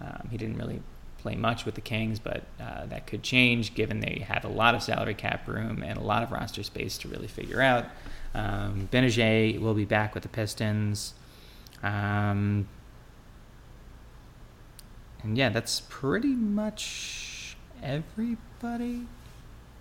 Um, 0.00 0.28
he 0.30 0.36
didn't 0.36 0.58
really 0.58 0.82
play 1.18 1.34
much 1.34 1.64
with 1.64 1.74
the 1.74 1.80
Kings, 1.80 2.18
but 2.18 2.44
uh, 2.60 2.86
that 2.86 3.06
could 3.06 3.22
change 3.22 3.74
given 3.74 4.00
they 4.00 4.24
have 4.26 4.44
a 4.44 4.48
lot 4.48 4.74
of 4.74 4.82
salary 4.82 5.14
cap 5.14 5.48
room 5.48 5.82
and 5.82 5.98
a 5.98 6.02
lot 6.02 6.22
of 6.22 6.30
roster 6.30 6.62
space 6.62 6.98
to 6.98 7.08
really 7.08 7.26
figure 7.26 7.60
out. 7.60 7.86
Um, 8.34 8.88
Gbinije 8.92 9.60
will 9.60 9.74
be 9.74 9.84
back 9.84 10.14
with 10.14 10.22
the 10.22 10.28
Pistons. 10.28 11.14
Um, 11.82 12.68
and 15.22 15.36
yeah, 15.36 15.48
that's 15.48 15.80
pretty 15.88 16.34
much 16.34 17.56
everybody. 17.82 19.06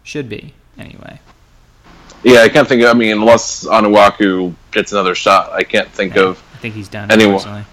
Should 0.03 0.29
be, 0.29 0.53
anyway. 0.77 1.19
Yeah, 2.23 2.41
I 2.41 2.49
can't 2.49 2.67
think 2.67 2.81
of, 2.81 2.89
I 2.89 2.93
mean, 2.93 3.11
unless 3.11 3.65
Onuaku 3.65 4.55
gets 4.71 4.91
another 4.91 5.13
shot, 5.13 5.51
I 5.51 5.63
can't 5.63 5.89
think 5.89 6.15
yeah. 6.15 6.23
of 6.23 6.43
think 6.65 6.75
he's 6.75 6.87
done. 6.87 7.11
Anyone? 7.11 7.65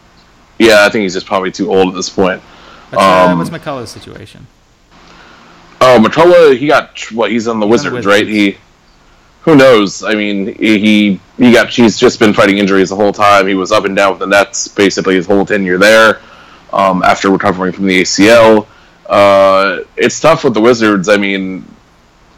Yeah, 0.59 0.85
I 0.85 0.91
think 0.91 1.03
he's 1.03 1.15
just 1.15 1.27
probably 1.27 1.51
too 1.51 1.73
old 1.73 1.89
at 1.89 1.95
this 1.95 2.11
point. 2.11 2.43
What's, 2.91 3.03
uh, 3.03 3.27
um, 3.31 3.39
what's 3.39 3.51
McCullough's 3.51 3.91
situation? 3.91 4.47
Oh, 5.81 5.99
McCullough, 5.99 6.57
he 6.59 6.67
got 6.67 6.99
what? 7.11 7.31
He's 7.31 7.49
on 7.49 7.59
the 7.59 7.67
he's 7.67 7.73
Wizards, 7.73 7.87
on 7.87 7.95
Wizards, 7.95 8.07
right? 8.07 8.27
He, 8.27 8.59
who 9.41 9.57
knows? 9.57 10.05
I 10.05 10.15
mean, 10.15 10.55
he 10.55 11.19
he 11.39 11.53
got 11.53 11.71
he's 11.71 11.99
just 11.99 12.19
been 12.19 12.35
fighting 12.35 12.59
injuries 12.59 12.91
the 12.91 12.97
whole 12.97 13.13
time. 13.13 13.47
He 13.47 13.55
was 13.55 13.73
up 13.73 13.87
and 13.87 13.97
down 13.97 14.11
with 14.11 14.21
the 14.21 14.27
Nets 14.27 14.69
basically 14.69 15.15
his 15.15 15.27
whole 15.27 15.47
tenure 15.47 15.79
there. 15.79 16.21
Um, 16.73 17.03
after 17.03 17.31
recovering 17.31 17.73
from 17.73 17.87
the 17.87 18.03
ACL, 18.03 18.67
uh, 19.07 19.81
it's 19.97 20.21
tough 20.21 20.45
with 20.45 20.55
the 20.55 20.61
Wizards. 20.61 21.09
I 21.09 21.17
mean, 21.17 21.67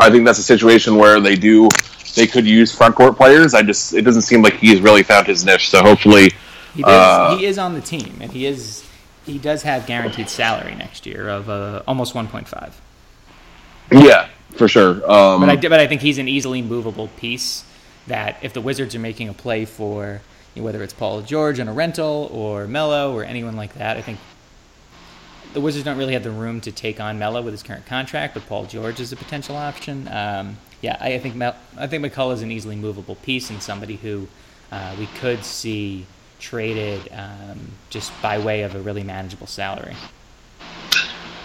I 0.00 0.10
think 0.10 0.24
that's 0.24 0.38
a 0.38 0.42
situation 0.42 0.96
where 0.96 1.20
they 1.20 1.36
do 1.36 1.68
they 2.14 2.26
could 2.26 2.46
use 2.46 2.74
front 2.74 2.94
court 2.94 3.16
players. 3.16 3.54
I 3.54 3.62
just 3.62 3.92
it 3.92 4.02
doesn't 4.02 4.22
seem 4.22 4.42
like 4.42 4.54
he's 4.54 4.80
really 4.80 5.02
found 5.02 5.26
his 5.26 5.44
niche. 5.44 5.68
So 5.68 5.82
hopefully, 5.82 6.32
he, 6.74 6.82
does, 6.82 6.90
uh, 6.90 7.37
he 7.37 7.46
is 7.46 7.58
on 7.58 7.74
the 7.74 7.80
team, 7.80 8.18
and 8.20 8.32
he 8.32 8.46
is 8.46 8.84
he 9.24 9.38
does 9.38 9.62
have 9.62 9.87
guaranteed 9.87 10.28
salary 10.28 10.74
next 10.74 11.06
year 11.06 11.28
of 11.28 11.48
uh, 11.48 11.82
almost 11.87 12.14
1.5. 12.14 12.72
Yeah, 13.90 14.28
for 14.50 14.68
sure. 14.68 14.94
Um, 15.10 15.40
but 15.40 15.48
I 15.48 15.56
but 15.56 15.80
I 15.80 15.87
think 15.87 16.02
he's 16.02 16.18
an 16.18 16.28
easily 16.28 16.62
movable 16.62 17.08
piece 17.16 17.64
that 18.06 18.37
if 18.42 18.52
the 18.52 18.60
Wizards 18.60 18.94
are 18.94 19.00
making 19.00 19.28
a 19.28 19.32
play 19.32 19.64
for 19.64 20.20
you 20.54 20.60
know, 20.60 20.66
whether 20.66 20.82
it's 20.82 20.92
Paul 20.92 21.22
George 21.22 21.58
on 21.58 21.68
a 21.68 21.72
rental 21.72 22.28
or 22.32 22.66
Melo 22.66 23.14
or 23.14 23.24
anyone 23.24 23.56
like 23.56 23.74
that, 23.74 23.96
I 23.96 24.02
think 24.02 24.18
the 25.52 25.60
Wizards 25.60 25.84
don't 25.84 25.96
really 25.96 26.12
have 26.14 26.24
the 26.24 26.30
room 26.30 26.60
to 26.62 26.72
take 26.72 27.00
on 27.00 27.18
Melo 27.18 27.40
with 27.42 27.54
his 27.54 27.62
current 27.62 27.87
contract, 27.87 28.34
but 28.34 28.46
Paul 28.46 28.66
George 28.66 29.00
is 29.00 29.12
a 29.12 29.16
potential 29.16 29.56
option. 29.56 30.08
Um, 30.08 30.58
yeah, 30.80 30.96
I, 31.00 31.14
I 31.14 31.18
think 31.18 31.34
Mel, 31.34 31.56
I 31.76 31.87
think 31.87 32.04
McCullough 32.04 32.34
is 32.34 32.42
an 32.42 32.52
easily 32.52 32.76
movable 32.76 33.14
piece 33.16 33.50
and 33.50 33.62
somebody 33.62 33.96
who 33.96 34.28
uh, 34.70 34.94
we 34.98 35.06
could 35.06 35.44
see 35.44 36.06
traded 36.44 37.09
um, 37.12 37.59
just 37.88 38.12
by 38.20 38.38
way 38.38 38.62
of 38.62 38.74
a 38.74 38.80
really 38.80 39.02
manageable 39.02 39.46
salary. 39.46 39.96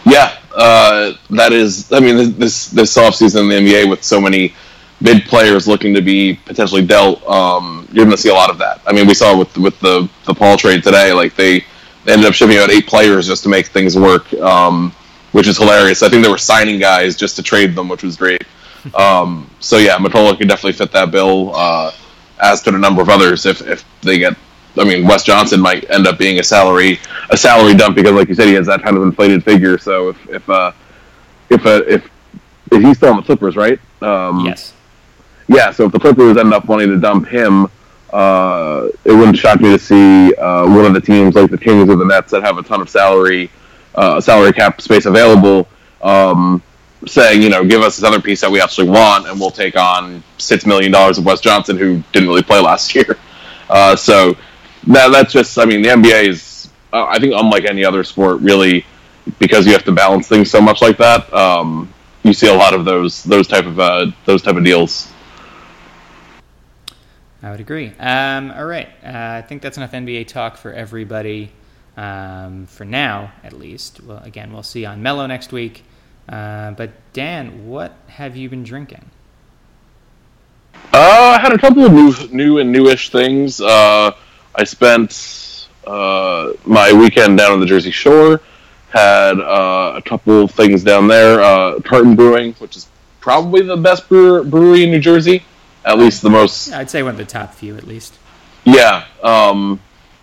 Yeah, 0.05 0.37
uh, 0.53 1.13
that 1.29 1.53
is. 1.53 1.91
I 1.91 1.99
mean, 1.99 2.37
this 2.37 2.67
this 2.67 2.97
offseason 2.97 3.43
in 3.43 3.49
the 3.49 3.55
NBA 3.55 3.89
with 3.89 4.03
so 4.03 4.19
many 4.19 4.53
mid 5.01 5.23
players 5.23 5.67
looking 5.67 5.93
to 5.93 6.01
be 6.01 6.39
potentially 6.45 6.85
dealt, 6.85 7.25
um, 7.27 7.87
you're 7.91 8.05
going 8.05 8.15
to 8.15 8.21
see 8.21 8.29
a 8.29 8.33
lot 8.33 8.49
of 8.49 8.57
that. 8.57 8.81
I 8.85 8.91
mean, 8.91 9.07
we 9.07 9.13
saw 9.13 9.37
with 9.37 9.57
with 9.57 9.79
the 9.79 10.09
the 10.25 10.33
Paul 10.33 10.57
trade 10.57 10.83
today. 10.83 11.13
Like 11.13 11.35
they, 11.35 11.63
ended 12.07 12.25
up 12.25 12.33
shipping 12.33 12.57
out 12.57 12.71
eight 12.71 12.87
players 12.87 13.27
just 13.27 13.43
to 13.43 13.49
make 13.49 13.67
things 13.67 13.95
work, 13.95 14.33
um, 14.33 14.91
which 15.31 15.47
is 15.47 15.57
hilarious. 15.57 16.01
I 16.01 16.09
think 16.09 16.23
they 16.23 16.31
were 16.31 16.39
signing 16.39 16.79
guys 16.79 17.15
just 17.15 17.35
to 17.35 17.43
trade 17.43 17.75
them, 17.75 17.87
which 17.87 18.03
was 18.03 18.15
great 18.15 18.43
um, 18.93 19.49
so 19.59 19.77
yeah, 19.77 19.97
Mottola 19.97 20.37
could 20.37 20.47
definitely 20.47 20.73
fit 20.73 20.91
that 20.91 21.11
bill, 21.11 21.55
uh, 21.55 21.91
as 22.41 22.61
could 22.61 22.75
a 22.75 22.77
number 22.77 23.01
of 23.01 23.09
others 23.09 23.45
if, 23.45 23.61
if 23.61 23.83
they 24.01 24.19
get. 24.19 24.35
I 24.79 24.85
mean, 24.85 25.05
Wes 25.05 25.23
Johnson 25.23 25.59
might 25.59 25.89
end 25.89 26.07
up 26.07 26.17
being 26.17 26.39
a 26.39 26.43
salary 26.43 26.99
a 27.29 27.37
salary 27.37 27.75
dump 27.75 27.95
because, 27.95 28.13
like 28.13 28.27
you 28.29 28.35
said, 28.35 28.47
he 28.47 28.53
has 28.53 28.67
that 28.67 28.81
kind 28.81 28.97
of 28.97 29.03
inflated 29.03 29.43
figure. 29.43 29.77
So 29.77 30.09
if 30.09 30.29
if 30.29 30.49
uh, 30.49 30.71
if 31.49 31.65
uh, 31.65 31.81
if 31.87 32.09
if 32.71 32.81
he's 32.81 32.97
still 32.97 33.09
on 33.09 33.17
the 33.17 33.23
Clippers, 33.23 33.55
right? 33.55 33.79
Um, 34.01 34.45
yes. 34.45 34.73
Yeah. 35.47 35.71
So 35.71 35.85
if 35.85 35.91
the 35.91 35.99
Clippers 35.99 36.37
end 36.37 36.53
up 36.53 36.65
wanting 36.65 36.89
to 36.89 36.99
dump 36.99 37.27
him, 37.27 37.67
uh, 38.11 38.87
it 39.05 39.11
wouldn't 39.11 39.37
shock 39.37 39.61
me 39.61 39.69
to 39.69 39.79
see 39.79 40.33
uh, 40.35 40.65
one 40.67 40.85
of 40.85 40.93
the 40.93 41.01
teams 41.01 41.35
like 41.35 41.51
the 41.51 41.57
Kings 41.57 41.89
or 41.89 41.95
the 41.95 42.05
Nets 42.05 42.31
that 42.31 42.43
have 42.43 42.57
a 42.57 42.63
ton 42.63 42.81
of 42.81 42.89
salary 42.89 43.51
uh, 43.95 44.21
salary 44.21 44.53
cap 44.53 44.81
space 44.81 45.05
available. 45.05 45.67
Um, 46.01 46.63
saying, 47.07 47.41
you 47.41 47.49
know, 47.49 47.63
give 47.63 47.81
us 47.81 47.95
this 47.95 48.03
other 48.03 48.21
piece 48.21 48.41
that 48.41 48.51
we 48.51 48.61
actually 48.61 48.89
want, 48.89 49.27
and 49.27 49.39
we'll 49.39 49.51
take 49.51 49.77
on 49.77 50.21
six 50.37 50.65
million 50.65 50.91
dollars 50.91 51.17
of 51.17 51.25
Wes 51.25 51.39
Johnson, 51.39 51.77
who 51.77 52.03
didn't 52.11 52.27
really 52.27 52.43
play 52.43 52.59
last 52.59 52.93
year. 52.95 53.17
Uh, 53.69 53.95
so 53.95 54.35
that, 54.87 55.09
that's 55.09 55.33
just, 55.33 55.57
I 55.57 55.65
mean, 55.65 55.81
the 55.81 55.89
NBA 55.89 56.27
is, 56.27 56.69
uh, 56.93 57.05
I 57.05 57.19
think, 57.19 57.33
unlike 57.35 57.65
any 57.65 57.85
other 57.85 58.03
sport, 58.03 58.39
really, 58.41 58.85
because 59.37 59.65
you 59.65 59.73
have 59.73 59.83
to 59.85 59.91
balance 59.91 60.27
things 60.27 60.49
so 60.49 60.61
much 60.61 60.81
like 60.81 60.97
that. 60.97 61.31
Um, 61.33 61.93
you 62.23 62.33
see 62.33 62.47
a 62.47 62.53
lot 62.53 62.73
of 62.73 62.85
those 62.85 63.23
those 63.23 63.47
type 63.47 63.65
of 63.65 63.79
uh, 63.79 64.07
those 64.25 64.41
type 64.41 64.55
of 64.55 64.63
deals. 64.63 65.11
I 67.41 67.51
would 67.51 67.61
agree. 67.61 67.93
Um, 67.99 68.51
all 68.51 68.65
right, 68.65 68.89
uh, 69.03 69.37
I 69.37 69.41
think 69.41 69.61
that's 69.61 69.77
enough 69.77 69.93
NBA 69.93 70.27
talk 70.27 70.57
for 70.57 70.73
everybody 70.73 71.51
um, 71.95 72.65
for 72.65 72.83
now, 72.83 73.31
at 73.43 73.53
least. 73.53 74.01
Well, 74.01 74.21
again, 74.23 74.51
we'll 74.51 74.63
see 74.63 74.85
on 74.85 75.01
Melo 75.01 75.25
next 75.25 75.51
week. 75.53 75.83
Uh, 76.27 76.71
but 76.71 76.91
Dan, 77.13 77.67
what 77.67 77.93
have 78.07 78.35
you 78.35 78.49
been 78.49 78.63
drinking? 78.63 79.09
Uh, 80.93 81.37
I 81.37 81.39
had 81.39 81.53
a 81.53 81.57
couple 81.57 81.85
of 81.85 81.93
new, 81.93 82.13
new 82.31 82.57
and 82.59 82.71
newish 82.71 83.09
things. 83.09 83.61
Uh, 83.61 84.11
I 84.55 84.63
spent 84.63 85.67
uh, 85.85 86.53
my 86.65 86.91
weekend 86.93 87.37
down 87.37 87.51
on 87.51 87.59
the 87.59 87.65
Jersey 87.65 87.91
Shore. 87.91 88.41
Had 88.89 89.39
uh, 89.39 89.93
a 89.97 90.01
couple 90.01 90.47
things 90.47 90.83
down 90.83 91.07
there. 91.07 91.41
Uh, 91.41 91.79
Carton 91.81 92.15
Brewing, 92.15 92.53
which 92.53 92.75
is 92.75 92.87
probably 93.19 93.61
the 93.61 93.77
best 93.77 94.09
brewer, 94.09 94.43
brewery 94.43 94.83
in 94.83 94.91
New 94.91 94.99
Jersey, 94.99 95.43
at 95.85 95.99
least 95.99 96.23
the 96.23 96.29
most. 96.29 96.73
I'd 96.73 96.89
say 96.89 97.03
one 97.03 97.11
of 97.11 97.17
the 97.17 97.25
top 97.25 97.53
few, 97.53 97.77
at 97.77 97.85
least. 97.85 98.17
Yeah. 98.65 99.05
Um, 99.21 99.79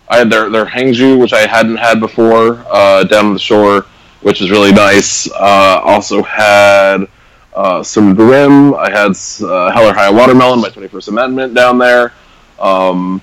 I 0.09 0.17
had 0.17 0.29
their 0.29 0.49
their 0.49 0.65
Hangju, 0.65 1.19
which 1.19 1.31
I 1.31 1.47
hadn't 1.47 1.77
had 1.77 1.99
before, 2.01 2.63
uh, 2.69 3.05
down 3.05 3.27
on 3.27 3.33
the 3.33 3.39
shore 3.39 3.85
which 4.21 4.41
is 4.41 4.51
really 4.51 4.71
nice. 4.71 5.29
Uh, 5.31 5.81
also 5.83 6.21
had 6.23 7.05
uh, 7.53 7.83
some 7.83 8.15
Grimm. 8.15 8.73
I 8.73 8.89
had 8.89 9.11
uh, 9.41 9.71
Hell 9.71 9.87
or 9.87 9.93
High 9.93 10.09
Watermelon, 10.09 10.59
my 10.59 10.69
21st 10.69 11.07
Amendment 11.09 11.53
down 11.53 11.77
there. 11.77 12.13
Um, 12.59 13.21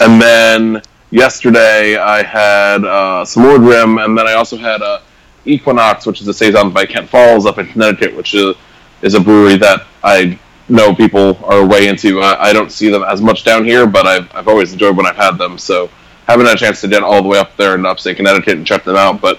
and 0.00 0.20
then 0.20 0.82
yesterday 1.10 1.96
I 1.96 2.22
had 2.22 2.84
uh, 2.84 3.24
some 3.24 3.42
more 3.42 3.58
Grimm, 3.58 3.98
and 3.98 4.16
then 4.16 4.26
I 4.26 4.34
also 4.34 4.56
had 4.56 4.82
a 4.82 5.02
Equinox, 5.44 6.06
which 6.06 6.20
is 6.20 6.28
a 6.28 6.34
saison 6.34 6.70
by 6.70 6.86
Kent 6.86 7.08
Falls 7.08 7.46
up 7.46 7.58
in 7.58 7.66
Connecticut, 7.66 8.14
which 8.14 8.34
is, 8.34 8.54
is 9.02 9.14
a 9.14 9.20
brewery 9.20 9.56
that 9.56 9.86
I 10.04 10.38
know 10.68 10.94
people 10.94 11.42
are 11.44 11.66
way 11.66 11.88
into. 11.88 12.20
I, 12.20 12.50
I 12.50 12.52
don't 12.52 12.70
see 12.70 12.90
them 12.90 13.02
as 13.02 13.20
much 13.20 13.44
down 13.44 13.64
here, 13.64 13.86
but 13.86 14.06
I've, 14.06 14.34
I've 14.34 14.48
always 14.48 14.72
enjoyed 14.72 14.96
when 14.96 15.06
I've 15.06 15.16
had 15.16 15.38
them. 15.38 15.58
So 15.58 15.90
haven't 16.26 16.46
had 16.46 16.56
a 16.56 16.58
chance 16.58 16.80
to 16.82 16.88
get 16.88 17.02
all 17.02 17.22
the 17.22 17.28
way 17.28 17.38
up 17.38 17.56
there 17.56 17.74
in 17.74 17.84
upstate 17.84 18.16
Connecticut 18.16 18.56
and 18.56 18.66
check 18.66 18.84
them 18.84 18.96
out, 18.96 19.20
but 19.20 19.38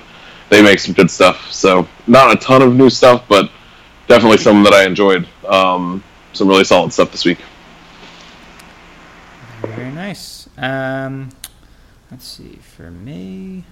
they 0.50 0.62
make 0.62 0.80
some 0.80 0.94
good 0.94 1.10
stuff. 1.10 1.52
So 1.52 1.88
not 2.08 2.36
a 2.36 2.40
ton 2.40 2.62
of 2.62 2.76
new 2.76 2.90
stuff, 2.90 3.24
but 3.30 3.50
definitely 4.08 4.38
some 4.38 4.64
that 4.64 4.74
I 4.74 4.86
enjoyed. 4.86 5.28
Um, 5.48 6.04
some 6.34 6.48
really 6.48 6.64
solid 6.64 6.92
stuff 6.92 7.12
this 7.12 7.26
week. 7.26 7.40
Very 9.62 9.92
nice. 9.92 10.50
Um, 10.58 11.30
let's 12.10 12.28
see. 12.28 12.56
For 12.56 12.90
me, 12.92 13.64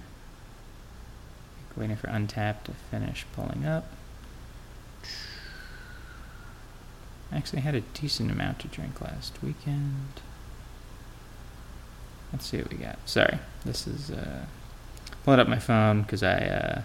waiting 1.76 1.96
for 1.96 2.08
Untappd 2.08 2.64
to 2.64 2.72
finish 2.90 3.26
pulling 3.32 3.64
up. 3.64 3.86
Actually, 7.32 7.62
had 7.62 7.74
a 7.74 7.80
decent 7.80 8.30
amount 8.30 8.58
to 8.60 8.68
drink 8.68 9.00
last 9.00 9.42
weekend. 9.42 10.20
Let's 12.32 12.46
see 12.46 12.58
what 12.58 12.70
we 12.70 12.76
got. 12.76 12.98
Sorry, 13.06 13.38
this 13.64 13.86
is 13.86 14.10
uh, 14.10 14.44
pulling 15.24 15.40
up 15.40 15.48
my 15.48 15.58
phone 15.58 16.02
because 16.02 16.22
I 16.22 16.38
uh, 16.38 16.82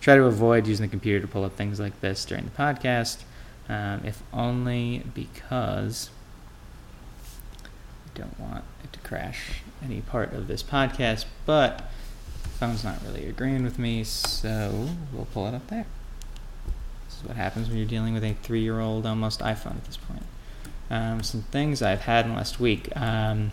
try 0.00 0.16
to 0.16 0.24
avoid 0.24 0.66
using 0.66 0.86
the 0.86 0.90
computer 0.90 1.20
to 1.20 1.26
pull 1.26 1.44
up 1.44 1.56
things 1.56 1.80
like 1.80 2.00
this 2.00 2.24
during 2.24 2.44
the 2.44 2.50
podcast, 2.50 3.18
um, 3.68 4.02
if 4.04 4.22
only 4.32 5.04
because 5.14 6.10
don't 8.18 8.38
want 8.38 8.64
it 8.84 8.92
to 8.92 8.98
crash 9.00 9.62
any 9.82 10.00
part 10.00 10.32
of 10.32 10.48
this 10.48 10.62
podcast. 10.62 11.24
But 11.46 11.90
phone's 12.58 12.84
not 12.84 12.98
really 13.04 13.26
agreeing 13.26 13.64
with 13.64 13.78
me, 13.78 14.04
so 14.04 14.88
we'll 15.12 15.26
pull 15.26 15.46
it 15.46 15.54
up 15.54 15.66
there. 15.68 15.86
This 17.06 17.18
is 17.18 17.24
what 17.24 17.36
happens 17.36 17.68
when 17.68 17.78
you're 17.78 17.86
dealing 17.86 18.14
with 18.14 18.24
a 18.24 18.34
three-year-old 18.34 19.06
almost 19.06 19.40
iPhone 19.40 19.76
at 19.76 19.84
this 19.84 19.96
point. 19.96 20.24
Um, 20.90 21.22
some 21.22 21.42
things 21.42 21.82
I've 21.82 22.02
had 22.02 22.26
in 22.26 22.34
last 22.34 22.58
week. 22.60 22.94
Um, 22.96 23.52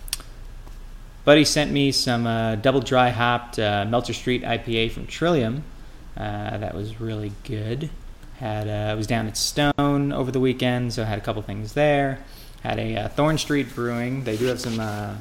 Buddy 1.25 1.43
sent 1.43 1.71
me 1.71 1.91
some 1.91 2.27
uh, 2.27 2.55
double 2.55 2.81
dry 2.81 3.09
hopped 3.09 3.57
uh, 3.57 3.83
Melcher 3.89 4.13
Street 4.13 4.43
IPA 4.43 4.91
from 4.91 5.07
Trillium. 5.07 5.63
Uh, 6.15 6.57
that 6.57 6.75
was 6.75 7.01
really 7.01 7.31
good. 7.43 7.89
Had 8.37 8.67
uh, 8.67 8.91
I 8.91 8.93
was 8.93 9.07
down 9.07 9.27
at 9.27 9.35
Stone 9.35 10.11
over 10.13 10.31
the 10.31 10.39
weekend, 10.39 10.93
so 10.93 11.01
I 11.01 11.05
had 11.05 11.17
a 11.17 11.21
couple 11.21 11.41
things 11.41 11.73
there. 11.73 12.19
Had 12.65 12.79
a 12.79 12.95
uh, 12.97 13.09
Thorn 13.09 13.37
Street 13.37 13.73
Brewing. 13.75 14.23
They 14.23 14.37
do 14.37 14.45
have 14.45 14.59
some 14.59 14.79
uh, 14.79 15.15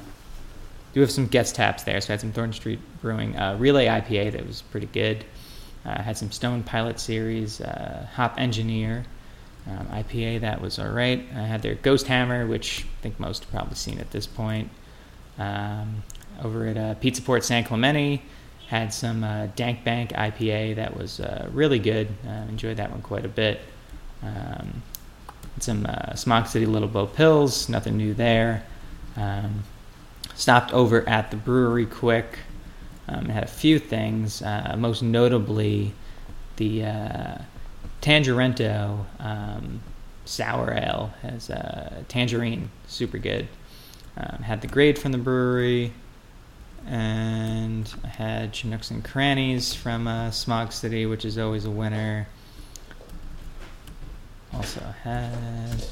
do 0.95 1.01
have 1.01 1.11
some 1.11 1.27
guest 1.27 1.57
taps 1.57 1.83
there, 1.83 2.01
so 2.01 2.11
I 2.11 2.13
had 2.13 2.21
some 2.21 2.33
Thorn 2.33 2.53
Street 2.53 2.79
Brewing 3.03 3.33
Relay 3.59 3.87
IPA 3.87 4.33
that 4.33 4.47
was 4.47 4.63
pretty 4.63 4.87
good. 4.87 5.25
had 5.85 6.17
some 6.17 6.31
Stone 6.31 6.63
Pilot 6.63 7.01
Series 7.01 7.61
Hop 8.15 8.39
Engineer. 8.39 9.05
Um, 9.67 9.87
IPA 9.87 10.41
that 10.43 10.61
was 10.61 10.79
all 10.79 10.91
right. 10.91 11.25
I 11.35 11.43
had 11.43 11.63
their 11.63 11.75
Ghost 11.75 12.07
Hammer, 12.07 12.47
which 12.47 12.85
I 12.99 13.03
think 13.03 13.19
most 13.19 13.45
have 13.45 13.51
probably 13.51 13.77
seen 13.77 13.99
at 13.99 14.11
this 14.11 14.27
point. 14.27 14.71
Um, 15.39 16.03
over 16.43 16.67
at 16.67 16.77
uh, 16.77 16.95
Pizza 16.95 17.23
Port 17.23 17.45
San 17.45 17.65
Clemente, 17.65 18.23
had 18.69 18.93
some 18.93 19.25
uh, 19.25 19.47
Dank 19.57 19.85
Bank 19.85 20.11
IPA 20.11 20.77
that 20.77 20.97
was 20.97 21.21
uh, 21.21 21.49
really 21.53 21.79
good. 21.79 22.09
Uh, 22.27 22.45
enjoyed 22.49 22.77
that 22.77 22.91
one 22.91 23.03
quite 23.03 23.25
a 23.25 23.29
bit. 23.29 23.61
Um, 24.23 24.83
some 25.61 25.87
uh, 25.87 26.15
Smog 26.15 26.47
City 26.47 26.67
Little 26.67 26.89
Bo 26.89 27.07
Pils, 27.07 27.69
nothing 27.69 27.97
new 27.97 28.15
there. 28.15 28.65
Um, 29.17 29.65
stopped 30.35 30.73
over 30.73 31.09
at 31.09 31.31
the 31.31 31.37
brewery 31.37 31.87
quick. 31.87 32.39
Um, 33.07 33.27
had 33.27 33.45
a 33.45 33.49
few 33.49 33.79
things, 33.79 34.41
uh, 34.43 34.75
most 34.79 35.03
notably 35.03 35.93
the 36.57 36.85
uh, 36.85 37.39
Tangerento 38.01 39.05
um, 39.19 39.81
Sour 40.25 40.73
Ale 40.73 41.13
has 41.23 41.51
a 41.51 42.05
tangerine, 42.09 42.71
super 42.87 43.19
good. 43.19 43.49
Um, 44.17 44.39
had 44.43 44.61
the 44.61 44.69
grade 44.69 44.99
from 44.99 45.13
the 45.13 45.19
brewery, 45.19 45.93
and 46.87 47.93
I 48.05 48.09
had 48.09 48.53
Chinooks 48.53 48.91
and 48.91 49.05
Crannies 49.05 49.75
from 49.75 50.07
uh, 50.07 50.31
Smog 50.31 50.73
City, 50.73 51.05
which 51.05 51.25
is 51.25 51.37
always 51.37 51.65
a 51.65 51.71
winner. 51.71 52.27
Also 54.57 54.81
had 55.03 55.85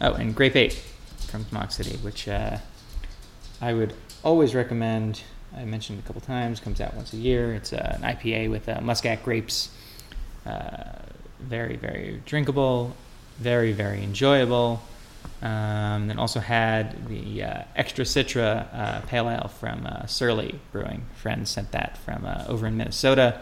oh, 0.00 0.14
and 0.14 0.34
Grape 0.34 0.56
Eight 0.56 0.72
from 1.26 1.44
Smog 1.46 1.70
City, 1.72 1.96
which 1.98 2.28
uh, 2.28 2.58
I 3.60 3.72
would 3.72 3.94
always 4.22 4.54
recommend. 4.54 5.22
I 5.56 5.64
mentioned 5.64 5.98
a 5.98 6.02
couple 6.02 6.20
times. 6.20 6.60
Comes 6.60 6.80
out 6.80 6.94
once 6.94 7.12
a 7.12 7.16
year. 7.16 7.54
It's 7.54 7.72
uh, 7.72 7.98
an 8.00 8.02
IPA 8.02 8.50
with 8.50 8.68
uh, 8.68 8.80
muscat 8.80 9.24
grapes. 9.24 9.70
Uh, 10.46 10.92
very 11.40 11.76
very 11.76 12.22
drinkable, 12.24 12.96
very 13.38 13.72
very 13.72 14.02
enjoyable. 14.02 14.82
Um, 15.42 16.08
then 16.08 16.18
also 16.18 16.40
had 16.40 17.08
the 17.08 17.42
uh, 17.42 17.62
Extra 17.76 18.04
Citra 18.04 18.66
uh, 18.72 19.00
Pale 19.02 19.28
Ale 19.30 19.48
from 19.48 19.86
Surly 20.06 20.58
Brewing. 20.72 21.04
Friends 21.16 21.50
sent 21.50 21.72
that 21.72 21.98
from 21.98 22.26
over 22.48 22.66
in 22.66 22.76
Minnesota. 22.76 23.40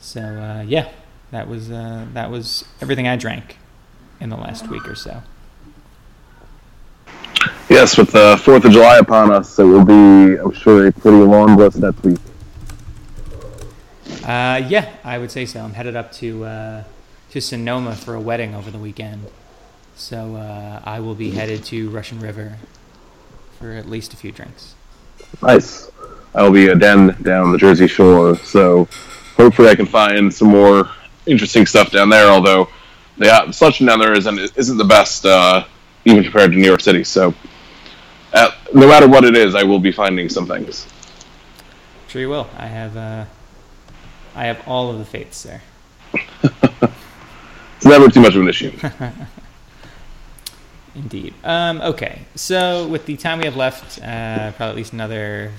So 0.00 0.64
yeah, 0.66 0.88
that 1.32 1.48
was 1.48 1.70
uh, 1.70 2.06
that 2.14 2.30
was 2.30 2.64
everything 2.80 3.08
I 3.08 3.16
drank 3.16 3.58
in 4.20 4.30
the 4.30 4.36
last 4.36 4.68
week 4.68 4.86
or 4.86 4.94
so. 4.94 5.22
Yes, 7.68 7.98
with 7.98 8.12
the 8.12 8.40
Fourth 8.44 8.64
of 8.64 8.72
July 8.72 8.98
upon 8.98 9.32
us, 9.32 9.58
it 9.58 9.64
will 9.64 9.84
be, 9.84 10.38
I'm 10.38 10.52
sure, 10.52 10.86
a 10.86 10.92
pretty 10.92 11.16
long 11.16 11.56
list 11.56 11.78
next 11.78 12.02
week. 12.04 12.18
yeah, 14.22 14.92
I 15.02 15.18
would 15.18 15.30
say 15.32 15.46
so. 15.46 15.60
I'm 15.60 15.72
headed 15.72 15.96
up 15.96 16.12
to 16.12 16.84
to 17.32 17.40
Sonoma 17.40 17.96
for 17.96 18.14
a 18.14 18.20
wedding 18.20 18.54
over 18.54 18.70
the 18.70 18.78
weekend. 18.78 19.26
So 19.96 20.36
uh, 20.36 20.82
I 20.84 21.00
will 21.00 21.14
be 21.14 21.30
headed 21.30 21.64
to 21.64 21.88
Russian 21.88 22.20
River 22.20 22.58
for 23.58 23.72
at 23.72 23.88
least 23.88 24.12
a 24.12 24.16
few 24.16 24.32
drinks. 24.32 24.74
Nice. 25.40 25.90
I 26.34 26.42
will 26.42 26.52
be 26.52 26.68
again 26.68 27.16
down 27.22 27.52
the 27.52 27.56
Jersey 27.58 27.86
Shore, 27.86 28.36
so 28.36 28.86
hopefully 29.36 29.68
I 29.68 29.74
can 29.74 29.86
find 29.86 30.32
some 30.32 30.48
more 30.48 30.90
interesting 31.26 31.66
stuff 31.66 31.90
down 31.90 32.08
there. 32.08 32.28
Although 32.28 32.68
the 33.18 33.52
selection 33.52 33.86
down 33.86 33.98
there 33.98 34.12
isn't 34.12 34.38
isn't 34.56 34.76
the 34.76 34.84
best, 34.84 35.26
uh, 35.26 35.64
even 36.04 36.22
compared 36.22 36.52
to 36.52 36.58
New 36.58 36.66
York 36.66 36.80
City. 36.80 37.04
So 37.04 37.34
uh, 38.32 38.50
no 38.74 38.88
matter 38.88 39.08
what 39.08 39.24
it 39.24 39.36
is, 39.36 39.54
I 39.54 39.62
will 39.62 39.78
be 39.78 39.92
finding 39.92 40.28
some 40.28 40.46
things. 40.46 40.86
Sure, 42.08 42.20
you 42.20 42.28
will. 42.28 42.48
I 42.56 42.66
have 42.66 42.96
uh, 42.96 43.24
I 44.34 44.46
have 44.46 44.66
all 44.66 44.90
of 44.90 44.98
the 44.98 45.04
faiths 45.04 45.42
there. 45.42 45.62
it's 47.76 47.84
never 47.84 48.08
too 48.08 48.20
much 48.20 48.34
of 48.34 48.42
an 48.42 48.48
issue. 48.48 48.72
Indeed. 50.94 51.32
Um, 51.42 51.80
okay, 51.80 52.22
so 52.34 52.86
with 52.86 53.06
the 53.06 53.16
time 53.16 53.38
we 53.38 53.46
have 53.46 53.56
left, 53.56 53.98
uh, 54.02 54.52
probably 54.52 54.70
at 54.70 54.76
least 54.76 54.92
another 54.92 55.52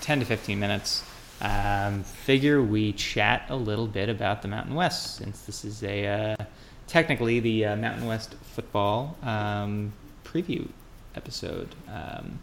10 0.00 0.20
to 0.20 0.24
15 0.24 0.58
minutes, 0.58 1.04
um, 1.40 2.02
figure 2.02 2.62
we 2.62 2.92
chat 2.92 3.46
a 3.48 3.56
little 3.56 3.86
bit 3.86 4.08
about 4.08 4.42
the 4.42 4.48
Mountain 4.48 4.74
West, 4.74 5.16
since 5.16 5.42
this 5.42 5.64
is 5.64 5.82
a 5.82 6.06
uh, 6.06 6.44
technically 6.86 7.40
the 7.40 7.66
uh, 7.66 7.76
Mountain 7.76 8.06
West 8.06 8.34
football 8.42 9.16
um, 9.22 9.92
preview 10.24 10.68
episode. 11.14 11.74
Um, 11.88 12.38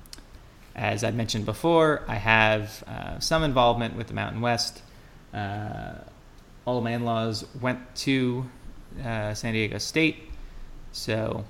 as 0.75 1.03
I 1.03 1.11
mentioned 1.11 1.45
before, 1.45 2.03
I 2.07 2.15
have 2.15 2.83
uh, 2.87 3.19
some 3.19 3.43
involvement 3.43 3.95
with 3.95 4.07
the 4.07 4.13
Mountain 4.13 4.41
West. 4.41 4.81
Uh, 5.33 5.93
all 6.65 6.77
of 6.77 6.83
my 6.83 6.91
in 6.91 7.05
laws 7.05 7.45
went 7.61 7.79
to 7.97 8.45
uh, 9.03 9.33
San 9.33 9.53
Diego 9.53 9.77
State, 9.77 10.17
so 10.91 11.45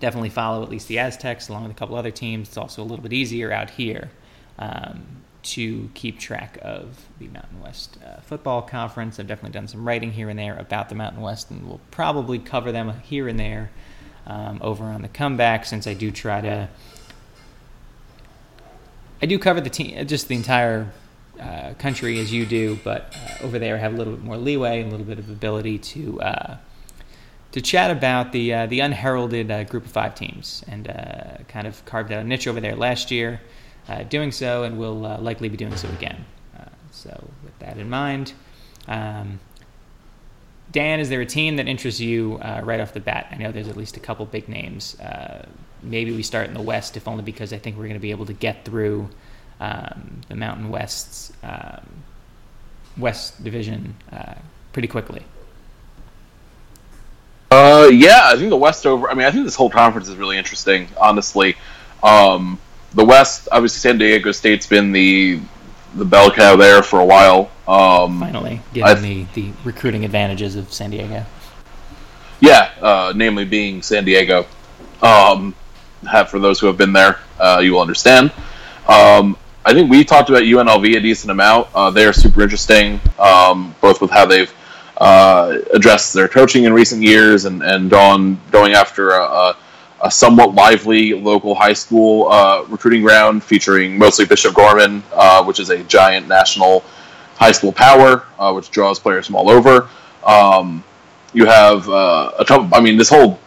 definitely 0.00 0.30
follow 0.30 0.62
at 0.62 0.68
least 0.68 0.88
the 0.88 0.98
Aztecs 0.98 1.48
along 1.48 1.64
with 1.64 1.72
a 1.72 1.74
couple 1.74 1.96
other 1.96 2.10
teams. 2.10 2.48
It's 2.48 2.56
also 2.56 2.82
a 2.82 2.84
little 2.84 3.02
bit 3.02 3.12
easier 3.12 3.52
out 3.52 3.70
here 3.70 4.10
um, 4.58 5.23
to 5.44 5.90
keep 5.94 6.18
track 6.18 6.58
of 6.62 7.06
the 7.18 7.28
Mountain 7.28 7.60
West 7.62 7.98
uh, 8.04 8.20
Football 8.20 8.62
Conference. 8.62 9.20
I've 9.20 9.26
definitely 9.26 9.52
done 9.52 9.68
some 9.68 9.86
writing 9.86 10.12
here 10.12 10.28
and 10.28 10.38
there 10.38 10.56
about 10.56 10.88
the 10.88 10.94
Mountain 10.94 11.22
West, 11.22 11.50
and 11.50 11.66
we'll 11.66 11.80
probably 11.90 12.38
cover 12.38 12.72
them 12.72 13.00
here 13.02 13.28
and 13.28 13.38
there 13.38 13.70
um, 14.26 14.58
over 14.62 14.84
on 14.84 15.02
the 15.02 15.08
comeback 15.08 15.66
since 15.66 15.86
I 15.86 15.94
do 15.94 16.10
try 16.10 16.40
to. 16.40 16.68
I 19.22 19.26
do 19.26 19.38
cover 19.38 19.60
the 19.60 19.70
team, 19.70 20.06
just 20.06 20.28
the 20.28 20.34
entire 20.34 20.92
uh, 21.40 21.74
country 21.74 22.18
as 22.18 22.32
you 22.32 22.46
do, 22.46 22.78
but 22.84 23.14
uh, 23.14 23.44
over 23.44 23.58
there 23.58 23.76
I 23.76 23.78
have 23.78 23.94
a 23.94 23.96
little 23.96 24.14
bit 24.14 24.24
more 24.24 24.36
leeway 24.36 24.80
and 24.80 24.88
a 24.88 24.90
little 24.90 25.06
bit 25.06 25.18
of 25.18 25.30
ability 25.30 25.78
to 25.78 26.20
uh, 26.20 26.56
to 27.52 27.60
chat 27.60 27.90
about 27.90 28.32
the 28.32 28.52
uh, 28.52 28.66
the 28.66 28.80
unheralded 28.80 29.50
uh, 29.50 29.64
group 29.64 29.84
of 29.84 29.90
five 29.90 30.14
teams 30.14 30.64
and 30.68 30.88
uh, 30.88 31.38
kind 31.48 31.66
of 31.66 31.84
carved 31.84 32.12
out 32.12 32.20
a 32.20 32.24
niche 32.24 32.48
over 32.48 32.60
there 32.60 32.74
last 32.74 33.10
year, 33.10 33.40
uh, 33.40 33.63
doing 34.08 34.32
so, 34.32 34.64
and 34.64 34.78
will 34.78 35.04
uh, 35.06 35.18
likely 35.18 35.48
be 35.48 35.56
doing 35.56 35.76
so 35.76 35.88
again. 35.90 36.24
Uh, 36.58 36.64
so, 36.90 37.28
with 37.42 37.58
that 37.58 37.78
in 37.78 37.88
mind, 37.88 38.32
um, 38.88 39.40
Dan, 40.72 41.00
is 41.00 41.08
there 41.08 41.20
a 41.20 41.26
team 41.26 41.56
that 41.56 41.68
interests 41.68 42.00
you 42.00 42.38
right 42.38 42.80
off 42.80 42.92
the 42.92 43.00
bat? 43.00 43.28
I 43.30 43.36
know 43.36 43.52
there's 43.52 43.68
at 43.68 43.76
least 43.76 43.96
a 43.96 44.00
couple 44.00 44.26
big 44.26 44.48
names. 44.48 44.96
maybe 45.82 46.12
we 46.12 46.22
start 46.22 46.48
in 46.48 46.54
the 46.54 46.62
West, 46.62 46.96
if 46.96 47.06
only 47.06 47.22
because 47.22 47.52
I 47.52 47.58
think 47.58 47.76
we're 47.76 47.84
going 47.84 47.94
to 47.94 48.00
be 48.00 48.10
able 48.10 48.26
to 48.26 48.32
get 48.32 48.64
through 48.64 49.08
um, 49.60 50.20
the 50.28 50.34
Mountain 50.34 50.70
West's 50.70 51.32
um, 51.42 51.86
West 52.96 53.42
Division 53.42 53.94
uh, 54.12 54.34
pretty 54.72 54.88
quickly. 54.88 55.22
Uh, 57.50 57.88
yeah, 57.92 58.22
I 58.24 58.36
think 58.36 58.50
the 58.50 58.56
West 58.56 58.86
over. 58.86 59.08
I 59.08 59.14
mean, 59.14 59.26
I 59.26 59.30
think 59.30 59.44
this 59.44 59.54
whole 59.54 59.70
conference 59.70 60.08
is 60.08 60.16
really 60.16 60.36
interesting. 60.36 60.88
Honestly, 61.00 61.56
um, 62.02 62.58
the 62.94 63.04
West, 63.04 63.48
obviously, 63.52 63.78
San 63.78 63.98
Diego 63.98 64.32
State's 64.32 64.66
been 64.66 64.92
the 64.92 65.40
the 65.94 66.04
bell 66.04 66.30
cow 66.30 66.56
there 66.56 66.82
for 66.82 67.00
a 67.00 67.04
while. 67.04 67.50
Um, 67.68 68.20
Finally, 68.20 68.60
given 68.72 69.02
the, 69.02 69.26
the 69.34 69.52
recruiting 69.64 70.04
advantages 70.04 70.56
of 70.56 70.72
San 70.72 70.90
Diego. 70.90 71.24
Yeah, 72.40 72.70
uh, 72.80 73.12
namely 73.14 73.44
being 73.44 73.82
San 73.82 74.04
Diego. 74.04 74.46
Um, 75.02 75.54
have 76.08 76.28
for 76.28 76.38
those 76.38 76.60
who 76.60 76.66
have 76.66 76.76
been 76.76 76.92
there, 76.92 77.18
uh, 77.38 77.60
you 77.62 77.72
will 77.72 77.80
understand. 77.80 78.32
Um, 78.88 79.36
I 79.64 79.72
think 79.72 79.90
we 79.90 80.04
talked 80.04 80.28
about 80.28 80.42
UNLV 80.42 80.96
a 80.96 81.00
decent 81.00 81.30
amount. 81.30 81.68
Uh, 81.74 81.90
they 81.90 82.04
are 82.04 82.12
super 82.12 82.42
interesting, 82.42 83.00
um, 83.18 83.74
both 83.80 84.02
with 84.02 84.10
how 84.10 84.26
they've 84.26 84.52
uh, 84.98 85.58
addressed 85.72 86.12
their 86.12 86.28
coaching 86.28 86.64
in 86.64 86.72
recent 86.72 87.02
years 87.02 87.46
and, 87.46 87.62
and 87.62 87.90
gone 87.90 88.38
going 88.50 88.74
after 88.74 89.10
a, 89.12 89.22
a, 89.22 89.56
a 90.04 90.10
somewhat 90.10 90.54
lively 90.54 91.14
local 91.14 91.54
high 91.54 91.72
school 91.72 92.28
uh, 92.30 92.62
recruiting 92.68 93.02
ground 93.02 93.42
featuring 93.42 93.96
mostly 93.96 94.26
Bishop 94.26 94.54
Gorman, 94.54 95.02
uh, 95.14 95.42
which 95.42 95.58
is 95.58 95.70
a 95.70 95.82
giant 95.84 96.28
national 96.28 96.84
high 97.36 97.52
school 97.52 97.72
power, 97.72 98.26
uh, 98.38 98.52
which 98.52 98.70
draws 98.70 98.98
players 98.98 99.26
from 99.26 99.36
all 99.36 99.48
over. 99.48 99.88
Um, 100.24 100.84
you 101.32 101.46
have 101.46 101.88
uh, 101.88 102.32
a 102.38 102.44
couple. 102.44 102.68
I 102.74 102.80
mean, 102.80 102.98
this 102.98 103.08
whole 103.08 103.38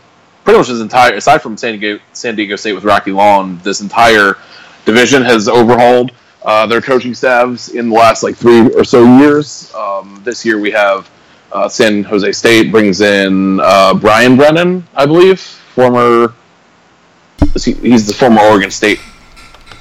pretty 0.43 0.57
much 0.57 0.67
this 0.67 0.81
entire 0.81 1.13
aside 1.13 1.43
from 1.43 1.57
San 1.57 1.77
Diego, 1.79 2.03
San 2.13 2.35
Diego 2.35 2.55
State 2.55 2.73
with 2.73 2.83
Rocky 2.83 3.11
Long, 3.11 3.59
this 3.59 3.81
entire 3.81 4.37
division 4.83 5.21
has 5.21 5.47
overhauled 5.47 6.11
uh, 6.43 6.65
their 6.65 6.81
coaching 6.81 7.13
staffs 7.13 7.69
in 7.69 7.89
the 7.89 7.95
last 7.95 8.23
like 8.23 8.35
three 8.35 8.67
or 8.73 8.83
so 8.83 9.19
years. 9.19 9.71
Um, 9.75 10.21
this 10.23 10.43
year 10.43 10.59
we 10.59 10.71
have 10.71 11.07
uh, 11.51 11.69
San 11.69 12.01
Jose 12.03 12.31
State 12.31 12.71
brings 12.71 13.01
in 13.01 13.57
Brian 14.01 14.35
Brennan, 14.35 14.87
I 14.95 15.05
believe, 15.05 15.39
former. 15.39 16.33
He, 17.65 17.73
he's 17.73 18.07
the 18.07 18.13
former 18.13 18.41
Oregon 18.41 18.71
State 18.71 18.99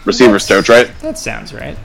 receivers 0.05 0.47
coach, 0.47 0.69
right? 0.69 0.91
That 1.01 1.19
sounds 1.19 1.53
right. 1.53 1.77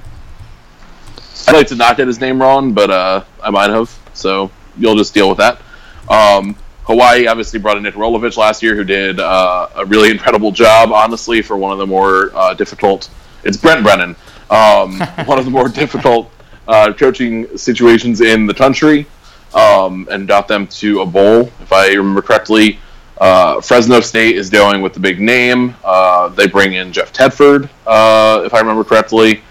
I'd 1.48 1.56
like 1.56 1.68
to 1.68 1.76
not 1.76 1.98
get 1.98 2.08
his 2.08 2.20
name 2.20 2.42
wrong, 2.42 2.74
but 2.74 2.89
uh, 2.92 3.24
I 3.44 3.50
might 3.50 3.70
have. 3.70 3.98
So 4.14 4.52
you'll 4.78 4.96
just 4.96 5.14
deal 5.14 5.28
with 5.28 5.39
that. 5.39 5.62
Um, 6.10 6.56
Hawaii 6.84 7.28
obviously 7.28 7.60
brought 7.60 7.78
in 7.78 7.84
Nick 7.84 7.96
Rolovich 7.96 8.38
last 8.38 8.62
year, 8.62 8.76
who 8.76 8.84
did 8.84 9.20
uh, 9.20 9.70
a 9.76 9.86
really 9.86 10.12
incredible 10.12 10.52
job, 10.52 10.92
honestly, 10.92 11.42
for 11.42 11.58
one 11.58 11.72
of 11.72 11.78
the 11.78 11.88
more 11.88 12.32
uh, 12.36 12.54
difficult. 12.54 13.10
It's 13.44 13.58
Brent 13.58 13.84
Brennan, 13.84 14.16
um, 14.50 15.00
one 15.26 15.39
of 15.39 15.46
the 15.46 15.52
more 15.52 15.70
difficult 15.70 16.32
uh, 16.68 16.94
coaching 16.94 17.58
situations 17.58 18.22
in 18.22 18.46
the 18.46 18.54
country, 18.54 19.08
um, 19.54 20.08
and 20.12 20.28
got 20.28 20.48
them 20.48 20.68
to 20.68 21.02
a 21.02 21.06
bowl, 21.06 21.52
if 21.62 21.74
I 21.74 21.94
remember 21.94 22.22
correctly. 22.22 22.80
Uh, 23.22 23.62
Fresno 23.62 24.00
State 24.00 24.36
is 24.36 24.50
going 24.50 24.82
with 24.82 24.96
the 24.96 25.00
big 25.00 25.22
name. 25.22 25.76
Uh, 25.84 26.30
they 26.30 26.48
bring 26.48 26.74
in 26.74 26.92
Jeff 26.92 27.14
Tedford, 27.14 27.70
uh, 27.86 28.42
if 28.44 28.52
I 28.56 28.60
remember 28.60 28.84
correctly. 28.84 29.44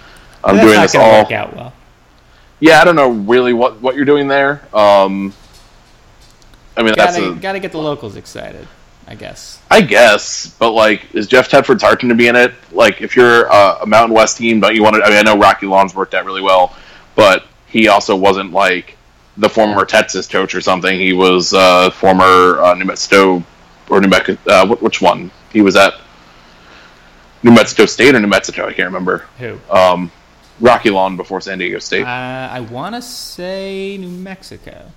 I'm 0.42 0.56
That's 0.56 0.66
doing 0.66 0.80
this 0.80 0.94
all. 0.96 1.22
work 1.22 1.30
out 1.30 1.54
well. 1.54 1.72
Yeah, 2.58 2.80
I 2.80 2.84
don't 2.84 2.96
know 2.96 3.10
really 3.10 3.52
what, 3.52 3.80
what 3.80 3.94
you're 3.94 4.04
doing 4.04 4.26
there. 4.26 4.62
Um, 4.74 5.32
I 6.76 6.82
mean, 6.82 6.94
that's 6.96 7.16
Gotta, 7.16 7.30
a, 7.30 7.36
gotta 7.36 7.60
get 7.60 7.70
the 7.70 7.78
locals 7.78 8.16
excited, 8.16 8.66
I 9.06 9.14
guess. 9.14 9.62
I 9.70 9.82
guess, 9.82 10.48
but 10.58 10.72
like, 10.72 11.14
is 11.14 11.28
Jeff 11.28 11.48
Tedford's 11.48 11.84
heart 11.84 12.00
going 12.00 12.08
to 12.08 12.16
be 12.16 12.26
in 12.26 12.34
it? 12.34 12.52
Like, 12.72 13.00
if 13.00 13.14
you're 13.14 13.48
uh, 13.52 13.78
a 13.82 13.86
Mountain 13.86 14.16
West 14.16 14.36
team, 14.36 14.58
don't 14.58 14.74
you 14.74 14.82
want 14.82 14.96
to? 14.96 15.02
I 15.04 15.10
mean, 15.10 15.18
I 15.18 15.22
know 15.22 15.38
Rocky 15.38 15.66
Long's 15.66 15.94
worked 15.94 16.14
out 16.14 16.24
really 16.24 16.42
well, 16.42 16.74
but 17.14 17.44
he 17.68 17.86
also 17.86 18.16
wasn't 18.16 18.50
like 18.50 18.96
the 19.36 19.48
former 19.48 19.84
Texas 19.84 20.26
coach 20.26 20.56
or 20.56 20.60
something. 20.60 20.98
He 20.98 21.12
was 21.12 21.54
uh, 21.54 21.90
former 21.90 22.60
uh, 22.60 22.74
New 22.74 22.84
Mexico 22.84 23.44
or 23.90 24.00
New 24.00 24.08
Mexico. 24.08 24.40
Uh, 24.50 24.74
which 24.76 25.02
one? 25.02 25.30
He 25.52 25.60
was 25.60 25.76
at 25.76 25.94
New 27.42 27.52
Mexico 27.52 27.86
State 27.86 28.14
or 28.14 28.20
New 28.20 28.28
Mexico. 28.28 28.66
I 28.66 28.72
can't 28.72 28.86
remember. 28.86 29.26
Who? 29.38 29.58
Um, 29.70 30.10
Rocky 30.60 30.90
Long 30.90 31.16
before 31.16 31.40
San 31.40 31.58
Diego 31.58 31.78
State. 31.78 32.04
Uh, 32.04 32.48
I 32.50 32.60
want 32.60 32.94
to 32.94 33.02
say 33.02 33.96
New 33.98 34.08
Mexico. 34.08 34.90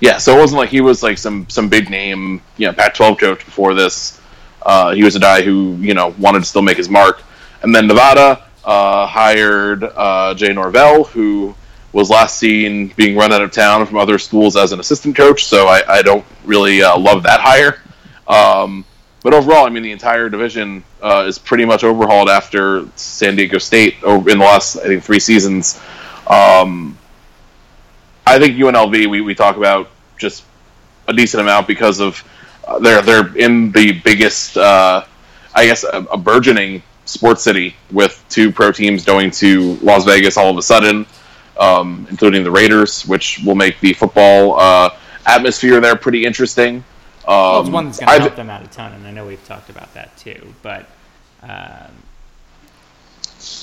Yeah, 0.00 0.18
so 0.18 0.36
it 0.36 0.40
wasn't 0.40 0.58
like 0.58 0.70
he 0.70 0.80
was 0.80 1.02
like 1.02 1.16
some 1.18 1.48
some 1.48 1.68
big 1.68 1.88
name, 1.88 2.42
you 2.56 2.66
know, 2.66 2.72
Pac-12 2.72 3.18
coach 3.18 3.44
before 3.44 3.74
this. 3.74 4.20
Uh, 4.60 4.92
he 4.92 5.04
was 5.04 5.14
a 5.16 5.20
guy 5.20 5.42
who 5.42 5.76
you 5.76 5.94
know 5.94 6.14
wanted 6.18 6.40
to 6.40 6.44
still 6.44 6.62
make 6.62 6.76
his 6.76 6.88
mark, 6.88 7.22
and 7.62 7.72
then 7.72 7.86
Nevada 7.86 8.44
uh, 8.64 9.06
hired 9.06 9.84
uh, 9.84 10.34
Jay 10.34 10.52
Norvell, 10.52 11.04
who 11.04 11.54
was 11.92 12.10
last 12.10 12.38
seen 12.38 12.88
being 12.96 13.16
run 13.16 13.32
out 13.32 13.42
of 13.42 13.52
town 13.52 13.86
from 13.86 13.98
other 13.98 14.18
schools 14.18 14.56
as 14.56 14.72
an 14.72 14.80
assistant 14.80 15.14
coach. 15.14 15.44
So 15.44 15.66
I, 15.66 15.82
I 15.86 16.02
don't 16.02 16.24
really 16.44 16.82
uh, 16.82 16.98
love 16.98 17.22
that 17.22 17.40
hire. 17.40 17.80
Um, 18.28 18.84
but 19.22 19.34
overall, 19.34 19.66
I 19.66 19.70
mean, 19.70 19.82
the 19.82 19.92
entire 19.92 20.28
division 20.28 20.82
uh, 21.00 21.24
is 21.28 21.38
pretty 21.38 21.64
much 21.64 21.84
overhauled 21.84 22.28
after 22.28 22.86
San 22.96 23.36
Diego 23.36 23.58
State 23.58 24.02
over 24.02 24.30
in 24.30 24.38
the 24.38 24.44
last 24.44 24.76
I 24.76 24.84
think 24.84 25.04
three 25.04 25.20
seasons. 25.20 25.80
Um, 26.26 26.98
I 28.26 28.38
think 28.38 28.56
UNLV 28.56 29.10
we, 29.10 29.20
we 29.20 29.34
talk 29.34 29.56
about 29.56 29.90
just 30.18 30.44
a 31.06 31.12
decent 31.12 31.40
amount 31.40 31.66
because 31.66 32.00
of 32.00 32.22
uh, 32.66 32.78
they're 32.78 33.02
they're 33.02 33.36
in 33.36 33.70
the 33.72 33.92
biggest 33.92 34.56
uh, 34.56 35.04
I 35.54 35.66
guess 35.66 35.84
a, 35.84 35.98
a 36.12 36.16
burgeoning 36.16 36.82
sports 37.04 37.42
city 37.42 37.76
with 37.90 38.24
two 38.28 38.50
pro 38.50 38.72
teams 38.72 39.04
going 39.04 39.30
to 39.32 39.74
Las 39.82 40.04
Vegas 40.04 40.36
all 40.36 40.50
of 40.50 40.56
a 40.56 40.62
sudden, 40.62 41.06
um, 41.58 42.06
including 42.10 42.42
the 42.42 42.50
Raiders, 42.50 43.06
which 43.06 43.40
will 43.44 43.54
make 43.54 43.78
the 43.80 43.92
football 43.92 44.58
uh, 44.58 44.90
atmosphere 45.26 45.80
there 45.80 45.96
pretty 45.96 46.24
interesting. 46.24 46.84
Um, 47.26 47.34
Well, 47.34 47.60
it's 47.60 47.70
one 47.70 47.84
that's 47.86 48.00
going 48.00 48.14
to 48.16 48.20
help 48.20 48.36
them 48.36 48.50
out 48.50 48.62
a 48.62 48.68
ton, 48.68 48.92
and 48.92 49.06
I 49.06 49.10
know 49.10 49.26
we've 49.26 49.44
talked 49.44 49.70
about 49.70 49.92
that 49.94 50.16
too. 50.16 50.54
But 50.62 50.86
um, 51.42 51.92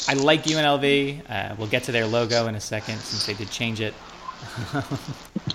I 0.08 0.14
like 0.14 0.44
UNLV. 0.44 1.30
Uh, 1.30 1.56
we'll 1.58 1.68
get 1.68 1.84
to 1.84 1.92
their 1.92 2.06
logo 2.08 2.48
in 2.48 2.56
a 2.56 2.60
second 2.62 2.98
since 3.00 3.26
they 3.26 3.34
did 3.34 3.50
change 3.52 3.82
it. 3.82 3.94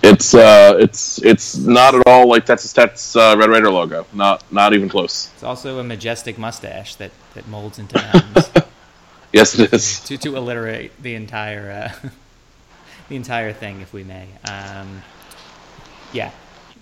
It's 0.03 0.33
uh, 0.33 0.75
it's 0.79 1.21
it's 1.23 1.55
not 1.55 1.95
at 1.95 2.05
all 2.05 2.27
like 2.27 2.45
Texas 2.45 2.73
Tech's 2.73 3.15
uh, 3.15 3.35
Red 3.37 3.49
Raider 3.49 3.71
logo. 3.71 4.05
Not 4.13 4.43
not 4.51 4.73
even 4.73 4.89
close. 4.89 5.31
It's 5.33 5.43
also 5.43 5.79
a 5.79 5.83
majestic 5.83 6.37
mustache 6.37 6.95
that, 6.95 7.11
that 7.33 7.47
molds 7.47 7.79
into 7.79 7.95
mountains 8.13 8.51
Yes, 9.31 9.57
it 9.57 9.73
is. 9.73 9.99
to, 10.01 10.17
to 10.17 10.35
alliterate 10.37 10.91
the 11.01 11.15
entire 11.15 11.91
uh, 12.03 12.09
the 13.09 13.15
entire 13.15 13.53
thing, 13.53 13.81
if 13.81 13.93
we 13.93 14.03
may. 14.03 14.27
Um, 14.49 15.01
yeah, 16.13 16.31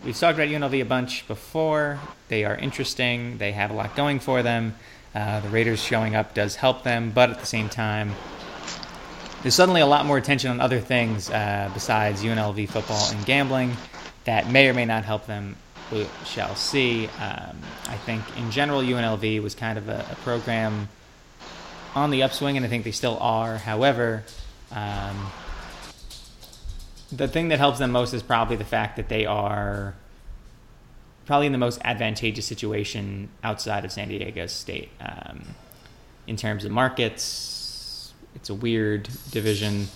we've 0.04 0.18
talked 0.18 0.38
about 0.38 0.50
UNLV 0.50 0.82
a 0.82 0.86
bunch 0.86 1.28
before. 1.28 2.00
They 2.28 2.46
are 2.46 2.56
interesting. 2.56 3.38
They 3.38 3.52
have 3.52 3.72
a 3.72 3.74
lot 3.74 3.96
going 3.96 4.20
for 4.20 4.44
them. 4.44 4.76
Uh, 5.16 5.40
the 5.42 5.50
Raiders 5.50 5.82
showing 5.82 6.16
up 6.16 6.34
does 6.34 6.56
help 6.56 6.84
them, 6.84 7.12
but 7.12 7.30
at 7.30 7.40
the 7.40 7.46
same 7.46 7.70
time, 7.70 8.14
there's 9.42 9.56
suddenly 9.56 9.82
a 9.82 9.86
lot 9.86 10.06
more 10.06 10.18
attention 10.18 10.50
on 10.52 10.60
other 10.60 10.80
things 10.80 11.30
uh, 11.30 11.70
besides 11.74 12.24
UNLV 12.24 12.70
football 12.70 13.10
and 13.12 13.26
gambling 13.26 13.76
that 14.26 14.50
may 14.50 14.70
or 14.70 14.74
may 14.74 14.86
not 14.86 15.04
help 15.04 15.28
them. 15.28 15.56
We 15.92 16.08
shall 16.26 16.56
see. 16.56 17.08
Um, 17.20 17.58
I 17.88 17.98
think 17.98 18.24
in 18.38 18.50
general, 18.52 18.82
UNLV 18.82 19.44
was 19.44 19.54
kind 19.54 19.78
of 19.78 19.90
a, 19.90 20.06
a 20.10 20.16
program 20.24 20.88
on 21.94 22.10
the 22.10 22.24
upswing, 22.24 22.58
and 22.58 22.66
I 22.66 22.70
think 22.70 22.84
they 22.84 22.92
still 22.92 23.18
are. 23.20 23.58
However, 23.58 24.24
um, 24.72 25.28
the 27.16 27.28
thing 27.28 27.50
that 27.50 27.60
helps 27.60 27.80
them 27.80 27.92
most 27.92 28.14
is 28.14 28.24
probably 28.24 28.56
the 28.56 28.66
fact 28.66 28.98
that 28.98 29.10
they 29.10 29.26
are 29.26 29.96
probably 31.26 31.46
in 31.46 31.52
the 31.52 31.58
most 31.58 31.80
advantageous 31.84 32.46
situation 32.46 33.30
outside 33.44 33.86
of 33.86 33.92
San 33.92 34.10
Diego 34.10 34.46
State 34.48 34.90
um, 35.00 35.44
in 36.28 36.36
terms 36.36 36.66
of 36.66 36.72
markets. 36.72 38.14
It's 38.36 38.50
a 38.50 38.54
weird 38.54 39.10
division. 39.32 39.88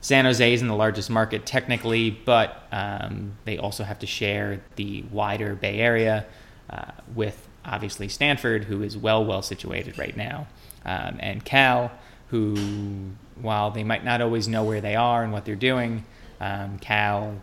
San 0.00 0.24
Jose 0.24 0.52
is 0.52 0.60
in 0.60 0.68
the 0.68 0.76
largest 0.76 1.10
market 1.10 1.46
technically, 1.46 2.10
but 2.10 2.66
um, 2.70 3.32
they 3.44 3.58
also 3.58 3.84
have 3.84 3.98
to 4.00 4.06
share 4.06 4.60
the 4.76 5.02
wider 5.10 5.54
Bay 5.54 5.78
Area 5.80 6.26
uh, 6.70 6.92
with 7.14 7.48
obviously 7.64 8.08
Stanford, 8.08 8.64
who 8.64 8.82
is 8.82 8.96
well, 8.96 9.24
well 9.24 9.42
situated 9.42 9.98
right 9.98 10.16
now, 10.16 10.46
um, 10.84 11.16
and 11.20 11.44
Cal, 11.44 11.90
who, 12.28 13.10
while 13.40 13.70
they 13.70 13.84
might 13.84 14.04
not 14.04 14.20
always 14.20 14.48
know 14.48 14.64
where 14.64 14.80
they 14.80 14.96
are 14.96 15.22
and 15.22 15.32
what 15.32 15.44
they're 15.44 15.56
doing, 15.56 16.04
um, 16.40 16.78
Cal 16.78 17.36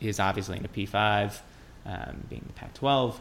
is 0.00 0.20
obviously 0.20 0.58
in 0.58 0.64
a 0.64 0.68
P5, 0.68 1.38
um, 1.86 2.24
being 2.28 2.44
the 2.46 2.52
Pac 2.54 2.74
12. 2.74 3.20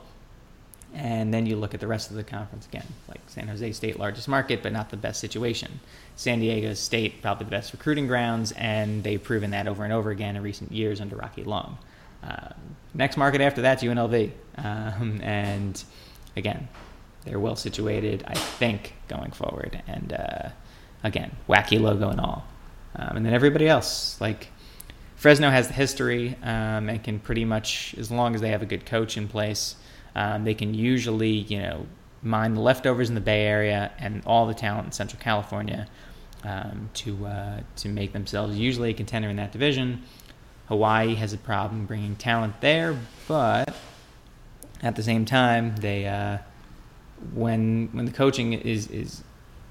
And 0.95 1.31
then 1.33 1.45
you 1.45 1.55
look 1.55 1.73
at 1.73 1.79
the 1.79 1.87
rest 1.87 2.09
of 2.09 2.15
the 2.15 2.23
conference 2.23 2.65
again, 2.65 2.85
like 3.07 3.21
San 3.27 3.47
Jose 3.47 3.71
State, 3.73 3.99
largest 3.99 4.27
market, 4.27 4.63
but 4.63 4.73
not 4.73 4.89
the 4.89 4.97
best 4.97 5.19
situation. 5.19 5.79
San 6.15 6.39
Diego 6.39 6.73
State, 6.73 7.21
probably 7.21 7.45
the 7.45 7.51
best 7.51 7.71
recruiting 7.73 8.07
grounds, 8.07 8.51
and 8.53 9.03
they've 9.03 9.23
proven 9.23 9.51
that 9.51 9.67
over 9.67 9.83
and 9.83 9.93
over 9.93 10.09
again 10.09 10.35
in 10.35 10.41
recent 10.41 10.71
years 10.71 10.99
under 10.99 11.15
Rocky 11.15 11.43
Long. 11.43 11.77
Um, 12.23 12.53
next 12.93 13.17
market 13.17 13.39
after 13.39 13.61
that's 13.61 13.83
UNLV. 13.83 14.31
Um, 14.57 15.21
and 15.21 15.81
again, 16.35 16.67
they're 17.23 17.39
well 17.39 17.55
situated, 17.55 18.23
I 18.27 18.33
think, 18.33 18.95
going 19.07 19.31
forward. 19.31 19.81
And 19.87 20.13
uh, 20.13 20.49
again, 21.03 21.35
wacky 21.47 21.79
logo 21.79 22.09
and 22.09 22.19
all. 22.19 22.45
Um, 22.95 23.17
and 23.17 23.25
then 23.25 23.33
everybody 23.33 23.67
else, 23.67 24.19
like 24.19 24.47
Fresno 25.19 25.49
has 25.49 25.67
the 25.67 25.73
history 25.73 26.37
um, 26.43 26.87
and 26.87 27.03
can 27.03 27.19
pretty 27.19 27.43
much, 27.43 27.93
as 27.97 28.09
long 28.09 28.35
as 28.35 28.39
they 28.39 28.51
have 28.51 28.61
a 28.61 28.65
good 28.65 28.85
coach 28.85 29.17
in 29.17 29.27
place, 29.27 29.75
um, 30.15 30.45
they 30.45 30.53
can 30.53 30.73
usually, 30.73 31.29
you 31.29 31.59
know, 31.59 31.85
mine 32.23 32.53
the 32.53 32.61
leftovers 32.61 33.09
in 33.09 33.15
the 33.15 33.21
Bay 33.21 33.45
Area 33.45 33.91
and 33.99 34.23
all 34.25 34.47
the 34.47 34.53
talent 34.53 34.85
in 34.85 34.91
Central 34.93 35.21
California 35.21 35.87
um, 36.45 36.89
to 36.93 37.25
uh, 37.25 37.59
to 37.75 37.89
make 37.89 38.13
themselves 38.13 38.57
usually 38.57 38.91
a 38.91 38.93
contender 38.93 39.27
in 39.27 39.35
that 39.35 39.51
division. 39.51 40.03
Hawaii 40.69 41.15
has 41.15 41.33
a 41.33 41.37
problem 41.37 41.85
bringing 41.85 42.15
talent 42.15 42.61
there, 42.61 42.97
but 43.27 43.75
at 44.81 44.95
the 44.95 45.03
same 45.03 45.25
time, 45.25 45.75
they 45.75 46.07
uh, 46.07 46.37
when 47.33 47.89
when 47.91 48.05
the 48.05 48.13
coaching 48.13 48.53
is 48.53 48.87
is 48.87 49.21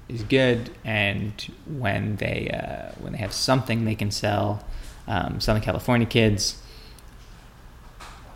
is 0.09 0.21
good 0.21 0.69
and 0.85 1.51
when 1.65 2.17
they 2.17 2.51
uh, 2.53 2.93
when 3.01 3.13
they 3.13 3.19
have 3.19 3.33
something 3.33 3.85
they 3.85 3.95
can 3.95 4.11
sell, 4.11 4.63
um, 5.09 5.41
Southern 5.41 5.61
California 5.61 6.07
kids, 6.07 6.61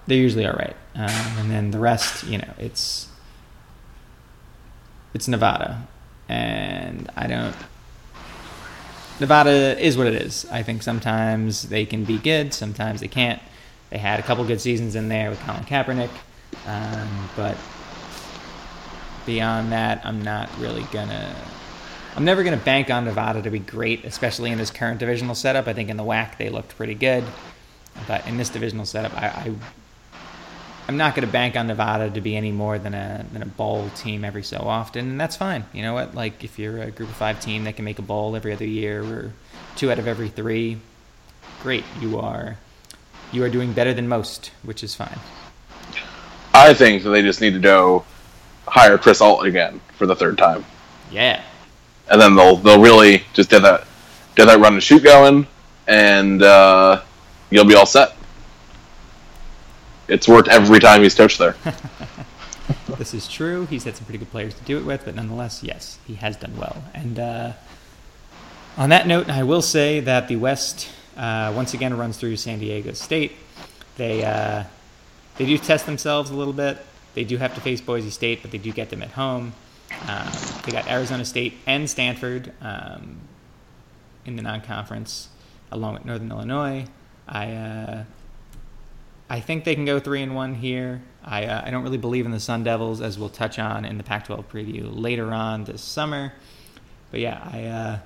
they're 0.07 0.17
usually 0.17 0.45
all 0.45 0.53
right. 0.53 0.75
Um, 0.95 1.37
and 1.37 1.51
then 1.51 1.71
the 1.71 1.79
rest, 1.79 2.25
you 2.25 2.37
know, 2.37 2.53
it's 2.57 3.07
it's 5.13 5.27
Nevada, 5.27 5.87
and 6.27 7.09
I 7.15 7.27
don't. 7.27 7.55
Nevada 9.19 9.79
is 9.79 9.95
what 9.95 10.07
it 10.07 10.15
is. 10.15 10.45
I 10.51 10.63
think 10.63 10.83
sometimes 10.83 11.69
they 11.69 11.85
can 11.85 12.03
be 12.03 12.17
good, 12.17 12.53
sometimes 12.53 12.99
they 12.99 13.07
can't. 13.07 13.41
They 13.91 13.99
had 13.99 14.19
a 14.19 14.23
couple 14.23 14.43
good 14.43 14.59
seasons 14.59 14.95
in 14.95 15.07
there 15.07 15.29
with 15.29 15.39
Colin 15.41 15.63
Kaepernick, 15.63 16.09
um, 16.65 17.29
but 17.35 17.55
beyond 19.25 19.71
that, 19.71 20.01
I'm 20.03 20.21
not 20.21 20.49
really 20.59 20.83
gonna. 20.91 21.35
I'm 22.15 22.25
never 22.25 22.43
gonna 22.43 22.57
bank 22.57 22.89
on 22.89 23.05
Nevada 23.05 23.41
to 23.41 23.49
be 23.49 23.59
great, 23.59 24.05
especially 24.05 24.51
in 24.51 24.57
this 24.57 24.69
current 24.69 24.99
divisional 24.99 25.35
setup. 25.35 25.67
I 25.67 25.73
think 25.73 25.89
in 25.89 25.97
the 25.97 26.03
WAC 26.03 26.37
they 26.37 26.49
looked 26.49 26.77
pretty 26.77 26.95
good, 26.95 27.23
but 28.07 28.27
in 28.27 28.37
this 28.37 28.49
divisional 28.49 28.85
setup, 28.85 29.13
I, 29.15 29.27
I 29.27 29.55
I'm 30.87 30.97
not 30.97 31.15
going 31.15 31.25
to 31.25 31.31
bank 31.31 31.55
on 31.55 31.67
Nevada 31.67 32.09
to 32.09 32.21
be 32.21 32.35
any 32.35 32.51
more 32.51 32.77
than 32.77 32.93
a 32.93 33.25
than 33.31 33.41
a 33.41 33.45
bowl 33.45 33.89
team 33.95 34.25
every 34.25 34.43
so 34.43 34.57
often, 34.57 35.11
and 35.11 35.19
that's 35.19 35.35
fine. 35.37 35.65
You 35.71 35.81
know 35.81 35.93
what? 35.93 36.13
Like 36.13 36.43
if 36.43 36.59
you're 36.59 36.81
a 36.81 36.91
Group 36.91 37.09
of 37.09 37.15
Five 37.15 37.39
team 37.39 37.63
that 37.63 37.77
can 37.77 37.85
make 37.85 37.99
a 37.99 38.03
bowl 38.03 38.35
every 38.35 38.51
other 38.51 38.65
year 38.65 39.01
or 39.03 39.31
two 39.75 39.91
out 39.91 39.99
of 39.99 40.07
every 40.07 40.29
three, 40.29 40.77
great. 41.61 41.85
You 42.01 42.19
are 42.19 42.57
you 43.31 43.43
are 43.43 43.49
doing 43.49 43.71
better 43.71 43.93
than 43.93 44.07
most, 44.07 44.51
which 44.63 44.83
is 44.83 44.93
fine. 44.93 45.19
I 46.53 46.73
think 46.73 47.03
that 47.03 47.09
they 47.09 47.21
just 47.21 47.41
need 47.41 47.53
to 47.53 47.59
go 47.59 48.05
hire 48.67 48.97
Chris 48.97 49.21
Ault 49.21 49.45
again 49.45 49.79
for 49.97 50.05
the 50.05 50.15
third 50.15 50.37
time. 50.37 50.65
Yeah. 51.11 51.41
And 52.13 52.21
then 52.21 52.35
they'll 52.35 52.57
they'll 52.57 52.79
really 52.79 53.23
just 53.33 53.49
get 53.49 53.63
that 53.63 53.87
get 54.35 54.45
that 54.45 54.59
run 54.59 54.73
and 54.73 54.83
shoot 54.83 55.01
going, 55.03 55.47
and 55.87 56.43
uh, 56.43 57.01
you'll 57.49 57.65
be 57.65 57.73
all 57.73 57.87
set. 57.87 58.15
It's 60.07 60.27
worked 60.27 60.47
every 60.47 60.79
time 60.79 61.01
he's 61.01 61.15
coached 61.15 61.39
there. 61.39 61.55
this 62.99 63.15
is 63.15 63.27
true. 63.27 63.65
He's 63.65 63.83
had 63.85 63.95
some 63.95 64.05
pretty 64.05 64.19
good 64.19 64.29
players 64.29 64.53
to 64.53 64.63
do 64.63 64.77
it 64.77 64.85
with, 64.85 65.05
but 65.05 65.15
nonetheless, 65.15 65.63
yes, 65.63 65.97
he 66.05 66.13
has 66.13 66.37
done 66.37 66.55
well. 66.55 66.83
And 66.93 67.17
uh, 67.17 67.53
on 68.77 68.89
that 68.89 69.07
note, 69.07 69.27
I 69.27 69.41
will 69.41 69.63
say 69.63 69.99
that 70.01 70.27
the 70.27 70.35
West 70.35 70.89
uh, 71.17 71.51
once 71.55 71.73
again 71.73 71.97
runs 71.97 72.17
through 72.17 72.35
San 72.35 72.59
Diego 72.59 72.93
State. 72.93 73.31
They 73.97 74.23
uh, 74.23 74.65
they 75.37 75.47
do 75.47 75.57
test 75.57 75.87
themselves 75.87 76.29
a 76.29 76.35
little 76.35 76.53
bit. 76.53 76.77
They 77.15 77.23
do 77.23 77.37
have 77.37 77.55
to 77.55 77.61
face 77.61 77.81
Boise 77.81 78.11
State, 78.11 78.43
but 78.43 78.51
they 78.51 78.59
do 78.59 78.71
get 78.71 78.91
them 78.91 79.01
at 79.01 79.13
home. 79.13 79.53
Um, 80.07 80.31
they 80.65 80.71
got 80.71 80.89
Arizona 80.89 81.25
State 81.25 81.53
and 81.65 81.89
Stanford 81.89 82.51
um, 82.61 83.19
in 84.25 84.35
the 84.35 84.41
non-conference, 84.41 85.29
along 85.71 85.93
with 85.95 86.05
Northern 86.05 86.31
Illinois. 86.31 86.85
I 87.27 87.51
uh, 87.51 88.03
I 89.29 89.39
think 89.39 89.63
they 89.63 89.75
can 89.75 89.85
go 89.85 89.99
three 89.99 90.21
and 90.21 90.35
one 90.35 90.55
here. 90.55 91.01
I 91.23 91.45
uh, 91.45 91.63
I 91.65 91.71
don't 91.71 91.83
really 91.83 91.97
believe 91.97 92.25
in 92.25 92.31
the 92.31 92.39
Sun 92.39 92.63
Devils, 92.63 93.01
as 93.01 93.17
we'll 93.17 93.29
touch 93.29 93.59
on 93.59 93.85
in 93.85 93.97
the 93.97 94.03
Pac-12 94.03 94.45
preview 94.45 94.89
later 94.93 95.31
on 95.31 95.63
this 95.63 95.81
summer. 95.81 96.33
But 97.11 97.19
yeah, 97.21 97.47
I 97.51 97.63
uh, 97.65 97.99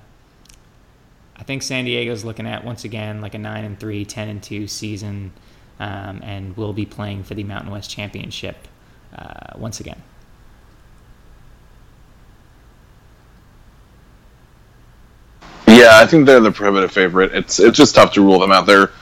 I 1.38 1.42
think 1.44 1.62
San 1.62 1.84
Diego's 1.84 2.24
looking 2.24 2.46
at 2.46 2.64
once 2.64 2.84
again 2.84 3.20
like 3.20 3.34
a 3.34 3.38
nine 3.38 3.64
and 3.64 3.78
three, 3.78 4.04
10 4.04 4.28
and 4.28 4.42
two 4.42 4.66
season, 4.66 5.32
um, 5.78 6.20
and 6.22 6.56
will 6.56 6.72
be 6.72 6.84
playing 6.84 7.22
for 7.22 7.34
the 7.34 7.44
Mountain 7.44 7.70
West 7.70 7.90
Championship 7.90 8.56
uh, 9.16 9.56
once 9.56 9.80
again. 9.80 10.02
Yeah, 15.68 15.87
I 15.98 16.06
think 16.06 16.26
they're 16.26 16.40
the 16.40 16.52
prohibitive 16.52 16.92
favorite. 16.92 17.34
It's 17.34 17.58
it's 17.58 17.76
just 17.76 17.94
tough 17.94 18.12
to 18.12 18.22
rule 18.22 18.38
them 18.38 18.52
out. 18.52 18.66
They're 18.66 18.92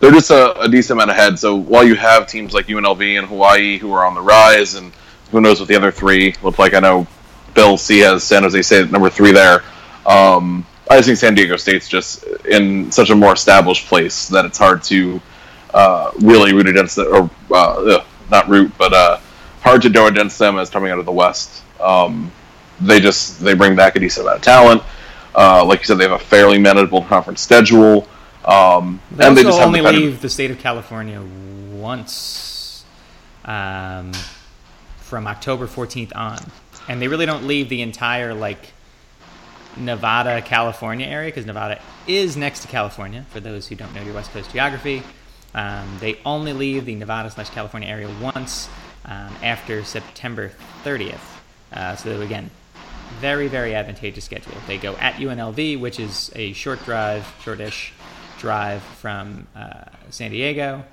they're 0.00 0.10
just 0.10 0.30
a, 0.30 0.58
a, 0.60 0.68
decent 0.68 0.98
amount 0.98 1.10
ahead. 1.10 1.38
So 1.38 1.54
while 1.54 1.84
you 1.84 1.94
have 1.94 2.26
teams 2.26 2.52
like 2.54 2.66
UNLV 2.66 3.18
and 3.18 3.26
Hawaii 3.26 3.78
who 3.78 3.92
are 3.92 4.06
on 4.06 4.14
the 4.14 4.20
rise, 4.20 4.74
and 4.74 4.92
who 5.30 5.40
knows 5.40 5.60
what 5.60 5.68
the 5.68 5.76
other 5.76 5.90
three 5.90 6.34
look 6.42 6.58
like, 6.58 6.74
I 6.74 6.80
know 6.80 7.06
Bill 7.54 7.76
C 7.76 7.98
has 8.00 8.24
San 8.24 8.42
Jose 8.42 8.60
State 8.62 8.90
number 8.90 9.10
three 9.10 9.32
there. 9.32 9.62
Um, 10.06 10.66
I 10.90 10.96
just 10.96 11.06
think 11.06 11.18
San 11.18 11.34
Diego 11.34 11.56
State's 11.56 11.88
just 11.88 12.24
in 12.46 12.90
such 12.92 13.10
a 13.10 13.14
more 13.14 13.32
established 13.32 13.86
place 13.86 14.28
that 14.28 14.44
it's 14.44 14.58
hard 14.58 14.82
to 14.84 15.20
uh, 15.74 16.10
really 16.20 16.54
root 16.54 16.68
against 16.68 16.96
it, 16.98 17.06
or 17.06 17.28
uh, 17.52 18.04
not 18.30 18.48
root, 18.48 18.72
but 18.78 18.92
uh, 18.92 19.18
hard 19.60 19.82
to 19.82 19.90
go 19.90 20.06
against 20.06 20.38
them 20.38 20.58
as 20.58 20.70
coming 20.70 20.90
out 20.90 20.98
of 20.98 21.06
the 21.06 21.12
West. 21.12 21.62
Um, 21.80 22.30
they 22.80 23.00
just 23.00 23.40
they 23.40 23.54
bring 23.54 23.74
back 23.74 23.96
a 23.96 24.00
decent 24.00 24.26
amount 24.26 24.38
of 24.38 24.44
talent. 24.44 24.82
Uh, 25.36 25.64
like 25.64 25.80
you 25.80 25.84
said, 25.84 25.98
they 25.98 26.04
have 26.08 26.18
a 26.20 26.24
fairly 26.24 26.58
manageable 26.58 27.02
conference 27.02 27.42
schedule. 27.42 28.08
Um, 28.46 29.00
and 29.18 29.36
they 29.36 29.42
just 29.42 29.60
only 29.60 29.82
leave 29.82 30.14
of... 30.14 30.22
the 30.22 30.30
state 30.30 30.50
of 30.50 30.58
California 30.58 31.22
once 31.72 32.84
um, 33.44 34.12
from 34.98 35.26
October 35.26 35.66
14th 35.66 36.16
on, 36.16 36.38
and 36.88 37.02
they 37.02 37.08
really 37.08 37.26
don't 37.26 37.44
leave 37.46 37.68
the 37.68 37.82
entire 37.82 38.32
like 38.32 38.72
Nevada, 39.76 40.40
California 40.40 41.06
area 41.06 41.28
because 41.28 41.44
Nevada 41.44 41.80
is 42.06 42.36
next 42.36 42.60
to 42.60 42.68
California. 42.68 43.26
For 43.30 43.40
those 43.40 43.68
who 43.68 43.74
don't 43.74 43.94
know 43.94 44.02
your 44.02 44.14
West 44.14 44.30
Coast 44.30 44.50
geography, 44.52 45.02
um, 45.54 45.98
they 46.00 46.18
only 46.24 46.52
leave 46.52 46.86
the 46.86 46.94
Nevada 46.94 47.30
slash 47.30 47.50
California 47.50 47.88
area 47.88 48.08
once 48.20 48.68
um, 49.04 49.34
after 49.42 49.84
September 49.84 50.52
30th. 50.84 51.18
Uh, 51.72 51.96
so 51.96 52.20
again, 52.20 52.50
very 53.20 53.48
very 53.48 53.74
advantageous 53.74 54.24
schedule. 54.24 54.54
They 54.66 54.78
go 54.78 54.94
at 54.96 55.14
UNLV, 55.14 55.80
which 55.80 56.00
is 56.00 56.30
a 56.34 56.52
short 56.52 56.84
drive, 56.84 57.26
shortish 57.42 57.92
drive 58.38 58.82
from 58.82 59.46
uh, 59.54 59.84
San 60.10 60.30
Diego, 60.30 60.84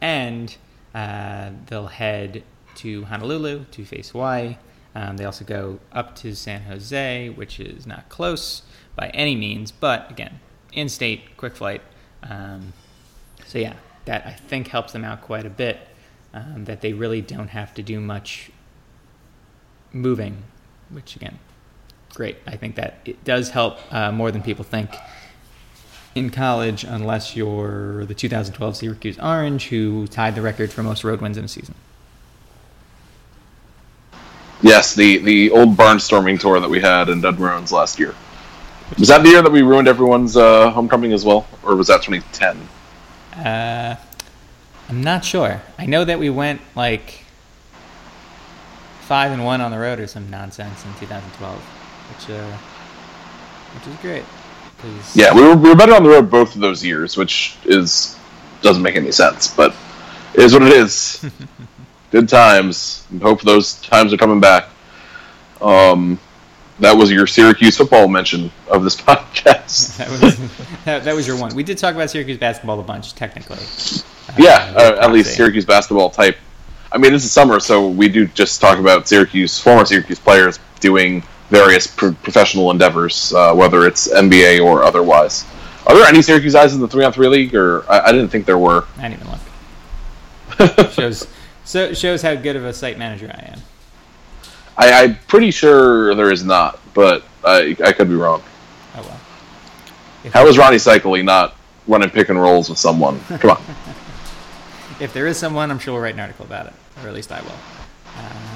and 0.00 0.54
uh, 0.94 1.50
they'll 1.66 1.86
head 1.86 2.42
to 2.76 3.04
Honolulu 3.04 3.64
to 3.72 3.84
face 3.84 4.10
Hawaii. 4.10 4.56
Um, 4.94 5.18
they 5.18 5.24
also 5.26 5.44
go 5.44 5.78
up 5.92 6.16
to 6.16 6.34
San 6.34 6.62
Jose, 6.62 7.28
which 7.28 7.60
is 7.60 7.86
not 7.86 8.08
close 8.08 8.62
by 8.94 9.08
any 9.08 9.36
means, 9.36 9.70
but 9.70 10.10
again, 10.10 10.40
in 10.72 10.88
state, 10.88 11.36
quick 11.36 11.54
flight. 11.54 11.82
Um, 12.22 12.72
so, 13.46 13.58
yeah, 13.58 13.74
that 14.06 14.26
I 14.26 14.32
think 14.32 14.68
helps 14.68 14.92
them 14.92 15.04
out 15.04 15.20
quite 15.20 15.44
a 15.44 15.50
bit. 15.50 15.78
Um, 16.32 16.64
that 16.64 16.80
they 16.80 16.92
really 16.92 17.22
don't 17.22 17.48
have 17.48 17.72
to 17.74 17.82
do 17.82 18.00
much 18.00 18.50
moving, 19.92 20.44
which 20.90 21.16
again, 21.16 21.38
great. 22.16 22.38
I 22.46 22.56
think 22.56 22.76
that 22.76 22.98
it 23.04 23.22
does 23.24 23.50
help 23.50 23.78
uh, 23.92 24.10
more 24.10 24.32
than 24.32 24.42
people 24.42 24.64
think 24.64 24.90
in 26.14 26.30
college 26.30 26.82
unless 26.82 27.36
you're 27.36 28.06
the 28.06 28.14
2012 28.14 28.76
Syracuse 28.76 29.18
Orange, 29.18 29.68
who 29.68 30.06
tied 30.06 30.34
the 30.34 30.40
record 30.40 30.72
for 30.72 30.82
most 30.82 31.04
road 31.04 31.20
wins 31.20 31.36
in 31.36 31.44
a 31.44 31.48
season. 31.48 31.74
Yes, 34.62 34.94
the, 34.94 35.18
the 35.18 35.50
old 35.50 35.76
barnstorming 35.76 36.40
tour 36.40 36.58
that 36.58 36.70
we 36.70 36.80
had 36.80 37.10
in 37.10 37.20
Doug 37.20 37.38
Marrone's 37.38 37.70
last 37.70 37.98
year. 37.98 38.14
Was 38.98 39.08
that 39.08 39.22
the 39.22 39.28
year 39.28 39.42
that 39.42 39.52
we 39.52 39.60
ruined 39.60 39.86
everyone's 39.86 40.38
uh, 40.38 40.70
homecoming 40.70 41.12
as 41.12 41.22
well, 41.22 41.46
or 41.62 41.76
was 41.76 41.88
that 41.88 42.02
2010? 42.02 42.56
Uh, 43.44 43.96
I'm 44.88 45.02
not 45.02 45.22
sure. 45.22 45.60
I 45.78 45.84
know 45.84 46.04
that 46.04 46.18
we 46.18 46.30
went 46.30 46.62
like 46.74 47.24
five 49.02 49.32
and 49.32 49.44
one 49.44 49.60
on 49.60 49.70
the 49.70 49.78
road 49.78 50.00
or 50.00 50.06
some 50.06 50.30
nonsense 50.30 50.82
in 50.84 50.94
2012, 50.94 51.75
which 52.10 52.30
uh, 52.30 52.56
which 53.74 53.86
is 53.86 54.00
great. 54.00 54.24
Yeah, 55.14 55.34
we 55.34 55.42
were, 55.42 55.56
we 55.56 55.70
were 55.70 55.74
better 55.74 55.94
on 55.94 56.02
the 56.02 56.10
road 56.10 56.30
both 56.30 56.54
of 56.54 56.60
those 56.60 56.84
years, 56.84 57.16
which 57.16 57.56
is 57.64 58.16
doesn't 58.62 58.82
make 58.82 58.96
any 58.96 59.12
sense, 59.12 59.48
but 59.48 59.74
it 60.34 60.40
is 60.40 60.52
what 60.52 60.62
it 60.62 60.72
is. 60.72 61.24
Good 62.10 62.28
times. 62.28 63.06
Hope 63.20 63.42
those 63.42 63.80
times 63.80 64.12
are 64.12 64.16
coming 64.16 64.40
back. 64.40 64.68
Um, 65.60 66.20
that 66.78 66.96
was 66.96 67.10
your 67.10 67.26
Syracuse 67.26 67.76
football 67.76 68.06
mention 68.06 68.50
of 68.70 68.84
this 68.84 68.96
podcast. 69.00 69.96
that, 69.98 70.10
was, 70.10 70.38
that, 70.84 71.04
that, 71.04 71.14
was 71.14 71.26
your 71.26 71.38
one. 71.38 71.54
We 71.54 71.62
did 71.62 71.78
talk 71.78 71.94
about 71.94 72.10
Syracuse 72.10 72.38
basketball 72.38 72.78
a 72.78 72.82
bunch, 72.82 73.14
technically. 73.14 73.58
Yeah, 74.38 74.74
uh, 74.76 74.80
uh, 74.80 75.04
at 75.04 75.12
least 75.12 75.34
Syracuse 75.34 75.64
basketball 75.64 76.10
type. 76.10 76.36
I 76.92 76.98
mean, 76.98 77.12
this 77.12 77.24
is 77.24 77.32
summer, 77.32 77.60
so 77.60 77.88
we 77.88 78.08
do 78.08 78.26
just 78.28 78.60
talk 78.60 78.78
about 78.78 79.08
Syracuse, 79.08 79.58
former 79.58 79.84
Syracuse 79.84 80.20
players 80.20 80.58
doing 80.80 81.24
various 81.50 81.86
pro- 81.86 82.12
professional 82.14 82.70
endeavors, 82.70 83.32
uh, 83.34 83.54
whether 83.54 83.86
it's 83.86 84.08
NBA 84.12 84.64
or 84.64 84.82
otherwise. 84.82 85.44
Are 85.86 85.94
there 85.96 86.06
any 86.06 86.20
Syracuse 86.22 86.54
guys 86.54 86.74
in 86.74 86.80
the 86.80 86.88
three 86.88 87.04
on 87.04 87.12
three 87.12 87.28
league, 87.28 87.54
or 87.54 87.88
I, 87.90 88.08
I 88.08 88.12
didn't 88.12 88.28
think 88.28 88.46
there 88.46 88.58
were. 88.58 88.86
I 88.98 89.08
didn't 89.08 89.22
even 89.22 89.32
look. 89.32 90.90
shows 90.92 91.26
so 91.64 91.92
shows 91.92 92.22
how 92.22 92.34
good 92.34 92.56
of 92.56 92.64
a 92.64 92.72
site 92.72 92.98
manager 92.98 93.30
I 93.32 93.52
am. 93.52 93.60
I, 94.78 95.04
I'm 95.04 95.18
pretty 95.26 95.50
sure 95.50 96.14
there 96.14 96.30
is 96.30 96.44
not, 96.44 96.78
but 96.94 97.24
I, 97.44 97.76
I 97.84 97.92
could 97.92 98.08
be 98.08 98.14
wrong. 98.14 98.42
Oh 98.96 99.02
well. 99.02 99.20
If 100.24 100.32
How 100.32 100.46
is 100.46 100.58
Ronnie 100.58 100.78
Cycling 100.78 101.24
not 101.24 101.56
running 101.86 102.10
pick 102.10 102.28
and 102.28 102.40
rolls 102.40 102.68
with 102.68 102.78
someone? 102.78 103.20
Come 103.38 103.50
on. 103.50 103.62
If 104.98 105.12
there 105.12 105.26
is 105.26 105.36
someone, 105.36 105.70
I'm 105.70 105.78
sure 105.78 105.92
we'll 105.92 106.02
write 106.02 106.14
an 106.14 106.20
article 106.20 106.46
about 106.46 106.68
it, 106.68 106.72
or 107.02 107.08
at 107.08 107.12
least 107.12 107.30
I 107.30 107.42
will. 107.42 107.50
Um, 108.16 108.55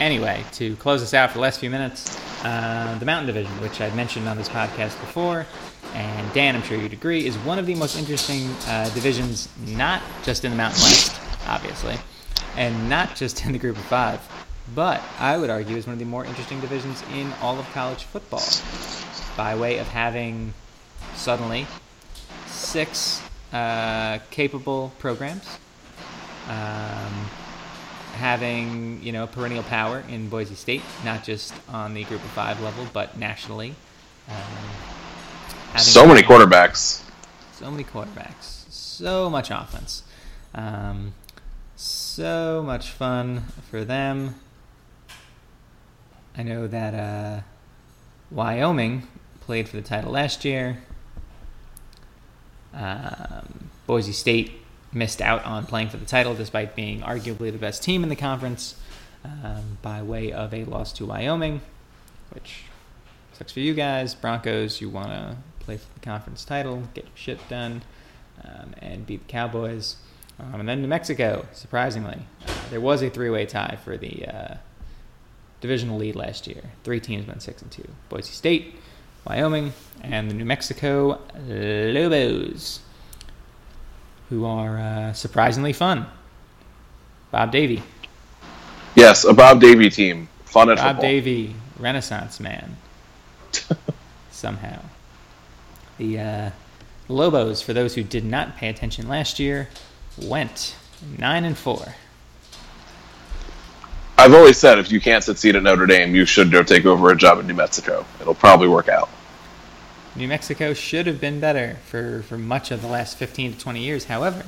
anyway, 0.00 0.44
to 0.52 0.76
close 0.76 1.02
us 1.02 1.14
out 1.14 1.30
for 1.30 1.34
the 1.34 1.42
last 1.42 1.60
few 1.60 1.70
minutes, 1.70 2.18
uh, 2.44 2.96
the 2.98 3.06
Mountain 3.06 3.26
Division, 3.26 3.52
which 3.60 3.80
I've 3.80 3.94
mentioned 3.94 4.28
on 4.28 4.36
this 4.36 4.48
podcast 4.48 4.98
before, 5.00 5.46
and 5.94 6.32
Dan, 6.32 6.56
I'm 6.56 6.62
sure 6.62 6.76
you'd 6.76 6.92
agree, 6.92 7.26
is 7.26 7.36
one 7.38 7.58
of 7.58 7.66
the 7.66 7.74
most 7.74 7.96
interesting 7.96 8.48
uh, 8.66 8.90
divisions, 8.94 9.48
not 9.66 10.02
just 10.24 10.44
in 10.44 10.50
the 10.50 10.56
Mountain 10.56 10.82
West, 10.82 11.20
obviously, 11.46 11.96
and 12.56 12.88
not 12.88 13.14
just 13.14 13.44
in 13.44 13.52
the 13.52 13.58
Group 13.58 13.76
of 13.76 13.84
Five, 13.84 14.20
but 14.74 15.02
I 15.18 15.36
would 15.36 15.50
argue 15.50 15.76
is 15.76 15.86
one 15.86 15.92
of 15.92 15.98
the 15.98 16.04
more 16.04 16.24
interesting 16.24 16.60
divisions 16.60 17.02
in 17.14 17.32
all 17.40 17.58
of 17.58 17.66
college 17.72 18.04
football, 18.04 18.44
by 19.36 19.54
way 19.54 19.78
of 19.78 19.86
having 19.88 20.54
suddenly 21.14 21.66
six 22.46 23.22
uh, 23.52 24.18
capable 24.30 24.92
programs, 24.98 25.58
um, 26.48 27.28
having 28.14 29.02
you 29.02 29.12
know 29.12 29.26
perennial 29.26 29.62
power 29.64 30.02
in 30.08 30.28
Boise 30.28 30.54
State, 30.54 30.82
not 31.04 31.24
just 31.24 31.52
on 31.68 31.94
the 31.94 32.04
Group 32.04 32.22
of 32.24 32.30
Five 32.30 32.60
level, 32.60 32.86
but 32.92 33.16
nationally. 33.18 33.74
Um, 34.28 34.36
So 35.78 36.06
many 36.06 36.22
quarterbacks. 36.22 37.02
so 37.52 37.70
many 37.70 37.84
quarterbacks, 37.84 38.70
so 38.70 39.28
much 39.28 39.50
offense, 39.50 40.02
um, 40.54 41.14
so 41.76 42.62
much 42.64 42.90
fun 42.90 43.44
for 43.70 43.84
them. 43.84 44.36
I 46.36 46.42
know 46.42 46.66
that 46.66 46.94
uh, 46.94 47.40
Wyoming 48.30 49.06
played 49.40 49.68
for 49.68 49.76
the 49.76 49.82
title 49.82 50.10
last 50.12 50.44
year. 50.44 50.78
Um, 52.72 53.70
Boise 53.86 54.12
State 54.12 54.63
missed 54.94 55.20
out 55.20 55.44
on 55.44 55.66
playing 55.66 55.88
for 55.88 55.96
the 55.96 56.06
title 56.06 56.34
despite 56.34 56.74
being 56.74 57.00
arguably 57.00 57.50
the 57.50 57.58
best 57.58 57.82
team 57.82 58.02
in 58.02 58.08
the 58.08 58.16
conference 58.16 58.76
um, 59.24 59.78
by 59.82 60.02
way 60.02 60.32
of 60.32 60.54
a 60.54 60.64
loss 60.64 60.92
to 60.92 61.06
Wyoming, 61.06 61.60
which 62.30 62.64
sucks 63.32 63.52
for 63.52 63.60
you 63.60 63.74
guys. 63.74 64.14
Broncos, 64.14 64.80
you 64.80 64.88
want 64.88 65.08
to 65.08 65.36
play 65.60 65.76
for 65.76 65.92
the 65.94 66.00
conference 66.00 66.44
title, 66.44 66.82
get 66.94 67.04
your 67.04 67.16
shit 67.16 67.48
done, 67.48 67.82
um, 68.44 68.74
and 68.80 69.06
beat 69.06 69.26
the 69.26 69.32
Cowboys. 69.32 69.96
Um, 70.38 70.60
and 70.60 70.68
then 70.68 70.82
New 70.82 70.88
Mexico, 70.88 71.46
surprisingly, 71.52 72.26
uh, 72.46 72.52
there 72.70 72.80
was 72.80 73.02
a 73.02 73.10
three-way 73.10 73.46
tie 73.46 73.78
for 73.84 73.96
the 73.96 74.26
uh, 74.26 74.54
divisional 75.60 75.96
lead 75.96 76.16
last 76.16 76.46
year. 76.46 76.62
Three 76.82 77.00
teams 77.00 77.26
went 77.26 77.42
six 77.42 77.62
and 77.62 77.70
two: 77.70 77.88
Boise 78.08 78.32
State, 78.32 78.74
Wyoming, 79.26 79.72
and 80.02 80.28
the 80.28 80.34
New 80.34 80.44
Mexico 80.44 81.20
Lobos, 81.46 82.80
who 84.34 84.44
are 84.44 84.78
uh, 84.78 85.12
surprisingly 85.12 85.72
fun. 85.72 86.06
Bob 87.30 87.52
Davie, 87.52 87.82
Yes, 88.94 89.24
a 89.24 89.32
Bob 89.32 89.60
Davie 89.60 89.90
team. 89.90 90.28
Fun 90.44 90.70
at 90.70 90.76
Bob 90.76 90.96
football. 90.96 91.02
Davie, 91.02 91.54
Renaissance 91.78 92.38
man. 92.40 92.76
Somehow, 94.30 94.80
the 95.98 96.18
uh, 96.20 96.50
Lobos, 97.08 97.62
for 97.62 97.72
those 97.72 97.94
who 97.94 98.02
did 98.02 98.24
not 98.24 98.56
pay 98.56 98.68
attention 98.68 99.08
last 99.08 99.38
year, 99.38 99.68
went 100.20 100.76
nine 101.18 101.44
and 101.44 101.56
four. 101.56 101.94
I've 104.16 104.32
always 104.32 104.56
said 104.56 104.78
if 104.78 104.92
you 104.92 105.00
can't 105.00 105.24
succeed 105.24 105.56
at 105.56 105.62
Notre 105.62 105.86
Dame, 105.86 106.14
you 106.14 106.24
should 106.24 106.52
go 106.52 106.62
take 106.62 106.86
over 106.86 107.10
a 107.10 107.16
job 107.16 107.38
in 107.40 107.46
New 107.46 107.54
Mexico. 107.54 108.06
It'll 108.20 108.34
probably 108.34 108.68
work 108.68 108.88
out. 108.88 109.08
New 110.16 110.28
Mexico 110.28 110.74
should 110.74 111.08
have 111.08 111.20
been 111.20 111.40
better 111.40 111.76
for, 111.86 112.22
for 112.22 112.38
much 112.38 112.70
of 112.70 112.80
the 112.82 112.86
last 112.86 113.16
15 113.16 113.54
to 113.54 113.58
20 113.58 113.80
years. 113.80 114.04
However, 114.04 114.44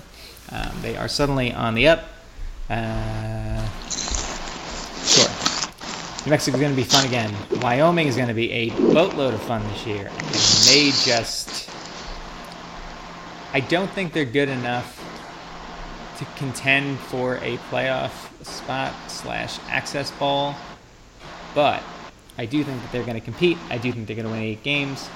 um, 0.52 0.70
they 0.80 0.96
are 0.96 1.08
suddenly 1.08 1.52
on 1.52 1.74
the 1.74 1.88
up. 1.88 2.04
Uh, 2.70 3.68
sure. 5.04 5.28
New 6.24 6.30
Mexico 6.30 6.56
is 6.56 6.60
going 6.60 6.72
to 6.72 6.76
be 6.76 6.84
fun 6.84 7.04
again. 7.04 7.34
Wyoming 7.60 8.06
is 8.06 8.14
going 8.14 8.28
to 8.28 8.34
be 8.34 8.50
a 8.52 8.70
boatload 8.70 9.34
of 9.34 9.42
fun 9.42 9.62
this 9.70 9.86
year. 9.86 10.06
And 10.06 10.28
they 10.68 10.92
just. 11.04 11.68
I 13.52 13.60
don't 13.60 13.90
think 13.90 14.12
they're 14.12 14.24
good 14.24 14.48
enough 14.48 15.02
to 16.18 16.24
contend 16.36 16.98
for 16.98 17.36
a 17.36 17.58
playoff 17.70 18.10
spot 18.44 18.94
slash 19.08 19.58
access 19.68 20.10
bowl, 20.12 20.54
but 21.54 21.82
I 22.38 22.46
do 22.46 22.62
think 22.64 22.80
that 22.82 22.92
they're 22.92 23.04
going 23.04 23.18
to 23.18 23.24
compete. 23.24 23.58
I 23.70 23.78
do 23.78 23.92
think 23.92 24.06
they're 24.06 24.16
going 24.16 24.26
to 24.26 24.32
win 24.32 24.42
eight 24.42 24.62
games. 24.62 25.08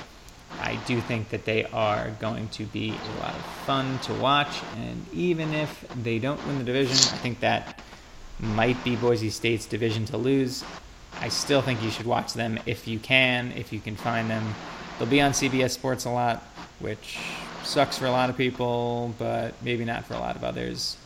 I 0.59 0.76
do 0.86 1.01
think 1.01 1.30
that 1.30 1.44
they 1.44 1.64
are 1.66 2.11
going 2.20 2.48
to 2.51 2.64
be 2.64 2.90
a 2.90 3.20
lot 3.20 3.34
of 3.34 3.44
fun 3.66 3.98
to 4.01 4.14
watch. 4.14 4.61
And 4.76 5.07
even 5.12 5.55
if 5.55 5.86
they 6.03 6.18
don't 6.18 6.44
win 6.46 6.59
the 6.59 6.64
division, 6.64 6.94
I 6.94 7.18
think 7.18 7.40
that 7.40 7.80
might 8.38 8.82
be 8.84 8.96
Boise 8.96 9.30
State's 9.30 9.66
division 9.66 10.05
to 10.07 10.16
lose. 10.16 10.64
I 11.20 11.28
still 11.28 11.62
think 11.62 11.82
you 11.82 11.90
should 11.90 12.07
watch 12.07 12.32
them 12.32 12.59
if 12.66 12.88
you 12.88 12.98
can, 12.98 13.53
if 13.53 13.72
you 13.72 13.80
can 13.80 13.96
find 13.96 14.30
them. 14.30 14.55
They'll 14.98 15.09
be 15.09 15.20
on 15.20 15.32
CBS 15.32 15.70
Sports 15.70 16.05
a 16.05 16.11
lot, 16.11 16.42
which 16.78 17.18
sucks 17.64 17.98
for 17.98 18.07
a 18.07 18.11
lot 18.11 18.30
of 18.30 18.36
people, 18.36 19.14
but 19.18 19.55
maybe 19.62 19.84
not 19.84 20.05
for 20.05 20.14
a 20.14 20.18
lot 20.18 20.36
of 20.36 20.44
others. 20.44 20.96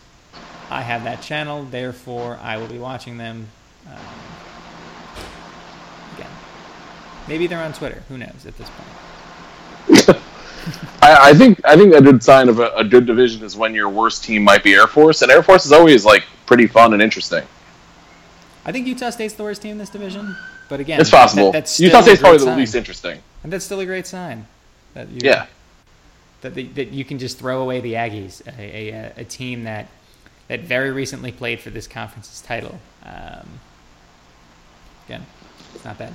I 0.71 0.83
have 0.83 1.05
that 1.05 1.23
channel, 1.23 1.65
therefore 1.65 2.39
I 2.43 2.57
will 2.57 2.69
be 2.69 2.79
watching 2.79 3.19
them. 3.19 3.49
Um, 3.87 3.99
again, 6.17 6.31
maybe 7.29 7.47
they're 7.47 7.63
on 7.63 7.73
Twitter. 7.73 8.03
Who 8.09 8.19
knows 8.19 8.47
at 8.47 8.57
this 8.57 8.69
point? 8.71 8.89
I, 11.03 11.31
I 11.31 11.35
think 11.35 11.61
I 11.65 11.77
think 11.77 11.95
a 11.95 12.01
good 12.01 12.23
sign 12.23 12.49
of 12.49 12.59
a, 12.59 12.71
a 12.75 12.85
good 12.85 13.07
division 13.07 13.43
is 13.45 13.57
when 13.57 13.75
your 13.75 13.89
worst 13.89 14.25
team 14.25 14.43
might 14.43 14.63
be 14.63 14.75
Air 14.75 14.87
Force, 14.87 15.23
and 15.23 15.31
Air 15.31 15.43
Force 15.43 15.67
is 15.67 15.73
always 15.73 16.05
like 16.05 16.25
pretty 16.47 16.67
fun 16.67 16.93
and 16.93 17.03
interesting. 17.03 17.43
I 18.65 18.73
think 18.73 18.87
Utah 18.87 19.11
State's 19.11 19.35
the 19.35 19.43
worst 19.43 19.61
team 19.61 19.73
in 19.73 19.79
this 19.79 19.91
division, 19.91 20.35
but 20.71 20.81
again, 20.81 21.01
It's 21.01 21.11
possible. 21.11 21.53
that- 21.53 21.65
that's 21.65 21.79
Utah 21.81 22.01
State's 22.01 22.21
probably 22.21 22.39
great 22.39 22.51
the 22.51 22.57
least 22.57 22.75
interesting. 22.75 23.21
and 23.43 23.53
that's 23.53 23.65
still 23.65 23.81
a 23.81 23.87
great 23.87 24.07
sign. 24.07 24.47
That 24.95 25.09
you, 25.11 25.21
Yeah. 25.23 25.47
that, 26.41 26.55
the, 26.55 26.65
that 26.69 26.89
you 26.89 27.05
can 27.05 27.19
just 27.19 27.39
throw 27.39 27.61
away 27.61 27.81
the 27.81 27.93
Aggies, 27.95 28.41
a, 28.59 28.63
a, 28.63 29.13
a 29.19 29.25
team 29.25 29.65
that 29.65 29.89
that 30.49 30.61
very 30.61 30.91
recently 30.93 31.33
played 31.33 31.59
for 31.61 31.71
this 31.71 31.87
conference's 31.87 32.41
title. 32.43 32.79
Um, 33.05 33.49
again, 35.07 35.27
it's 35.75 35.85
not 35.85 35.99
bad. 35.99 36.15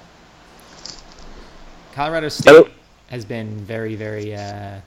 Colorado 1.93 2.29
Hello. 2.29 2.63
State 2.63 2.73
has 3.09 3.25
been 3.25 3.57
very, 3.57 3.95
very 3.95 4.35
uh, 4.35 4.79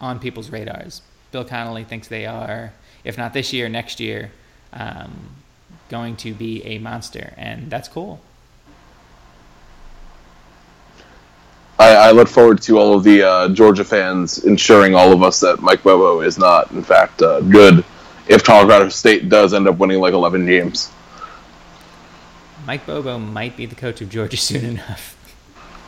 on 0.00 0.18
people's 0.18 0.50
radars. 0.50 1.02
Bill 1.32 1.44
Connelly 1.44 1.84
thinks 1.84 2.08
they 2.08 2.26
are, 2.26 2.72
if 3.04 3.16
not 3.16 3.32
this 3.32 3.52
year, 3.52 3.68
next 3.68 4.00
year, 4.00 4.32
um, 4.72 5.30
going 5.88 6.16
to 6.16 6.34
be 6.34 6.64
a 6.64 6.78
monster, 6.78 7.34
and 7.36 7.70
that's 7.70 7.88
cool. 7.88 8.20
I, 11.78 11.94
I 11.94 12.10
look 12.10 12.28
forward 12.28 12.60
to 12.62 12.78
all 12.78 12.94
of 12.94 13.04
the 13.04 13.22
uh, 13.22 13.48
Georgia 13.48 13.84
fans 13.84 14.44
ensuring 14.44 14.94
all 14.94 15.12
of 15.12 15.22
us 15.22 15.40
that 15.40 15.62
Mike 15.62 15.82
Bobo 15.82 16.20
is 16.20 16.38
not, 16.38 16.70
in 16.72 16.82
fact, 16.82 17.22
uh, 17.22 17.40
good. 17.40 17.84
If 18.28 18.44
Colorado 18.44 18.90
State 18.90 19.28
does 19.28 19.54
end 19.54 19.66
up 19.66 19.78
winning 19.78 19.98
like 19.98 20.12
11 20.12 20.44
games, 20.46 20.92
Mike 22.66 22.86
Bobo 22.86 23.18
might 23.18 23.56
be 23.56 23.66
the 23.66 23.74
coach 23.74 24.00
of 24.00 24.10
Georgia 24.10 24.36
soon 24.36 24.64
enough. 24.64 25.16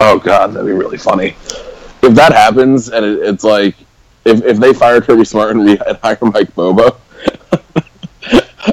Oh 0.02 0.18
god, 0.18 0.48
that'd 0.48 0.66
be 0.66 0.72
really 0.72 0.98
funny. 0.98 1.36
If 2.02 2.14
that 2.14 2.32
happens, 2.32 2.88
and 2.90 3.04
it, 3.04 3.20
it's 3.20 3.44
like 3.44 3.76
if, 4.24 4.42
if 4.42 4.58
they 4.58 4.72
fire 4.72 5.00
Kirby 5.00 5.24
Smart 5.24 5.52
and 5.52 5.64
re- 5.64 5.80
and 5.86 5.96
hire 5.98 6.18
Mike 6.20 6.54
Bobo, 6.54 6.96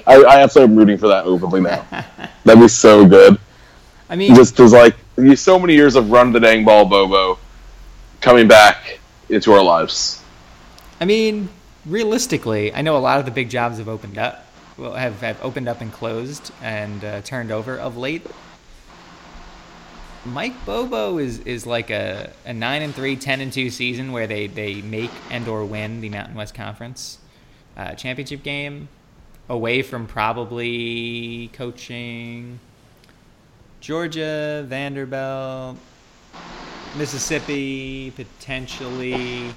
I, 0.08 0.16
I 0.16 0.42
absolutely 0.42 0.74
am 0.74 0.80
rooting 0.80 0.98
for 0.98 1.08
that 1.08 1.26
openly 1.26 1.62
now. 1.62 1.86
That'd 2.44 2.62
be 2.62 2.68
so 2.68 3.06
good. 3.06 3.40
I 4.10 4.16
mean, 4.16 4.34
Just 4.34 4.56
because 4.56 4.74
like 4.74 4.96
you 5.18 5.36
so 5.36 5.60
many 5.60 5.74
years 5.74 5.96
of 5.96 6.10
run 6.12 6.32
the 6.32 6.40
dang 6.40 6.66
ball, 6.66 6.86
Bobo, 6.86 7.38
coming 8.22 8.48
back 8.48 9.00
into 9.30 9.54
our 9.54 9.64
lives. 9.64 10.24
I 11.00 11.06
mean, 11.06 11.50
realistically, 11.86 12.74
I 12.74 12.82
know 12.82 12.98
a 12.98 13.00
lot 13.00 13.20
of 13.20 13.26
the 13.26 13.32
big 13.32 13.50
jobs 13.50 13.78
have 13.78 13.88
opened 13.88 14.18
up, 14.18 14.46
well, 14.78 14.94
have, 14.94 15.22
have 15.22 15.42
opened 15.44 15.68
up 15.68 15.82
and 15.82 15.94
closed 15.94 16.52
and 16.62 17.04
uh, 17.04 17.22
turned 17.22 17.52
over 17.52 17.78
of 17.78 17.98
late. 17.98 18.26
Mike 20.26 20.66
Bobo 20.66 21.18
is, 21.18 21.40
is 21.40 21.66
like 21.66 21.90
a, 21.90 22.32
a 22.46 22.54
9 22.54 22.82
and 22.82 22.94
3, 22.94 23.16
10 23.16 23.42
and 23.42 23.54
2 23.54 23.70
season 23.70 24.12
where 24.12 24.28
they, 24.28 24.48
they 24.48 24.82
make 24.82 25.12
and 25.30 25.48
or 25.48 25.64
win 25.66 26.02
the 26.02 26.10
Mountain 26.10 26.36
West 26.36 26.54
Conference 26.54 27.20
uh, 27.78 27.94
championship 27.94 28.44
game 28.44 28.90
away 29.48 29.82
from 29.82 30.06
probably 30.06 31.50
coaching 31.54 32.60
Georgia, 33.80 34.66
Vanderbilt, 34.68 35.78
Mississippi 36.98 38.12
potentially. 38.12 39.54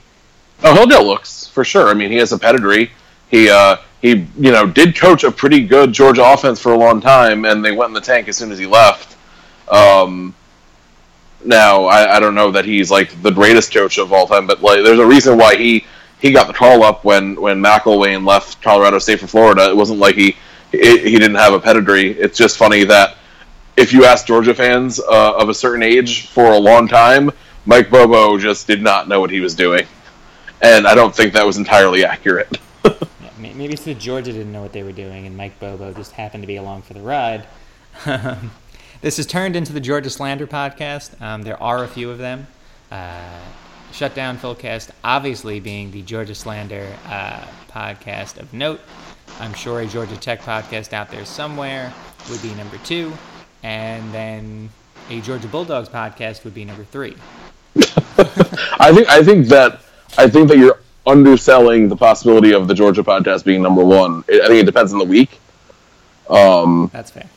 Oh, 0.62 0.74
he'll 0.74 0.86
get 0.86 1.04
looks 1.04 1.48
for 1.48 1.64
sure. 1.64 1.88
I 1.88 1.94
mean, 1.94 2.10
he 2.10 2.18
has 2.18 2.32
a 2.32 2.38
pedigree. 2.38 2.90
He 3.30 3.50
uh, 3.50 3.78
he 4.00 4.26
you 4.38 4.52
know 4.52 4.66
did 4.66 4.96
coach 4.96 5.24
a 5.24 5.30
pretty 5.30 5.66
good 5.66 5.92
Georgia 5.92 6.24
offense 6.24 6.60
for 6.60 6.72
a 6.72 6.78
long 6.78 7.00
time, 7.00 7.44
and 7.44 7.64
they 7.64 7.72
went 7.72 7.88
in 7.90 7.94
the 7.94 8.00
tank 8.00 8.28
as 8.28 8.36
soon 8.36 8.52
as 8.52 8.58
he 8.58 8.66
left. 8.66 9.16
Um, 9.68 10.34
now 11.44 11.84
I, 11.84 12.16
I 12.16 12.20
don't 12.20 12.34
know 12.34 12.50
that 12.52 12.64
he's 12.64 12.90
like 12.90 13.20
the 13.22 13.30
greatest 13.30 13.72
coach 13.72 13.98
of 13.98 14.12
all 14.12 14.26
time, 14.26 14.46
but 14.46 14.62
like 14.62 14.82
there's 14.82 14.98
a 14.98 15.06
reason 15.06 15.38
why 15.38 15.56
he 15.56 15.84
he 16.20 16.32
got 16.32 16.46
the 16.46 16.52
call 16.52 16.82
up 16.82 17.04
when 17.04 17.40
when 17.40 17.62
McElwain 17.62 18.26
left 18.26 18.62
Colorado 18.62 18.98
State 18.98 19.20
for 19.20 19.26
Florida. 19.26 19.68
It 19.68 19.76
wasn't 19.76 19.98
like 19.98 20.14
he 20.14 20.36
he, 20.70 20.98
he 20.98 21.18
didn't 21.18 21.36
have 21.36 21.52
a 21.52 21.60
pedigree. 21.60 22.12
It's 22.12 22.38
just 22.38 22.56
funny 22.56 22.84
that 22.84 23.16
if 23.76 23.92
you 23.92 24.04
ask 24.04 24.26
Georgia 24.26 24.54
fans 24.54 25.00
uh, 25.00 25.36
of 25.36 25.48
a 25.48 25.54
certain 25.54 25.82
age 25.82 26.28
for 26.28 26.52
a 26.52 26.58
long 26.58 26.88
time, 26.88 27.30
Mike 27.66 27.90
Bobo 27.90 28.38
just 28.38 28.66
did 28.66 28.82
not 28.82 29.08
know 29.08 29.20
what 29.20 29.30
he 29.30 29.40
was 29.40 29.54
doing, 29.54 29.86
and 30.60 30.86
I 30.86 30.94
don't 30.94 31.14
think 31.14 31.32
that 31.32 31.46
was 31.46 31.56
entirely 31.56 32.04
accurate. 32.04 32.58
maybe 33.38 33.74
it's 33.74 33.84
that 33.84 33.98
Georgia 33.98 34.32
didn't 34.32 34.52
know 34.52 34.62
what 34.62 34.72
they 34.72 34.82
were 34.82 34.92
doing, 34.92 35.26
and 35.26 35.36
Mike 35.36 35.58
Bobo 35.60 35.92
just 35.92 36.12
happened 36.12 36.42
to 36.42 36.46
be 36.46 36.56
along 36.56 36.82
for 36.82 36.94
the 36.94 37.00
ride. 37.00 37.46
this 39.02 39.16
has 39.16 39.26
turned 39.26 39.56
into 39.56 39.72
the 39.72 39.80
Georgia 39.80 40.08
Slander 40.08 40.46
podcast. 40.46 41.20
Um, 41.20 41.42
there 41.42 41.60
are 41.60 41.84
a 41.84 41.88
few 41.88 42.10
of 42.10 42.18
them. 42.18 42.46
Uh, 42.90 43.40
Shutdown 43.92 44.38
Philcast, 44.38 44.90
obviously 45.04 45.60
being 45.60 45.90
the 45.90 46.02
Georgia 46.02 46.34
Slander 46.34 46.96
uh, 47.06 47.44
podcast 47.68 48.38
of 48.38 48.54
note. 48.54 48.80
I'm 49.40 49.52
sure 49.54 49.80
a 49.80 49.86
Georgia 49.86 50.16
Tech 50.16 50.40
podcast 50.40 50.92
out 50.92 51.10
there 51.10 51.24
somewhere 51.24 51.92
would 52.30 52.40
be 52.42 52.54
number 52.54 52.78
two, 52.78 53.12
and 53.62 54.12
then 54.14 54.70
a 55.10 55.20
Georgia 55.20 55.48
Bulldogs 55.48 55.88
podcast 55.88 56.44
would 56.44 56.54
be 56.54 56.64
number 56.64 56.84
three. 56.84 57.16
I 57.76 58.92
think 58.94 59.08
I 59.08 59.22
think 59.22 59.46
that 59.48 59.80
I 60.16 60.28
think 60.28 60.48
that 60.48 60.58
you're 60.58 60.78
underselling 61.06 61.88
the 61.88 61.96
possibility 61.96 62.52
of 62.52 62.68
the 62.68 62.74
Georgia 62.74 63.02
podcast 63.02 63.44
being 63.44 63.62
number 63.62 63.84
one. 63.84 64.24
I 64.28 64.46
think 64.46 64.62
it 64.62 64.66
depends 64.66 64.92
on 64.92 64.98
the 64.98 65.04
week. 65.04 65.40
Um, 66.30 66.88
That's 66.92 67.10
fair. 67.10 67.28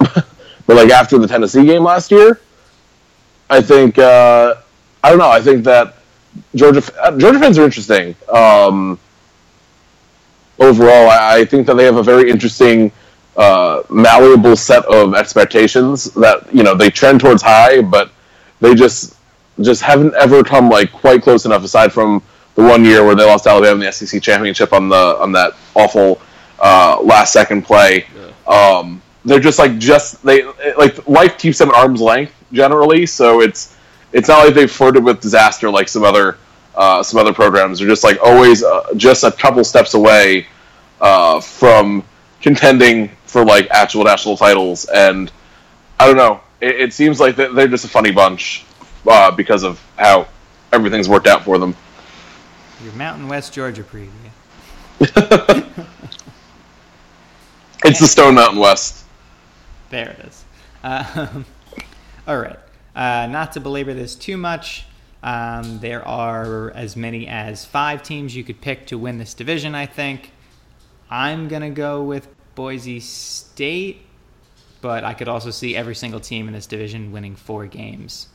but 0.70 0.76
like 0.76 0.90
after 0.90 1.18
the 1.18 1.26
Tennessee 1.26 1.66
game 1.66 1.82
last 1.82 2.12
year, 2.12 2.38
I 3.50 3.60
think 3.60 3.98
uh, 3.98 4.54
I 5.02 5.10
don't 5.10 5.18
know. 5.18 5.28
I 5.28 5.40
think 5.40 5.64
that 5.64 5.96
Georgia 6.54 6.80
uh, 7.02 7.18
Georgia 7.18 7.40
fans 7.40 7.58
are 7.58 7.64
interesting. 7.64 8.14
Um, 8.28 8.96
overall, 10.60 11.10
I, 11.10 11.38
I, 11.38 11.44
think 11.44 11.66
that 11.66 11.74
they 11.74 11.84
have 11.84 11.96
a 11.96 12.04
very 12.04 12.30
interesting, 12.30 12.92
uh, 13.36 13.82
malleable 13.90 14.54
set 14.54 14.84
of 14.84 15.16
expectations 15.16 16.04
that 16.14 16.54
you 16.54 16.62
know 16.62 16.76
they 16.76 16.88
trend 16.88 17.18
towards 17.18 17.42
high, 17.42 17.80
but 17.80 18.12
they 18.60 18.76
just 18.76 19.16
just 19.62 19.82
haven't 19.82 20.14
ever 20.14 20.44
come 20.44 20.68
like 20.68 20.92
quite 20.92 21.20
close 21.20 21.46
enough. 21.46 21.64
Aside 21.64 21.92
from 21.92 22.22
the 22.54 22.62
one 22.62 22.84
year 22.84 23.04
where 23.04 23.16
they 23.16 23.26
lost 23.26 23.48
Alabama 23.48 23.74
in 23.74 23.80
the 23.80 23.90
SEC 23.90 24.22
championship 24.22 24.72
on 24.72 24.88
the 24.88 25.18
on 25.18 25.32
that 25.32 25.54
awful 25.74 26.20
uh, 26.60 26.96
last 27.02 27.32
second 27.32 27.62
play. 27.62 28.06
Yeah. 28.14 28.30
Um, 28.46 29.02
they're 29.24 29.40
just 29.40 29.58
like 29.58 29.78
just 29.78 30.22
they 30.22 30.44
like 30.76 31.06
life 31.06 31.38
keeps 31.38 31.58
them 31.58 31.70
at 31.70 31.74
arm's 31.74 32.00
length 32.00 32.32
generally, 32.52 33.06
so 33.06 33.40
it's 33.40 33.76
it's 34.12 34.28
not 34.28 34.44
like 34.44 34.54
they've 34.54 34.70
flirted 34.70 35.04
with 35.04 35.20
disaster 35.20 35.70
like 35.70 35.88
some 35.88 36.04
other 36.04 36.38
uh, 36.74 37.02
some 37.02 37.20
other 37.20 37.32
programs. 37.32 37.78
They're 37.78 37.88
just 37.88 38.04
like 38.04 38.18
always 38.22 38.62
uh, 38.62 38.94
just 38.96 39.24
a 39.24 39.30
couple 39.30 39.62
steps 39.64 39.94
away 39.94 40.46
uh, 41.00 41.40
from 41.40 42.04
contending 42.40 43.10
for 43.26 43.44
like 43.44 43.68
actual 43.70 44.04
national 44.04 44.36
titles. 44.36 44.86
And 44.86 45.30
I 45.98 46.06
don't 46.06 46.16
know. 46.16 46.40
It, 46.60 46.80
it 46.80 46.92
seems 46.92 47.20
like 47.20 47.36
they're 47.36 47.68
just 47.68 47.84
a 47.84 47.88
funny 47.88 48.10
bunch 48.10 48.64
uh, 49.06 49.30
because 49.30 49.62
of 49.62 49.82
how 49.96 50.28
everything's 50.72 51.08
worked 51.08 51.26
out 51.26 51.44
for 51.44 51.58
them. 51.58 51.76
Your 52.82 52.92
Mountain 52.94 53.28
West 53.28 53.52
Georgia 53.52 53.82
preview. 53.82 54.08
it's 57.84 58.00
the 58.00 58.06
Stone 58.06 58.34
Mountain 58.34 58.58
West. 58.58 58.99
There 59.90 60.10
it 60.10 60.26
is. 60.26 60.44
Um, 60.82 61.44
all 62.26 62.38
right. 62.38 62.58
Uh, 62.94 63.26
not 63.30 63.52
to 63.52 63.60
belabor 63.60 63.94
this 63.94 64.14
too 64.14 64.36
much, 64.36 64.86
um, 65.22 65.80
there 65.80 66.06
are 66.06 66.70
as 66.70 66.96
many 66.96 67.26
as 67.26 67.64
five 67.64 68.02
teams 68.02 68.34
you 68.34 68.42
could 68.42 68.60
pick 68.60 68.86
to 68.86 68.98
win 68.98 69.18
this 69.18 69.34
division, 69.34 69.74
I 69.74 69.86
think. 69.86 70.32
I'm 71.10 71.48
going 71.48 71.62
to 71.62 71.70
go 71.70 72.02
with 72.02 72.28
Boise 72.54 73.00
State, 73.00 74.02
but 74.80 75.04
I 75.04 75.14
could 75.14 75.28
also 75.28 75.50
see 75.50 75.76
every 75.76 75.94
single 75.94 76.20
team 76.20 76.46
in 76.46 76.54
this 76.54 76.66
division 76.66 77.12
winning 77.12 77.36
four 77.36 77.66
games. 77.66 78.28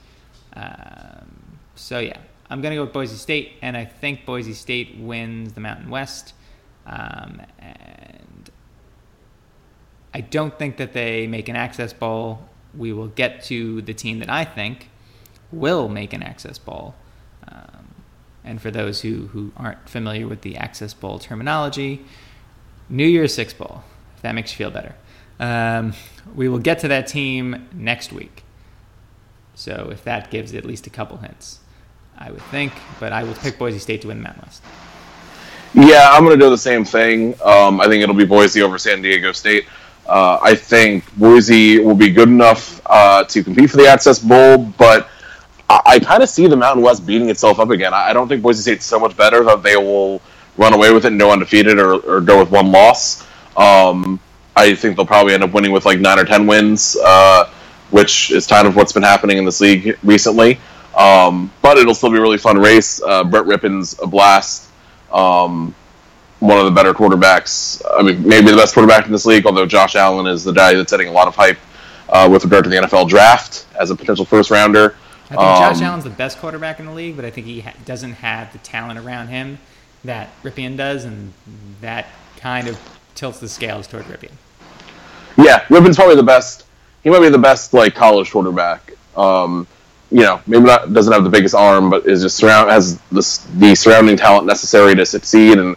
Um, 0.53 1.57
so, 1.75 1.99
yeah, 1.99 2.17
I'm 2.49 2.61
going 2.61 2.71
to 2.71 2.75
go 2.75 2.83
with 2.83 2.93
Boise 2.93 3.15
State, 3.15 3.53
and 3.61 3.75
I 3.75 3.85
think 3.85 4.25
Boise 4.25 4.53
State 4.53 4.97
wins 4.97 5.53
the 5.53 5.61
Mountain 5.61 5.89
West. 5.89 6.33
Um, 6.85 7.41
and 7.59 8.34
I 10.15 10.21
don't 10.21 10.57
think 10.57 10.77
that 10.77 10.93
they 10.93 11.27
make 11.27 11.49
an 11.49 11.57
Access 11.57 11.91
Bowl 11.91 12.47
we 12.73 12.93
will 12.93 13.09
get 13.09 13.43
to 13.43 13.81
the 13.81 13.93
team 13.93 14.19
that 14.19 14.29
I 14.29 14.45
think 14.45 14.89
will 15.51 15.89
make 15.89 16.13
an 16.13 16.23
Access 16.23 16.57
Bowl. 16.57 16.95
Um, 17.45 17.87
and 18.41 18.61
for 18.61 18.71
those 18.71 19.01
who, 19.01 19.27
who 19.27 19.51
aren't 19.57 19.89
familiar 19.89 20.25
with 20.25 20.39
the 20.39 20.55
Access 20.55 20.93
Bowl 20.93 21.19
terminology, 21.19 22.05
New 22.87 23.05
Year's 23.05 23.33
Six 23.33 23.53
Bowl, 23.53 23.83
if 24.15 24.21
that 24.21 24.33
makes 24.33 24.53
you 24.53 24.57
feel 24.57 24.71
better. 24.71 24.95
Um, 25.37 25.91
we 26.33 26.47
will 26.47 26.59
get 26.59 26.79
to 26.79 26.87
that 26.87 27.07
team 27.07 27.67
next 27.73 28.13
week. 28.13 28.43
So 29.53 29.89
if 29.91 30.05
that 30.05 30.31
gives 30.31 30.53
at 30.53 30.63
least 30.63 30.87
a 30.87 30.89
couple 30.89 31.17
hints, 31.17 31.59
I 32.17 32.31
would 32.31 32.41
think. 32.43 32.71
But 33.01 33.11
I 33.11 33.25
will 33.25 33.33
pick 33.33 33.59
Boise 33.59 33.79
State 33.79 34.01
to 34.03 34.07
win 34.07 34.19
the 34.19 34.23
Mountain 34.23 34.43
West. 34.45 34.63
Yeah, 35.73 36.07
I'm 36.09 36.23
going 36.23 36.39
to 36.39 36.45
do 36.45 36.49
the 36.49 36.57
same 36.57 36.85
thing. 36.85 37.35
Um, 37.43 37.81
I 37.81 37.87
think 37.87 38.01
it'll 38.01 38.15
be 38.15 38.23
Boise 38.23 38.61
over 38.61 38.77
San 38.77 39.01
Diego 39.01 39.33
State. 39.33 39.65
Uh, 40.07 40.39
I 40.41 40.55
think 40.55 41.11
Boise 41.15 41.79
will 41.79 41.95
be 41.95 42.11
good 42.11 42.29
enough 42.29 42.81
uh, 42.85 43.23
to 43.23 43.43
compete 43.43 43.71
for 43.71 43.77
the 43.77 43.87
Access 43.87 44.19
Bowl, 44.19 44.57
but 44.57 45.09
I, 45.69 45.81
I 45.85 45.99
kind 45.99 46.21
of 46.21 46.29
see 46.29 46.47
the 46.47 46.55
Mountain 46.55 46.83
West 46.83 47.05
beating 47.05 47.29
itself 47.29 47.59
up 47.59 47.71
again. 47.71 47.93
I, 47.93 48.09
I, 48.09 48.13
don't 48.13 48.27
think 48.27 48.43
Boise 48.43 48.61
State's 48.61 48.85
so 48.85 48.99
much 48.99 49.17
better 49.17 49.43
that 49.43 49.63
they 49.63 49.75
will 49.75 50.21
run 50.57 50.73
away 50.73 50.91
with 50.93 51.05
it 51.05 51.09
and 51.09 51.19
go 51.19 51.31
undefeated 51.31 51.79
or, 51.79 51.95
or 51.95 52.21
go 52.21 52.39
with 52.39 52.51
one 52.51 52.71
loss. 52.71 53.25
Um, 53.57 54.19
I 54.55 54.75
think 54.75 54.95
they'll 54.95 55.05
probably 55.05 55.33
end 55.33 55.43
up 55.43 55.51
winning 55.53 55.71
with 55.71 55.85
like 55.85 55.99
nine 55.99 56.19
or 56.19 56.23
ten 56.23 56.47
wins, 56.47 56.95
uh, 57.03 57.49
which 57.89 58.31
is 58.31 58.47
kind 58.47 58.67
of 58.67 58.75
what's 58.75 58.93
been 58.93 59.03
happening 59.03 59.37
in 59.37 59.45
this 59.45 59.59
league 59.59 59.97
recently. 60.03 60.59
Um, 60.95 61.51
but 61.61 61.77
it'll 61.77 61.93
still 61.95 62.11
be 62.11 62.17
a 62.17 62.21
really 62.21 62.37
fun 62.37 62.57
race. 62.57 63.01
Uh, 63.01 63.23
Brett 63.23 63.45
Rypien's 63.45 63.99
a 64.01 64.07
blast. 64.07 64.69
Um, 65.11 65.75
one 66.47 66.57
of 66.57 66.65
the 66.65 66.71
better 66.71 66.93
quarterbacks. 66.93 67.81
I 67.97 68.01
mean, 68.01 68.27
maybe 68.27 68.51
the 68.51 68.57
best 68.57 68.73
quarterback 68.73 69.05
in 69.05 69.11
this 69.11 69.25
league. 69.25 69.45
Although 69.45 69.65
Josh 69.65 69.95
Allen 69.95 70.27
is 70.27 70.43
the 70.43 70.51
guy 70.51 70.73
that's 70.73 70.89
setting 70.89 71.07
a 71.07 71.11
lot 71.11 71.27
of 71.27 71.35
hype 71.35 71.57
uh, 72.09 72.27
with 72.31 72.43
regard 72.43 72.63
to 72.65 72.69
the 72.69 72.77
NFL 72.77 73.09
draft 73.09 73.65
as 73.79 73.89
a 73.89 73.95
potential 73.95 74.25
first 74.25 74.51
rounder. 74.51 74.95
I 75.25 75.27
think 75.29 75.41
um, 75.41 75.73
Josh 75.73 75.81
Allen's 75.81 76.03
the 76.03 76.09
best 76.11 76.37
quarterback 76.37 76.79
in 76.79 76.85
the 76.85 76.93
league, 76.93 77.15
but 77.15 77.25
I 77.25 77.31
think 77.31 77.47
he 77.47 77.61
ha- 77.61 77.73
doesn't 77.85 78.13
have 78.13 78.51
the 78.51 78.59
talent 78.59 78.99
around 78.99 79.27
him 79.27 79.57
that 80.03 80.29
Rypien 80.43 80.77
does, 80.77 81.03
and 81.03 81.33
that 81.81 82.07
kind 82.37 82.67
of 82.67 82.79
tilts 83.15 83.39
the 83.39 83.49
scales 83.49 83.87
toward 83.87 84.05
Rypien. 84.05 84.33
Yeah, 85.37 85.61
Rypien's 85.65 85.95
probably 85.95 86.15
the 86.15 86.23
best. 86.23 86.65
He 87.03 87.09
might 87.09 87.21
be 87.21 87.29
the 87.29 87.37
best 87.37 87.73
like 87.73 87.95
college 87.95 88.31
quarterback. 88.31 88.93
Um, 89.17 89.67
you 90.11 90.21
know, 90.21 90.39
maybe 90.45 90.63
not 90.63 90.93
doesn't 90.93 91.11
have 91.11 91.23
the 91.23 91.29
biggest 91.29 91.55
arm, 91.55 91.89
but 91.89 92.05
is 92.05 92.21
just 92.21 92.37
surround 92.37 92.69
has 92.69 92.99
the, 93.11 93.39
the 93.55 93.75
surrounding 93.75 94.17
talent 94.17 94.45
necessary 94.45 94.95
to 94.95 95.05
succeed 95.05 95.57
and 95.57 95.75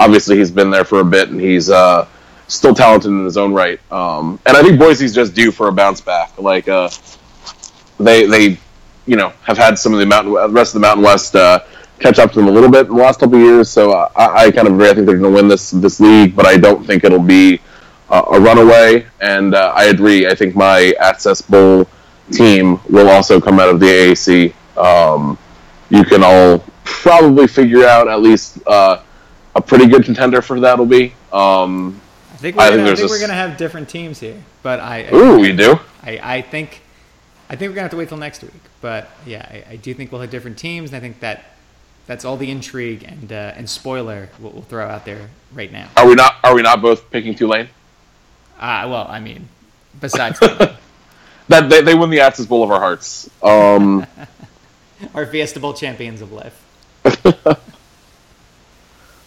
obviously 0.00 0.38
he's 0.38 0.50
been 0.50 0.70
there 0.70 0.84
for 0.84 1.00
a 1.00 1.04
bit 1.04 1.28
and 1.28 1.40
he's 1.40 1.70
uh, 1.70 2.08
still 2.48 2.74
talented 2.74 3.10
in 3.10 3.24
his 3.24 3.36
own 3.36 3.52
right. 3.52 3.78
Um, 3.92 4.40
and 4.46 4.56
I 4.56 4.62
think 4.62 4.80
Boise's 4.80 5.14
just 5.14 5.34
due 5.34 5.52
for 5.52 5.68
a 5.68 5.72
bounce 5.72 6.00
back. 6.00 6.36
Like 6.38 6.66
uh, 6.66 6.88
they 8.00 8.26
they 8.26 8.58
you 9.06 9.16
know 9.16 9.32
have 9.42 9.58
had 9.58 9.78
some 9.78 9.92
of 9.92 10.00
the 10.00 10.06
mountain 10.06 10.32
the 10.32 10.48
rest 10.48 10.74
of 10.74 10.80
the 10.80 10.86
Mountain 10.86 11.04
West 11.04 11.36
uh, 11.36 11.60
catch 12.00 12.18
up 12.18 12.32
to 12.32 12.38
them 12.38 12.48
a 12.48 12.50
little 12.50 12.70
bit 12.70 12.86
in 12.88 12.96
the 12.96 13.02
last 13.02 13.20
couple 13.20 13.36
of 13.36 13.42
years. 13.42 13.68
So 13.68 13.92
uh, 13.92 14.10
I, 14.16 14.46
I, 14.46 14.50
kind 14.50 14.66
of 14.66 14.74
agree. 14.74 14.88
I 14.88 14.94
think 14.94 15.06
they're 15.06 15.18
going 15.18 15.32
to 15.32 15.36
win 15.36 15.48
this 15.48 15.70
this 15.70 16.00
league, 16.00 16.34
but 16.34 16.46
I 16.46 16.56
don't 16.56 16.84
think 16.84 17.04
it'll 17.04 17.18
be 17.18 17.60
uh, 18.08 18.24
a 18.32 18.40
runaway. 18.40 19.06
And 19.20 19.54
uh, 19.54 19.72
I 19.76 19.84
agree. 19.86 20.26
I 20.26 20.34
think 20.34 20.56
my 20.56 20.94
Access 20.98 21.42
Bowl 21.42 21.86
team 22.32 22.80
will 22.88 23.08
also 23.08 23.40
come 23.40 23.60
out 23.60 23.68
of 23.68 23.80
the 23.80 23.86
AAC. 23.86 24.54
Um, 24.78 25.36
you 25.90 26.04
can 26.04 26.22
all 26.24 26.64
probably 26.84 27.46
figure 27.46 27.84
out 27.84 28.08
at 28.08 28.22
least 28.22 28.58
a 29.60 29.62
pretty 29.62 29.86
good 29.86 30.04
contender 30.04 30.42
for 30.42 30.60
that'll 30.60 30.86
be. 30.86 31.14
Um, 31.32 32.00
I 32.32 32.36
think 32.36 32.56
we're, 32.56 32.62
I 32.62 32.70
gonna, 32.70 32.84
think, 32.84 32.88
I 32.88 32.96
think 32.96 33.10
we're 33.10 33.20
gonna 33.20 33.34
have 33.34 33.56
different 33.56 33.88
teams 33.88 34.18
here, 34.20 34.42
but 34.62 34.80
I, 34.80 35.04
I 35.04 35.14
ooh, 35.14 35.38
we 35.38 35.52
do. 35.52 35.78
I, 36.02 36.20
I 36.22 36.42
think 36.42 36.80
I 37.48 37.56
think 37.56 37.70
we're 37.70 37.74
gonna 37.74 37.82
have 37.82 37.90
to 37.92 37.96
wait 37.96 38.08
till 38.08 38.18
next 38.18 38.42
week, 38.42 38.52
but 38.80 39.10
yeah, 39.26 39.46
I, 39.48 39.72
I 39.72 39.76
do 39.76 39.92
think 39.94 40.10
we'll 40.10 40.20
have 40.20 40.30
different 40.30 40.58
teams, 40.58 40.90
and 40.90 40.96
I 40.96 41.00
think 41.00 41.20
that 41.20 41.44
that's 42.06 42.24
all 42.24 42.36
the 42.36 42.50
intrigue 42.50 43.04
and 43.04 43.32
uh, 43.32 43.52
and 43.56 43.68
spoiler 43.68 44.30
we'll, 44.38 44.52
we'll, 44.52 44.62
throw 44.62 44.86
out 44.86 45.04
there 45.04 45.28
right 45.52 45.70
now. 45.70 45.88
Are 45.96 46.06
we 46.06 46.14
not? 46.14 46.36
Are 46.42 46.54
we 46.54 46.62
not 46.62 46.80
both 46.80 47.10
picking 47.10 47.34
Tulane? 47.34 47.68
Ah, 48.58 48.82
uh, 48.82 48.88
well, 48.88 49.06
I 49.08 49.20
mean, 49.20 49.48
besides 50.00 50.38
that 51.48 51.68
they, 51.68 51.82
they 51.82 51.94
win 51.94 52.10
the 52.10 52.20
Access 52.20 52.46
Bowl 52.46 52.62
of 52.62 52.70
our 52.70 52.80
hearts. 52.80 53.28
Um, 53.42 54.06
Our 55.14 55.26
Fiesta 55.26 55.60
Bowl 55.60 55.72
champions 55.72 56.20
of 56.20 56.30
life. 56.30 56.62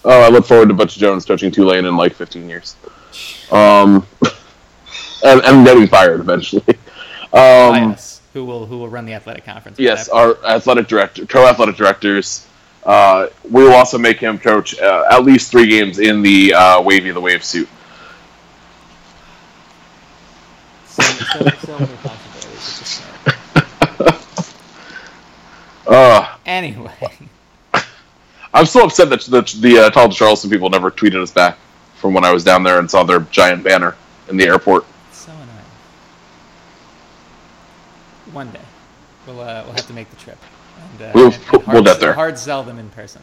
Oh, 0.06 0.22
I 0.22 0.30
look 0.30 0.46
forward 0.46 0.68
to 0.68 0.74
Butch 0.74 0.98
Jones 0.98 1.26
coaching 1.26 1.52
Tulane 1.52 1.86
in 1.86 1.96
like 1.96 2.14
15 2.14 2.50
years. 2.50 2.76
Um, 3.52 4.06
and, 5.26 5.42
and 5.42 5.66
getting 5.66 5.88
fired 5.88 6.20
eventually. 6.20 6.64
Um, 7.34 7.90
Bias, 7.90 8.22
who 8.34 8.46
will 8.46 8.68
who 8.68 8.78
will 8.78 8.90
run 8.90 9.08
the 9.08 9.14
athletic 9.16 9.44
conference? 9.44 9.80
yes, 9.80 10.08
our 10.08 10.38
athletic 10.46 10.88
director, 10.88 11.26
co-athletic 11.26 11.76
directors. 11.76 12.46
Uh, 12.86 13.30
we 13.50 13.64
will 13.64 13.74
also 13.74 13.98
make 13.98 14.20
him 14.20 14.38
coach 14.38 14.80
uh, 14.80 15.06
at 15.10 15.24
least 15.24 15.50
three 15.50 15.66
games 15.68 15.98
in 15.98 16.22
the 16.22 16.54
uh, 16.54 16.80
Wavy 16.80 17.10
the 17.10 17.20
Wave 17.20 17.44
suit. 17.44 17.68
so, 20.86 21.02
so, 21.02 21.50
so 21.50 21.80
many 21.80 21.96
possibilities 22.04 23.02
at 23.26 23.40
this 23.40 24.54
point. 25.88 25.88
Uh, 25.88 26.36
Anyway, 26.46 27.12
I'm 28.54 28.66
still 28.66 28.86
upset 28.86 29.10
that 29.10 29.22
the, 29.22 29.42
the 29.60 29.80
uh, 29.86 30.10
Charleston 30.10 30.50
people 30.50 30.70
never 30.70 30.92
tweeted 30.92 31.22
us 31.22 31.32
back 31.32 31.58
from 31.96 32.14
when 32.14 32.24
I 32.24 32.32
was 32.32 32.44
down 32.44 32.64
there 32.64 32.80
and 32.80 32.90
saw 32.90 33.04
their 33.04 33.22
giant 33.22 33.64
banner 33.64 33.96
in 34.30 34.38
the 34.38 34.46
airport. 34.46 34.86
so 35.12 35.32
annoying. 35.32 35.48
One 38.32 38.52
day, 38.52 38.62
we'll 39.26 39.40
uh, 39.42 39.64
we'll 39.66 39.74
have 39.74 39.88
to 39.88 39.94
make 39.94 40.10
the 40.10 40.16
trip. 40.18 40.38
And, 41.00 41.02
uh, 41.02 41.12
We'll- 41.16 41.26
and- 41.28 41.34
and 41.36 41.52
we'll 41.52 41.62
hard, 41.62 41.86
get 41.86 42.00
there. 42.00 42.14
Hard 42.14 42.38
sell 42.38 42.64
them 42.64 42.78
in 42.80 42.90
person. 42.90 43.22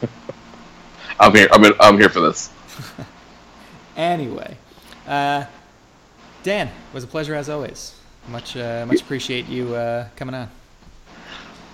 I'm 1.20 1.34
here. 1.34 1.48
I'm, 1.52 1.64
I'm 1.80 1.98
here 1.98 2.08
for 2.08 2.20
this. 2.20 2.50
Anyway, 3.96 4.56
uh, 5.08 5.44
Dan, 6.44 6.68
it 6.68 6.94
was 6.94 7.02
a 7.02 7.06
pleasure 7.08 7.34
as 7.34 7.48
always. 7.48 7.96
Much 8.28 8.56
uh, 8.56 8.84
much 8.86 9.00
appreciate 9.02 9.48
you 9.48 9.74
uh, 9.74 10.06
coming 10.14 10.36
on. 10.36 10.48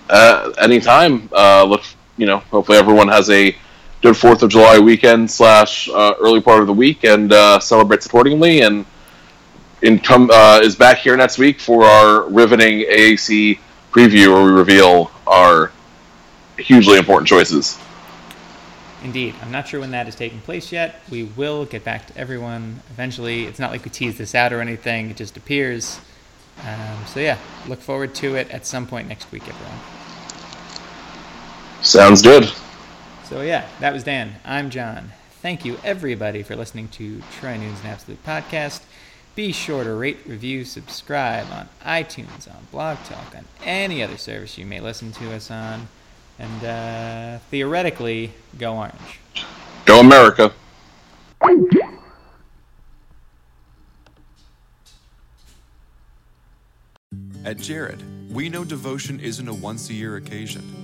uh, 0.09 0.51
anytime. 0.59 1.29
Uh, 1.31 1.65
look, 1.65 1.83
you 2.17 2.27
know, 2.27 2.39
hopefully 2.39 2.79
everyone 2.79 3.09
has 3.09 3.31
a 3.31 3.57
good 4.03 4.17
Fourth 4.17 4.43
of 4.43 4.51
July 4.51 4.79
weekend 4.79 5.31
slash 5.31 5.89
uh, 5.89 6.15
early 6.21 6.41
part 6.41 6.61
of 6.61 6.67
the 6.67 6.73
week 6.73 7.05
and 7.05 7.33
uh, 7.33 7.59
celebrates 7.59 8.07
accordingly. 8.07 8.61
And 8.61 8.85
income 9.83 10.31
uh, 10.33 10.61
is 10.63 10.77
back 10.77 10.99
here 10.99 11.17
next 11.17 11.39
week 11.39 11.61
for 11.61 11.85
our 11.85 12.29
riveting 12.29 12.81
AAC 12.81 13.59
preview, 13.91 14.33
where 14.33 14.45
we 14.45 14.51
reveal 14.51 15.11
our 15.27 15.73
hugely 16.59 16.99
important 16.99 17.29
choices. 17.29 17.79
Indeed. 19.03 19.35
I'm 19.43 19.51
not 19.51 19.69
sure 19.69 19.81
when 19.81 19.91
that 19.91 20.09
is 20.09 20.15
taking 20.15 20.41
place 20.41 20.73
yet. 20.73 21.03
We 21.11 21.25
will 21.25 21.67
get 21.67 21.85
back 21.85 22.07
to 22.07 22.17
everyone 22.17 22.81
eventually. 22.91 23.45
It's 23.45 23.59
not 23.59 23.71
like 23.71 23.85
we 23.85 23.91
tease 23.91 24.17
this 24.17 24.35
out 24.35 24.53
or 24.53 24.61
anything, 24.61 25.11
it 25.11 25.17
just 25.17 25.37
appears. 25.37 26.01
Um, 26.67 27.05
so, 27.07 27.21
yeah, 27.21 27.39
look 27.69 27.81
forward 27.81 28.15
to 28.17 28.37
it 28.37 28.51
at 28.51 28.65
some 28.65 28.87
point 28.87 29.09
next 29.09 29.31
week, 29.33 29.47
everyone. 29.49 29.79
Sounds 31.85 32.23
good. 32.23 32.51
So, 33.25 33.43
yeah, 33.43 33.69
that 33.81 33.93
was 33.93 34.05
Dan. 34.05 34.37
I'm 34.43 34.71
John. 34.71 35.13
Thank 35.43 35.67
you, 35.67 35.77
everybody, 35.85 36.43
for 36.43 36.57
listening 36.57 36.89
to 36.89 37.21
Troy 37.39 37.59
Nunes 37.59 37.79
and 37.81 37.91
Absolute 37.91 38.25
Podcast. 38.25 38.81
Be 39.37 39.53
sure 39.53 39.85
to 39.85 39.93
rate, 39.93 40.17
review, 40.25 40.65
subscribe 40.65 41.47
on 41.53 41.69
iTunes, 41.85 42.49
on 42.49 42.67
Blog 42.73 42.97
Talk, 43.05 43.37
on 43.37 43.45
any 43.63 44.03
other 44.03 44.17
service 44.17 44.57
you 44.57 44.65
may 44.65 44.81
listen 44.81 45.13
to 45.13 45.31
us 45.35 45.51
on. 45.51 45.89
And 46.39 46.65
uh, 46.65 47.39
theoretically, 47.51 48.33
go 48.59 48.77
orange. 48.77 49.21
Go 49.85 50.01
America. 50.01 50.55
At 57.45 57.59
Jared, 57.59 58.03
we 58.33 58.49
know 58.49 58.65
devotion 58.65 59.21
isn't 59.21 59.47
a 59.47 59.53
once 59.53 59.91
a 59.91 59.93
year 59.93 60.17
occasion. 60.17 60.84